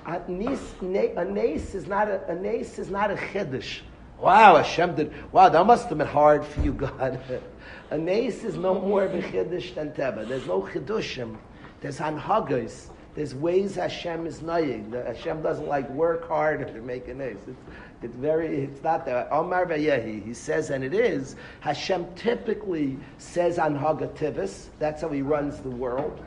A 0.06 0.32
nes 0.32 1.76
is 1.76 1.86
not 1.86 2.08
a, 2.08 2.32
a 2.32 2.60
is 2.60 2.90
not 2.90 3.12
a 3.12 3.16
chiddush. 3.16 3.80
Wow, 4.20 4.58
Hashem 4.58 4.96
did. 4.96 5.14
Wow, 5.32 5.48
that 5.48 5.66
must 5.66 5.88
have 5.88 5.98
been 5.98 6.08
hard 6.08 6.46
for 6.46 6.60
you, 6.62 6.74
God. 6.74 7.22
a 7.90 7.98
nace 7.98 8.44
is 8.44 8.58
no 8.58 8.74
more 8.74 9.04
of 9.04 9.14
a 9.16 9.22
chiddush 9.22 9.74
than 9.76 9.92
teva. 9.92 10.28
There's 10.28 10.46
no 10.46 10.62
chidushim. 10.62 11.38
There's 11.80 11.98
hanhagas. 11.98 12.90
There's 13.16 13.34
ways 13.34 13.76
Hashem 13.76 14.28
is 14.28 14.42
naying. 14.42 14.92
Hashem 14.92 15.42
doesn't 15.42 15.68
like 15.68 15.90
work 15.92 16.28
hard 16.28 16.68
to 16.74 16.82
make 16.82 17.08
a 17.08 17.14
nace. 17.14 17.38
It's, 17.48 17.60
it's 18.02 18.16
very. 18.16 18.64
It's 18.64 18.84
not 18.84 19.06
that. 19.06 19.32
Omar 19.32 19.66
Vayehi. 19.66 20.26
He 20.26 20.34
says, 20.34 20.70
and 20.70 20.84
it 20.84 20.94
is. 20.94 21.38
Hashem 21.62 22.06
typically 22.16 22.98
says 23.20 23.58
anhaga 23.58 24.14
tivis. 24.18 24.68
That's 24.80 25.02
how 25.02 25.10
He 25.10 25.22
runs 25.22 25.60
the 25.60 25.70
world. 25.70 26.24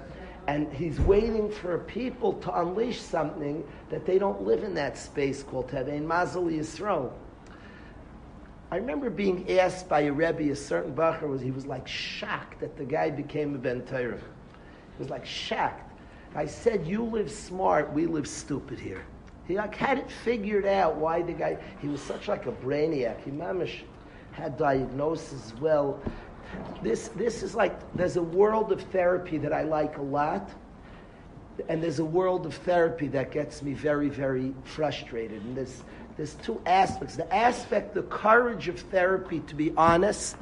And 0.48 0.72
he's 0.72 0.98
waiting 0.98 1.52
for 1.52 1.78
people 1.78 2.32
to 2.32 2.60
unleash 2.60 3.00
something 3.00 3.62
that 3.90 4.04
they 4.04 4.18
don't 4.18 4.42
live 4.42 4.64
in 4.64 4.74
that 4.74 4.98
space 4.98 5.44
called 5.44 5.70
Tevein 5.70 6.04
Mazel 6.04 6.46
Yisrael. 6.46 7.12
I 8.72 8.76
remember 8.76 9.10
being 9.10 9.58
asked 9.58 9.86
by 9.86 10.00
a 10.00 10.12
Rebbe, 10.12 10.50
a 10.50 10.56
certain 10.56 10.94
Bacher, 10.94 11.28
was, 11.28 11.42
he 11.42 11.50
was 11.50 11.66
like 11.66 11.86
shocked 11.86 12.58
that 12.60 12.74
the 12.74 12.86
guy 12.86 13.10
became 13.10 13.54
a 13.54 13.58
Ben 13.58 13.82
Torah. 13.82 14.16
He 14.16 14.98
was 14.98 15.10
like 15.10 15.26
shocked. 15.26 15.92
I 16.34 16.46
said, 16.46 16.86
you 16.86 17.04
live 17.04 17.30
smart, 17.30 17.92
we 17.92 18.06
live 18.06 18.26
stupid 18.26 18.80
here. 18.80 19.04
He 19.46 19.56
like 19.56 19.74
had 19.74 19.98
it 19.98 20.10
figured 20.10 20.64
out 20.64 20.96
why 20.96 21.20
the 21.20 21.34
guy, 21.34 21.58
he 21.82 21.88
was 21.88 22.00
such 22.00 22.28
like 22.28 22.46
a 22.46 22.52
brainiac. 22.52 23.22
He 23.22 23.30
mamish 23.30 23.82
had 24.30 24.56
diagnosis 24.56 25.52
well. 25.60 26.00
This, 26.82 27.08
this 27.08 27.42
is 27.42 27.54
like, 27.54 27.78
there's 27.94 28.16
a 28.16 28.22
world 28.22 28.72
of 28.72 28.80
therapy 28.84 29.36
that 29.36 29.52
I 29.52 29.64
like 29.64 29.98
a 29.98 30.02
lot. 30.02 30.48
And 31.68 31.82
there's 31.82 31.98
a 31.98 32.04
world 32.06 32.46
of 32.46 32.54
therapy 32.54 33.08
that 33.08 33.32
gets 33.32 33.60
me 33.62 33.74
very, 33.74 34.08
very 34.08 34.54
frustrated. 34.64 35.42
And 35.42 35.58
there's, 35.58 35.82
there's 36.16 36.34
two 36.34 36.60
aspects. 36.66 37.16
The 37.16 37.32
aspect, 37.34 37.94
the 37.94 38.02
courage 38.02 38.68
of 38.68 38.78
therapy 38.80 39.40
to 39.40 39.54
be 39.54 39.72
honest, 39.76 40.36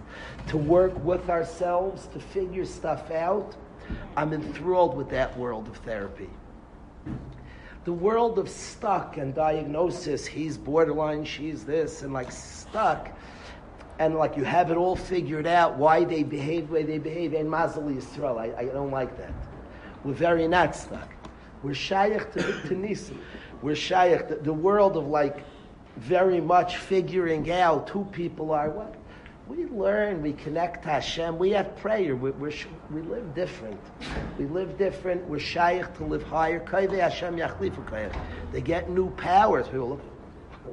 to 0.49 0.57
work 0.57 1.05
with 1.05 1.29
ourselves, 1.31 2.07
to 2.09 2.21
figure 2.21 2.65
stuff 2.65 3.11
out. 3.11 3.55
I'm 4.17 4.33
enthralled 4.33 4.97
with 4.97 5.11
that 5.11 5.37
world 5.39 5.69
of 5.69 5.77
therapy. 5.79 6.31
The 7.85 7.93
world 7.93 8.39
of 8.39 8.49
stuck 8.49 9.17
and 9.17 9.35
diagnosis, 9.35 10.27
he's 10.27 10.59
borderline, 10.59 11.25
she's 11.25 11.65
this, 11.65 12.03
and 12.03 12.13
like 12.13 12.31
stuck, 12.31 13.11
and 13.99 14.17
like 14.17 14.37
you 14.37 14.45
have 14.45 14.71
it 14.71 14.77
all 14.77 14.97
figured 14.97 15.47
out 15.47 15.77
why 15.77 16.05
they 16.05 16.23
behave 16.23 16.69
the 16.69 16.75
way 16.75 16.83
they 16.83 16.99
behave, 16.99 17.33
and 17.33 17.49
Mazali 17.49 17.97
Yisrael. 17.97 18.39
I, 18.39 18.61
I 18.61 18.65
don't 18.67 18.91
like 18.91 19.17
that. 19.17 19.33
We're 20.05 20.13
very 20.13 20.47
not 20.47 20.77
stuck. 20.77 21.11
We're 21.63 21.75
shaykh 21.75 22.33
to, 22.33 22.43
to 22.43 22.75
Nisim. 22.75 23.19
We're 23.63 23.75
shaykh, 23.75 24.29
the, 24.29 24.37
the 24.37 24.53
world 24.53 24.97
of 24.97 25.07
like 25.07 25.45
very 26.01 26.41
much 26.41 26.79
figuring 26.79 27.51
out 27.51 27.91
who 27.91 28.05
people 28.07 28.53
are. 28.53 28.71
What 28.71 28.95
we 29.47 29.67
learn, 29.67 30.23
we 30.23 30.33
connect 30.33 30.85
to 30.85 30.89
Hashem. 30.89 31.39
We 31.39 31.51
have 31.51 31.77
prayer. 31.77 32.17
We, 32.17 32.31
we 32.31 32.55
we 32.91 33.03
live 33.03 33.35
different. 33.35 33.79
We 34.39 34.47
live 34.47 34.79
different. 34.79 35.29
We're 35.29 35.39
shaykh 35.39 35.95
to 35.99 36.05
live 36.05 36.23
higher. 36.23 36.65
Hashem 36.65 37.37
They 38.53 38.61
get 38.63 38.89
new 38.89 39.11
powers. 39.11 39.67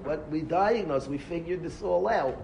What 0.04 0.30
we 0.30 0.42
diagnose, 0.42 1.08
we 1.08 1.18
figured 1.18 1.64
this 1.64 1.82
all 1.82 2.08
out. 2.08 2.38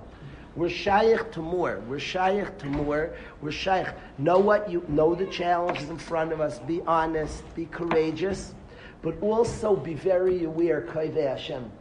We're 0.55 0.69
shaykh 0.69 1.31
to 1.31 1.41
more. 1.41 1.81
We're 1.87 1.99
shaykh 1.99 2.57
to 2.59 2.65
more. 2.65 3.15
We're 3.41 3.51
shaykh. 3.51 3.87
Know 4.17 4.39
what 4.39 4.69
you 4.69 4.83
know 4.89 5.15
the 5.15 5.27
challenges 5.27 5.89
in 5.89 5.97
front 5.97 6.33
of 6.33 6.41
us. 6.41 6.59
Be 6.59 6.81
honest. 6.81 7.43
Be 7.55 7.65
courageous, 7.65 8.53
but 9.01 9.19
also 9.21 9.75
be 9.75 9.93
very 9.93 10.43
aware. 10.43 10.81
Kaveh 10.81 11.29
Hashem 11.29 11.71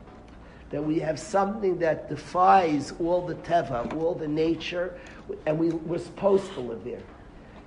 that 0.73 0.83
we 0.83 0.99
have 0.99 1.19
something 1.19 1.79
that 1.79 2.09
defies 2.09 2.95
all 2.99 3.25
the 3.25 3.35
teva, 3.37 3.95
all 3.95 4.15
the 4.15 4.27
nature, 4.27 4.99
and 5.47 5.59
we, 5.59 5.69
we're 5.69 5.99
supposed 5.99 6.53
to 6.55 6.61
live 6.61 6.83
there. 6.83 7.03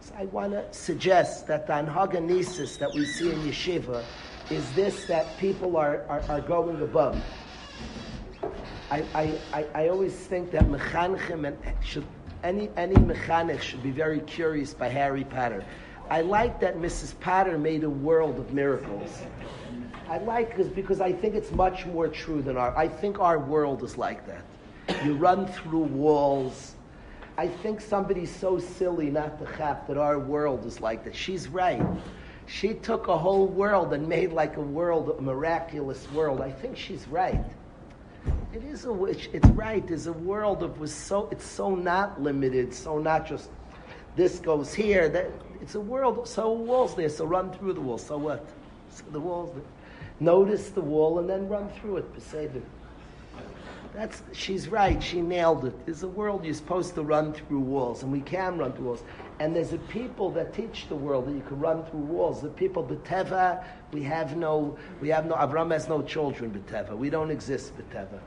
So 0.01 0.13
I 0.17 0.25
want 0.25 0.53
to 0.53 0.65
suggest 0.73 1.47
that 1.47 1.67
the 1.67 1.73
anhaganesis 1.73 2.77
that 2.79 2.93
we 2.93 3.05
see 3.05 3.31
in 3.31 3.39
yeshiva 3.39 4.03
is 4.49 4.69
this 4.73 5.05
that 5.05 5.37
people 5.37 5.77
are, 5.77 6.03
are, 6.09 6.21
are 6.29 6.41
going 6.41 6.81
above. 6.81 7.23
I, 8.91 9.03
I, 9.13 9.39
I, 9.53 9.65
I 9.73 9.89
always 9.89 10.13
think 10.13 10.51
that 10.51 10.63
mechanchim 10.63 11.47
and 11.47 11.57
should 11.83 12.05
any 12.43 12.69
any 12.77 12.95
mechanich 12.95 13.61
should 13.61 13.81
be 13.81 13.89
very 13.89 14.19
curious 14.21 14.73
by 14.73 14.87
Harry 14.87 15.23
Potter. 15.23 15.65
I 16.09 16.21
like 16.21 16.59
that 16.59 16.77
Mrs. 16.77 17.19
Potter 17.19 17.57
made 17.57 17.83
a 17.83 17.89
world 17.89 18.37
of 18.37 18.53
miracles. 18.53 19.23
I 20.07 20.19
like 20.19 20.55
this 20.55 20.67
because 20.67 21.01
I 21.01 21.11
think 21.11 21.33
it's 21.33 21.51
much 21.51 21.85
more 21.87 22.07
true 22.07 22.41
than 22.41 22.57
our. 22.57 22.77
I 22.77 22.87
think 22.87 23.19
our 23.19 23.39
world 23.39 23.83
is 23.83 23.97
like 23.97 24.25
that. 24.27 24.43
You 25.03 25.15
run 25.15 25.47
through 25.47 25.79
walls. 25.79 26.75
I 27.37 27.47
think 27.47 27.81
somebody's 27.81 28.33
so 28.33 28.59
silly 28.59 29.09
not 29.09 29.39
to 29.39 29.45
have 29.57 29.87
that 29.87 29.97
our 29.97 30.19
world 30.19 30.65
is 30.65 30.79
like 30.79 31.03
that. 31.05 31.15
She's 31.15 31.47
right. 31.47 31.83
She 32.45 32.75
took 32.75 33.07
a 33.07 33.17
whole 33.17 33.47
world 33.47 33.93
and 33.93 34.07
made 34.07 34.31
like 34.31 34.57
a 34.57 34.61
world, 34.61 35.15
a 35.17 35.21
miraculous 35.21 36.09
world. 36.11 36.39
I 36.39 36.51
think 36.51 36.77
she's 36.77 37.07
right. 37.07 37.43
It 38.53 38.63
is 38.63 38.85
a 38.85 38.93
wish. 38.93 39.27
It's 39.33 39.47
right. 39.49 39.85
There's 39.85 40.05
a 40.05 40.13
world 40.13 40.61
of 40.61 40.79
was 40.79 40.93
so. 40.93 41.27
It's 41.31 41.45
so 41.45 41.73
not 41.73 42.21
limited. 42.21 42.75
So 42.75 42.99
not 42.99 43.25
just 43.25 43.49
this 44.15 44.37
goes 44.37 44.71
here. 44.71 45.09
That 45.09 45.31
it's 45.61 45.73
a 45.73 45.79
world. 45.79 46.27
So 46.27 46.51
walls 46.51 46.95
there. 46.95 47.09
So 47.09 47.25
run 47.25 47.51
through 47.51 47.73
the 47.73 47.81
wall. 47.81 47.97
So 47.97 48.19
what? 48.19 48.45
So 48.91 49.03
the 49.11 49.19
walls. 49.19 49.51
There. 49.51 49.63
Notice 50.19 50.69
the 50.69 50.81
wall 50.81 51.19
and 51.19 51.29
then 51.29 51.49
run 51.49 51.69
through 51.69 51.97
it. 51.97 52.05
That's 53.93 54.21
she's 54.33 54.67
right. 54.67 55.01
She 55.01 55.21
nailed 55.21 55.65
it. 55.65 55.85
There's 55.85 56.03
a 56.03 56.07
world 56.07 56.43
you're 56.43 56.53
supposed 56.53 56.95
to 56.95 57.03
run 57.03 57.33
through 57.33 57.61
walls, 57.61 58.03
and 58.03 58.11
we 58.11 58.21
can 58.21 58.57
run 58.57 58.73
through 58.73 58.85
walls. 58.85 59.03
And 59.39 59.55
there's 59.55 59.73
a 59.73 59.77
people 59.77 60.29
that 60.31 60.53
teach 60.53 60.87
the 60.89 60.95
world 60.95 61.27
that 61.27 61.33
you 61.33 61.43
can 61.47 61.59
run 61.59 61.83
through 61.85 62.01
walls. 62.01 62.41
The 62.41 62.49
people 62.49 62.83
beteva, 62.83 63.63
we 63.91 64.03
have 64.03 64.35
no, 64.35 64.77
we 64.99 65.09
have 65.09 65.25
no. 65.25 65.35
Avram 65.35 65.71
has 65.71 65.87
no 65.87 66.01
children 66.01 66.51
beteva. 66.51 66.95
We 66.95 67.09
don't 67.09 67.31
exist 67.31 67.73
beteva. 67.77 68.19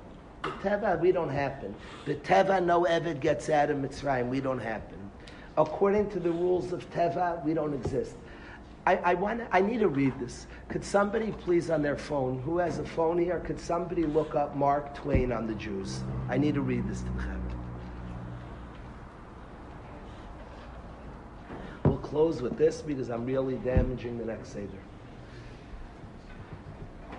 Beteva, 0.43 0.99
we 1.01 1.13
don't 1.13 1.29
happen. 1.29 1.75
Beteva, 2.07 2.65
no 2.65 2.85
Evid 2.85 3.21
gets 3.21 3.51
out 3.51 3.71
of 3.71 3.79
Mitzrayim. 3.79 4.29
We 4.29 4.41
don't 4.41 4.59
happen. 4.59 4.99
According 5.59 6.11
to 6.11 6.21
the 6.21 6.31
rules 6.31 6.73
of 6.73 6.89
Teva, 6.91 7.45
we 7.45 7.53
don't 7.53 7.75
exist. 7.75 8.15
I, 8.87 8.97
I, 8.97 9.15
want, 9.15 9.43
I 9.53 9.61
need 9.61 9.81
to 9.81 9.89
read 9.89 10.19
this. 10.19 10.47
Could 10.69 10.85
somebody 10.85 11.33
please 11.33 11.71
on 11.71 11.83
their 11.83 11.97
phone, 11.97 12.41
who 12.43 12.59
has 12.59 12.79
a 12.79 12.85
phone 12.85 13.19
here, 13.19 13.41
could 13.41 13.61
somebody 13.61 14.07
look 14.07 14.35
up 14.35 14.57
Mark 14.57 14.95
Twain 14.95 15.31
on 15.31 15.47
the 15.47 15.55
Jews? 15.55 16.01
I 16.29 16.39
need 16.39 16.55
to 16.55 16.63
read 16.63 16.89
this 16.89 17.01
to 17.01 17.11
them. 17.11 17.43
We'll 21.85 21.99
close 21.99 22.41
with 22.41 22.57
this 22.57 22.81
because 22.81 23.11
I'm 23.11 23.27
really 23.27 23.57
damaging 23.57 24.19
the 24.19 24.25
next 24.25 24.53
Seder. 24.53 24.69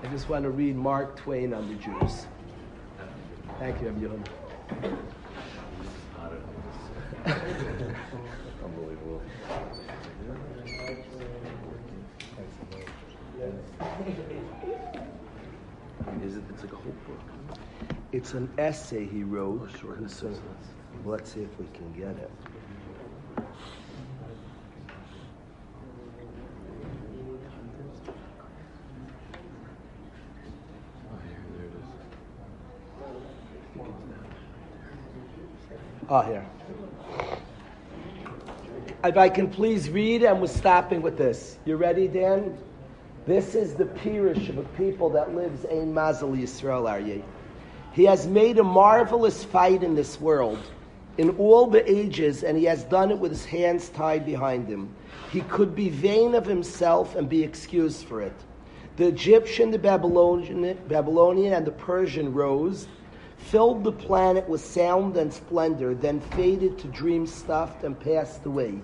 I 0.02 0.08
just 0.08 0.30
want 0.30 0.44
to 0.44 0.50
read 0.50 0.76
Mark 0.76 1.18
Twain 1.18 1.54
on 1.54 1.68
the 1.68 1.76
Jews. 1.76 2.26
Thank 3.60 3.82
you, 3.82 3.90
Abiyun. 3.90 4.24
Unbelievable. 8.64 9.22
Is 16.24 16.38
it? 16.38 16.44
It's 16.62 16.66
like 16.70 16.74
a 16.74 16.84
whole 16.84 16.96
book. 17.08 17.22
It's 18.12 18.34
an 18.34 18.50
essay 18.58 19.06
he 19.06 19.24
wrote. 19.24 19.62
Oh, 19.64 19.78
sure. 19.78 19.94
concerning- 19.94 20.42
Let's 21.06 21.32
see 21.32 21.42
if 21.42 21.58
we 21.58 21.66
can 21.68 21.90
get 21.94 22.18
it. 22.18 22.30
Oh, 31.08 31.18
here, 31.26 31.38
there 31.56 31.66
it 31.66 31.72
is. 31.72 31.86
Ah, 36.10 36.24
here. 36.24 36.46
If 39.06 39.16
I 39.16 39.30
can 39.30 39.50
please 39.50 39.90
read, 39.90 40.24
and 40.24 40.42
we're 40.42 40.48
stopping 40.48 41.02
with 41.02 41.18
this. 41.18 41.58
You 41.64 41.78
ready, 41.78 42.10
Dan? 42.10 42.58
This 43.26 43.54
is 43.54 43.76
the 43.76 43.86
pirish 43.86 44.50
of 44.50 44.58
a 44.58 44.64
people 44.78 45.10
that 45.12 45.36
lives 45.36 45.66
in 45.66 45.94
Mazel 45.94 46.32
Yisrael 46.32 46.90
Aryeh. 46.90 47.22
He 47.92 48.06
has 48.06 48.28
made 48.28 48.58
a 48.58 48.64
marvelous 48.64 49.44
fight 49.44 49.84
in 49.84 49.94
this 49.94 50.20
world, 50.22 50.60
in 51.18 51.32
all 51.38 51.68
the 51.68 51.90
ages, 51.90 52.44
and 52.44 52.58
he 52.58 52.64
has 52.64 52.86
done 52.86 53.12
it 53.12 53.20
with 53.20 53.32
his 53.32 53.46
hands 53.46 53.90
tied 53.90 54.26
behind 54.26 54.68
him. 54.68 54.90
He 55.32 55.42
could 55.42 55.76
be 55.76 55.90
vain 55.90 56.34
of 56.34 56.46
himself 56.46 57.16
and 57.16 57.28
be 57.28 57.44
excused 57.44 58.06
for 58.06 58.22
it. 58.22 58.36
The 58.96 59.08
Egyptian, 59.08 59.70
the 59.70 59.80
Babylonian, 59.80 60.78
Babylonian 60.88 61.54
and 61.54 61.68
the 61.68 61.72
Persian 61.72 62.34
rose, 62.34 62.88
filled 63.38 63.84
the 63.84 63.92
planet 63.92 64.48
with 64.48 64.64
sound 64.64 65.18
and 65.18 65.32
splendor, 65.32 65.94
then 65.94 66.20
faded 66.20 66.80
to 66.80 66.88
dream 66.88 67.28
stuffed 67.28 67.84
and 67.84 68.00
passed 68.00 68.46
away. 68.46 68.82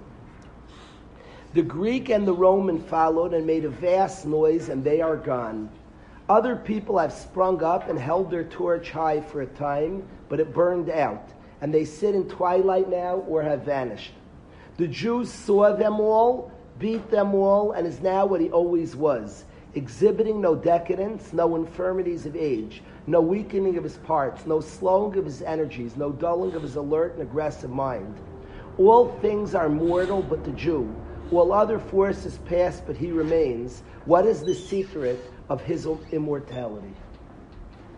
The 1.56 1.64
Greek 1.64 2.10
and 2.10 2.28
the 2.28 2.34
Roman 2.34 2.82
followed 2.82 3.34
and 3.34 3.48
made 3.48 3.64
a 3.64 3.70
vast 3.70 4.26
noise, 4.26 4.68
and 4.68 4.84
they 4.84 5.00
are 5.00 5.16
gone. 5.16 5.70
Other 6.28 6.54
people 6.54 6.98
have 6.98 7.14
sprung 7.14 7.64
up 7.64 7.88
and 7.88 7.98
held 7.98 8.30
their 8.30 8.44
torch 8.44 8.92
high 8.92 9.22
for 9.22 9.40
a 9.40 9.46
time, 9.46 10.04
but 10.28 10.42
it 10.42 10.54
burned 10.54 10.90
out, 10.90 11.30
and 11.62 11.74
they 11.74 11.86
sit 11.86 12.14
in 12.14 12.28
twilight 12.28 12.90
now 12.90 13.24
or 13.30 13.42
have 13.42 13.62
vanished. 13.62 14.12
The 14.76 14.90
Jews 14.90 15.32
saw 15.32 15.74
them 15.74 16.02
all, 16.02 16.52
beat 16.78 17.10
them 17.10 17.34
all, 17.34 17.72
and 17.72 17.88
is 17.88 18.02
now 18.02 18.26
what 18.26 18.42
he 18.42 18.52
always 18.52 18.94
was, 18.94 19.46
exhibiting 19.76 20.42
no 20.42 20.56
decadence, 20.56 21.32
no 21.32 21.56
infirmities 21.56 22.26
of 22.26 22.36
age, 22.36 22.84
no 23.08 23.22
weakening 23.22 23.78
of 23.78 23.86
his 23.86 23.96
parts, 24.00 24.46
no 24.46 24.60
slowing 24.60 25.18
of 25.18 25.24
his 25.24 25.42
energies, 25.42 25.96
no 25.96 26.12
dulling 26.12 26.54
of 26.54 26.64
his 26.64 26.76
alert 26.76 27.14
and 27.14 27.22
aggressive 27.22 27.70
mind. 27.70 28.14
All 28.78 29.18
things 29.22 29.56
are 29.56 29.70
mortal 29.70 30.22
but 30.22 30.44
the 30.44 30.52
Jew. 30.52 30.94
All 31.32 31.52
other 31.52 31.80
forces 31.80 32.40
pass, 32.46 32.82
but 32.86 32.96
he 32.96 33.12
remains. 33.12 33.84
What 34.06 34.26
is 34.26 34.42
the 34.42 34.54
secret 34.54 35.20
of 35.50 35.62
his 35.62 35.88
immortality? 36.12 36.94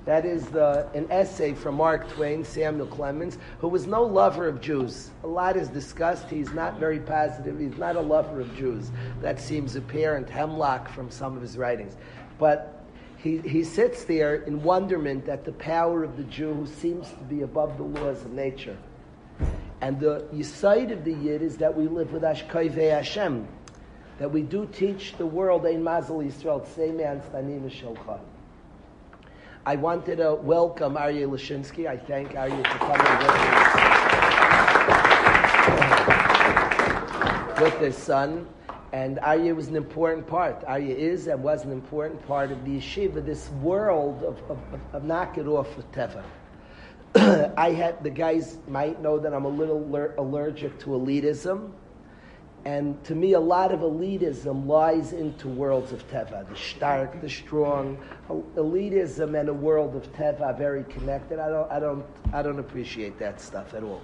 That 0.06 0.26
is 0.26 0.46
the, 0.46 0.88
an 0.94 1.12
essay 1.12 1.54
from 1.54 1.76
Mark 1.76 2.10
Twain, 2.10 2.46
Samuel 2.46 2.88
Clemens, 2.88 3.38
who 3.60 3.68
was 3.68 3.88
no 3.88 4.04
lover 4.04 4.48
of 4.48 4.62
Jews. 4.62 5.10
A 5.26 5.28
lot 5.28 5.58
is 5.58 5.68
discussed. 5.68 6.30
He's 6.30 6.54
not 6.54 6.80
very 6.80 7.02
positive. 7.02 7.60
He's 7.60 7.78
not 7.78 7.98
a 7.98 8.02
lover 8.02 8.40
of 8.40 8.56
Jews. 8.56 8.90
That 9.22 9.38
seems 9.38 9.76
apparent, 9.76 10.30
hemlock 10.30 10.88
from 10.88 11.12
some 11.12 11.36
of 11.36 11.42
his 11.42 11.58
writings. 11.58 11.98
But 12.40 12.86
he, 13.18 13.40
he 13.40 13.66
sits 13.66 14.06
there 14.06 14.36
in 14.36 14.64
wonderment 14.64 15.28
at 15.28 15.44
the 15.44 15.52
power 15.52 16.06
of 16.06 16.16
the 16.16 16.24
Jew 16.24 16.54
who 16.54 16.66
seems 16.66 17.10
to 17.10 17.24
be 17.28 17.42
above 17.42 17.76
the 17.76 17.84
laws 17.84 18.22
of 18.22 18.32
nature. 18.32 18.78
And 19.82 20.00
the 20.00 20.44
side 20.44 20.92
of 20.92 21.04
the 21.04 21.14
Yid 21.14 21.44
is 21.44 21.58
that 21.58 21.76
we 21.76 21.88
live 21.88 22.12
with 22.12 22.24
Ashkaive 22.24 22.90
Hashem, 22.92 23.48
that 24.18 24.32
we 24.32 24.42
do 24.42 24.66
teach 24.74 25.16
the 25.18 25.26
world 25.26 25.68
Ein 25.68 25.84
Mazel 25.84 26.18
Yisrael 26.18 26.66
Tzeiman 26.66 27.22
Stanim 27.30 27.70
Shelcha. 27.70 28.20
I 29.68 29.76
wanted 29.76 30.16
to 30.18 30.34
welcome 30.34 30.96
Aryeh 30.96 31.28
Lashinsky. 31.30 31.88
I 31.88 31.98
thank 31.98 32.32
Aryeh 32.32 32.66
for 32.72 32.80
coming 32.80 33.18
with, 37.60 37.74
with 37.74 37.82
his 37.82 37.96
son. 37.96 38.48
And 38.94 39.18
Aryeh 39.18 39.56
was 39.56 39.68
an 39.68 39.76
important 39.76 40.26
part. 40.26 40.66
Aryeh 40.66 40.96
is 40.96 41.28
and 41.28 41.44
was 41.44 41.66
an 41.66 41.72
important 41.72 42.26
part 42.26 42.52
of 42.52 42.66
the 42.66 42.80
yeshiva, 42.80 43.24
this 43.24 43.50
world 43.62 44.24
of, 44.24 44.40
of, 44.50 44.58
of, 44.74 44.80
of 44.94 45.04
knock 45.04 45.38
it 45.38 45.46
off 45.46 45.78
with 45.78 45.92
Teva. 45.92 46.24
I 47.58 47.72
had 47.72 48.04
the 48.04 48.12
guys 48.12 48.60
might 48.68 49.02
know 49.02 49.18
that 49.18 49.34
I'm 49.34 49.46
a 49.46 49.50
little 49.50 49.84
aller- 49.84 50.14
allergic 50.20 50.78
to 50.80 50.90
elitism, 50.90 51.72
and 52.64 53.04
to 53.06 53.16
me, 53.16 53.34
a 53.34 53.40
lot 53.40 53.72
of 53.72 53.80
elitism 53.80 54.68
lies 54.68 55.14
into 55.14 55.48
worlds 55.48 55.92
of 55.92 56.08
teva. 56.12 56.48
The 56.48 56.56
stark, 56.56 57.20
the 57.20 57.30
strong, 57.30 57.98
elitism 58.30 59.40
and 59.40 59.50
a 59.50 59.54
world 59.54 59.96
of 59.96 60.12
teva 60.14 60.42
are 60.42 60.54
very 60.54 60.84
connected. 60.84 61.40
I 61.40 61.50
don't, 61.50 61.72
I 61.72 61.80
don't, 61.80 62.06
I 62.34 62.44
don't 62.44 62.60
appreciate 62.60 63.18
that 63.18 63.42
stuff 63.42 63.74
at 63.74 63.84
all. 63.84 64.02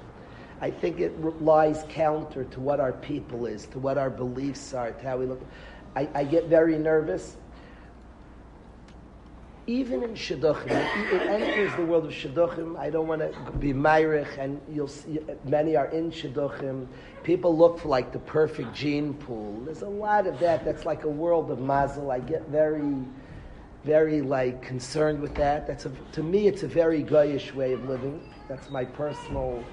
I 0.61 0.71
think 0.71 0.99
it 0.99 1.21
lies 1.41 1.83
counter 1.89 2.45
to 2.45 2.59
what 2.59 2.79
our 2.79 2.93
people 2.93 3.45
is, 3.45 3.67
to 3.67 3.79
what 3.79 3.99
our 3.99 4.09
beliefs 4.09 4.73
are, 4.73 4.91
to 4.91 5.03
how 5.03 5.17
we 5.17 5.27
look. 5.27 5.41
I, 5.95 6.09
I 6.15 6.23
get 6.23 6.45
very 6.45 6.79
nervous 6.79 7.37
even 9.65 10.03
in 10.03 10.11
shidduchim, 10.11 10.67
it 11.13 11.21
enters 11.21 11.73
the 11.77 11.85
world 11.85 12.05
of 12.05 12.11
shidduchim. 12.11 12.77
I 12.77 12.89
don't 12.89 13.07
want 13.07 13.21
to 13.21 13.51
be 13.59 13.71
myrich, 13.73 14.37
and 14.37 14.59
you'll 14.69 14.89
see 14.89 15.19
many 15.45 15.75
are 15.77 15.85
in 15.87 16.11
shidduchim. 16.11 16.87
People 17.23 17.57
look 17.57 17.79
for 17.79 17.87
like 17.87 18.11
the 18.11 18.19
perfect 18.19 18.73
gene 18.73 19.13
pool. 19.13 19.61
There's 19.61 19.81
a 19.81 19.89
lot 19.89 20.27
of 20.27 20.37
that. 20.39 20.65
That's 20.65 20.85
like 20.85 21.05
a 21.05 21.09
world 21.09 21.49
of 21.49 21.59
mazel. 21.59 22.11
I 22.11 22.19
get 22.19 22.47
very, 22.49 22.93
very 23.85 24.21
like 24.21 24.61
concerned 24.61 25.21
with 25.21 25.33
that. 25.35 25.65
That's 25.65 25.85
a, 25.85 25.91
to 26.11 26.23
me, 26.23 26.47
it's 26.47 26.63
a 26.63 26.67
very 26.67 27.01
goyish 27.01 27.53
way 27.53 27.71
of 27.71 27.87
living. 27.87 28.21
That's 28.49 28.69
my 28.69 28.83
personal 28.83 29.63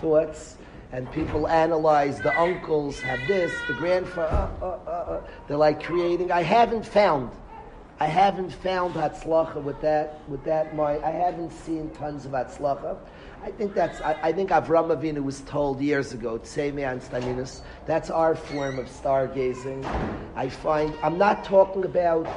thoughts. 0.00 0.56
And 0.90 1.10
people 1.12 1.46
analyze 1.46 2.18
the 2.18 2.36
uncles 2.40 2.98
have 3.00 3.20
this, 3.28 3.52
the 3.68 3.74
grandfather. 3.74 4.50
Uh, 4.60 4.64
uh, 4.64 4.90
uh, 4.90 5.20
they're 5.46 5.56
like 5.56 5.80
creating. 5.80 6.32
I 6.32 6.42
haven't 6.42 6.84
found 6.84 7.30
I 8.00 8.06
haven't 8.06 8.52
found 8.52 8.94
Hatzlacha 8.94 9.60
with 9.60 9.80
that, 9.80 10.20
with 10.28 10.44
that 10.44 10.76
mind. 10.76 11.04
I 11.04 11.10
haven't 11.10 11.50
seen 11.50 11.90
tons 11.90 12.26
of 12.26 12.32
Hatzlacha. 12.32 12.96
I 13.42 13.50
think 13.50 13.74
that's, 13.74 14.00
I, 14.00 14.16
I 14.22 14.32
think 14.32 14.50
Avram 14.50 14.96
Avinu 14.96 15.22
was 15.22 15.40
told 15.42 15.80
years 15.80 16.12
ago, 16.12 16.38
Tseme 16.38 16.76
Anstaninus, 16.76 17.62
that's 17.86 18.08
our 18.08 18.36
form 18.36 18.78
of 18.78 18.86
stargazing. 18.86 19.84
I 20.36 20.48
find, 20.48 20.94
I'm 21.02 21.18
not 21.18 21.44
talking 21.44 21.84
about 21.84 22.28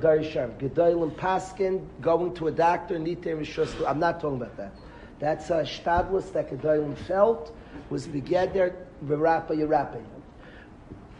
Darisham, 0.00 0.58
Gedolim 0.58 1.14
Paskin, 1.14 1.86
going 2.00 2.34
to 2.34 2.48
a 2.48 2.52
doctor, 2.52 2.98
Nite 2.98 3.22
Rishustu, 3.22 3.86
I'm 3.86 3.98
not 3.98 4.20
talking 4.20 4.40
about 4.40 4.56
that. 4.56 4.72
That's 5.18 5.50
a 5.50 5.64
stadlus 5.64 6.32
that 6.32 6.50
Gedolim 6.50 6.96
felt, 7.06 7.54
was 7.90 8.06
begeder, 8.06 8.74
Verapa 9.04 9.50
Yerapa 9.50 10.00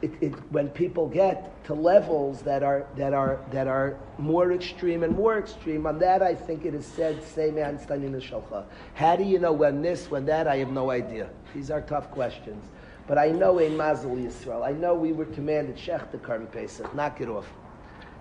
it, 0.05 0.13
it, 0.21 0.33
when 0.53 0.69
people 0.69 1.09
get 1.09 1.65
to 1.65 1.75
levels 1.75 2.43
that 2.43 2.63
are 2.63 2.87
that 2.97 3.15
are 3.15 3.41
that 3.51 3.67
are 3.67 3.97
more 4.19 4.53
extreme 4.53 5.03
and 5.03 5.17
more 5.17 5.39
extreme, 5.39 5.87
on 5.87 5.99
that 6.01 6.23
I 6.23 6.35
think 6.35 6.65
it 6.65 6.75
is 6.75 6.87
said, 6.87 7.23
"Say 7.23 7.51
man 7.51 7.79
standing 7.79 8.13
shalcha." 8.21 8.65
How 8.95 9.17
do 9.17 9.25
you 9.25 9.39
know 9.39 9.53
when 9.53 9.81
this, 9.83 10.11
when 10.11 10.27
that? 10.27 10.47
I 10.47 10.57
have 10.59 10.71
no 10.71 10.91
idea. 10.91 11.31
These 11.55 11.71
are 11.71 11.81
tough 11.81 12.11
questions. 12.11 12.65
But 13.07 13.19
I 13.19 13.29
know 13.29 13.59
in 13.59 13.77
Mazel 13.77 14.17
Yisrael, 14.17 14.67
I 14.67 14.73
know 14.73 14.95
we 14.95 15.13
were 15.13 15.27
commanded 15.27 15.77
Shech 15.77 16.11
the 16.11 16.19
Korban 16.19 16.51
Pesach, 16.51 16.95
knock 16.95 17.21
it 17.21 17.29
off. 17.29 17.47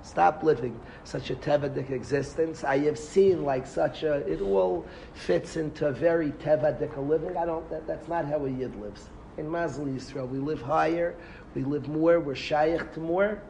Stop 0.01 0.43
living 0.43 0.77
such 1.05 1.29
a 1.29 1.35
tevadik 1.35 1.89
existence. 1.89 2.65
I 2.65 2.79
have 2.79 2.99
seen 2.99 3.43
like 3.45 3.65
such 3.65 4.03
a, 4.03 4.15
it 4.29 4.41
all 4.41 4.85
fits 5.13 5.55
into 5.55 5.87
a 5.87 5.93
very 5.93 6.31
tevadik 6.31 6.97
living. 6.97 7.37
I 7.37 7.45
don't, 7.45 7.69
that, 7.69 7.87
that's 7.87 8.09
not 8.09 8.25
how 8.25 8.45
a 8.45 8.49
yid 8.49 8.75
lives. 8.81 9.07
In 9.37 9.49
Mazel 9.49 9.85
Yisrael, 9.85 10.29
we 10.29 10.37
live 10.37 10.61
higher, 10.61 11.15
we 11.55 11.63
live 11.63 11.87
more, 11.87 12.19
we're 12.19 12.35
shaykh 12.35 12.93
to 12.93 12.99
more. 12.99 13.41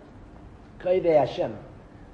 Koyve 0.79 1.17
Hashem. 1.17 1.55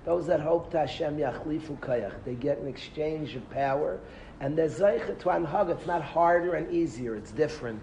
Those 0.06 0.28
that 0.28 0.40
hope 0.40 0.72
to 0.72 0.80
Hashem 0.80 1.18
yachlifu 1.18 1.78
koyach. 1.80 2.14
They 2.26 2.36
get 2.36 2.60
an 2.60 2.68
exchange 2.68 3.36
of 3.36 3.50
power. 3.50 4.00
And 4.40 4.58
there's 4.58 4.80
zeicha 4.80 5.20
to 5.20 5.26
anhag. 5.30 5.70
It's 5.70 5.88
not 5.88 6.02
harder 6.02 6.56
and 6.56 6.72
easier. 6.72 7.16
It's 7.16 7.32
different. 7.32 7.82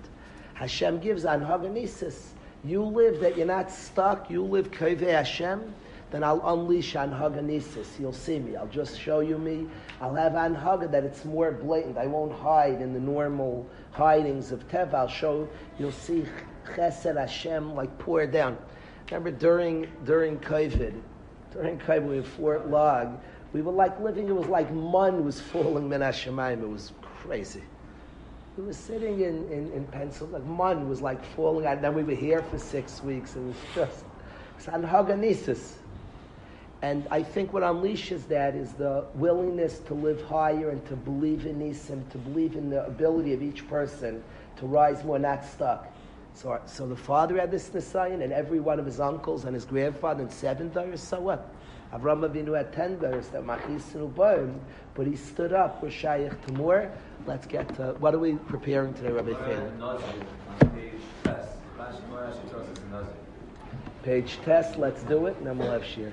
Hashem 0.55 1.01
gives 1.01 1.25
anhag 1.25 2.29
You 2.65 2.83
live 2.83 3.21
that 3.21 3.37
you're 3.37 3.47
not 3.47 3.71
stuck. 3.71 4.31
You 4.31 4.43
live 4.43 4.71
koyve 4.71 5.01
Hashem. 5.01 5.75
Then 6.11 6.23
I'll 6.23 6.41
unleash 6.47 6.95
anhag 6.95 7.99
You'll 7.99 8.13
see 8.13 8.39
me. 8.39 8.57
I'll 8.57 8.69
just 8.69 8.99
show 9.01 9.21
you 9.21 9.39
me. 9.39 9.67
I'll 10.01 10.15
have 10.15 10.33
anhag 10.33 10.91
that 10.91 11.05
it's 11.05 11.25
more 11.25 11.51
blatant. 11.51 11.99
I 11.99 12.07
won't 12.07 12.33
hide 12.33 12.81
in 12.81 12.93
the 12.93 13.01
normal 13.01 13.67
hidings 13.91 14.53
of 14.53 14.69
Teva. 14.69 14.95
I'll 14.95 15.09
show, 15.09 15.49
you'll 15.79 15.91
see 15.93 16.25
chesed 16.75 17.17
Hashem 17.17 17.75
like 17.75 17.97
pour 17.99 18.27
down. 18.27 18.57
Remember 19.11 19.31
during 19.31 19.87
during 20.05 20.39
COVID, 20.39 20.95
during 21.53 21.79
COVID 21.79 22.09
we 22.09 22.17
had 22.17 22.27
Fort 22.27 22.69
Log, 22.69 23.19
we 23.53 23.63
were 23.63 23.73
like 23.73 23.99
living. 24.01 24.29
It 24.29 24.35
was 24.35 24.49
like 24.49 24.73
mun 24.73 25.25
was 25.25 25.41
falling 25.41 25.89
min. 25.89 26.03
It 26.03 26.69
was 26.69 26.93
crazy. 27.03 27.63
We 28.57 28.65
were 28.65 28.73
sitting 28.73 29.21
in, 29.21 29.51
in, 29.53 29.71
in 29.73 29.85
Pennsylvania, 29.87 30.39
like 30.39 30.57
mun 30.57 30.89
was 30.89 31.03
like 31.03 31.25
falling 31.25 31.67
out. 31.67 31.83
Then 31.83 31.95
we 31.95 32.03
were 32.03 32.15
here 32.15 32.43
for 32.43 32.59
six 32.59 33.03
weeks. 33.03 33.37
And 33.37 33.51
it 33.51 33.57
was 33.75 33.75
just 33.75 34.05
it's 34.57 34.67
anhaganesis. 34.67 35.75
And 36.83 37.07
I 37.11 37.23
think 37.23 37.53
what 37.53 37.63
unleashes 37.63 38.29
that 38.29 38.55
is 38.55 38.73
the 38.73 39.07
willingness 39.15 39.79
to 39.81 39.95
live 39.95 40.23
higher 40.23 40.71
and 40.71 40.87
to 40.87 40.97
believe 40.97 41.47
in 41.47 41.59
Nisim, 41.59 42.09
to 42.11 42.19
believe 42.19 42.55
in 42.55 42.69
the 42.69 42.87
ability 42.87 43.33
of 43.33 43.43
each 43.43 43.67
person 43.67 44.23
to 44.57 44.67
rise 44.67 45.05
more, 45.05 45.19
not 45.19 45.45
stuck. 45.45 45.93
So, 46.35 46.61
so 46.67 46.87
the 46.87 46.97
father 46.97 47.39
had 47.39 47.51
this 47.51 47.71
Nisayan, 47.71 48.23
and 48.23 48.33
every 48.33 48.61
one 48.61 48.79
of 48.79 48.85
his 48.85 49.01
uncles 49.01 49.47
and 49.47 49.55
his 49.55 49.65
grandfather 49.65 50.23
and 50.23 50.33
seven 50.33 50.71
daughters, 50.71 51.01
so 51.01 51.21
what? 51.21 51.49
Avram 51.95 52.29
Avinu 52.29 52.57
had 52.57 52.73
ten 52.73 52.99
daughters 52.99 53.29
that 53.29 53.43
Machisinu 53.43 54.15
burned, 54.15 54.61
but 54.95 55.07
he 55.07 55.17
stood 55.17 55.53
up 55.53 55.83
with 55.83 55.93
Shaykh 55.93 56.33
Tamur. 56.47 56.91
Let's 57.27 57.47
get 57.47 57.75
to, 57.77 57.95
what 58.01 58.15
are 58.15 58.19
we 58.19 58.35
preparing 58.35 58.93
today, 58.93 59.13
Rabbi 59.13 59.33
test, 59.33 59.73
Page 64.03 64.39
test, 64.45 64.79
let's 64.79 65.03
do 65.05 65.27
it, 65.27 65.37
and 65.39 65.47
then 65.47 65.59
we'll 65.59 65.71
have 65.71 65.85
Shir. 65.85 66.13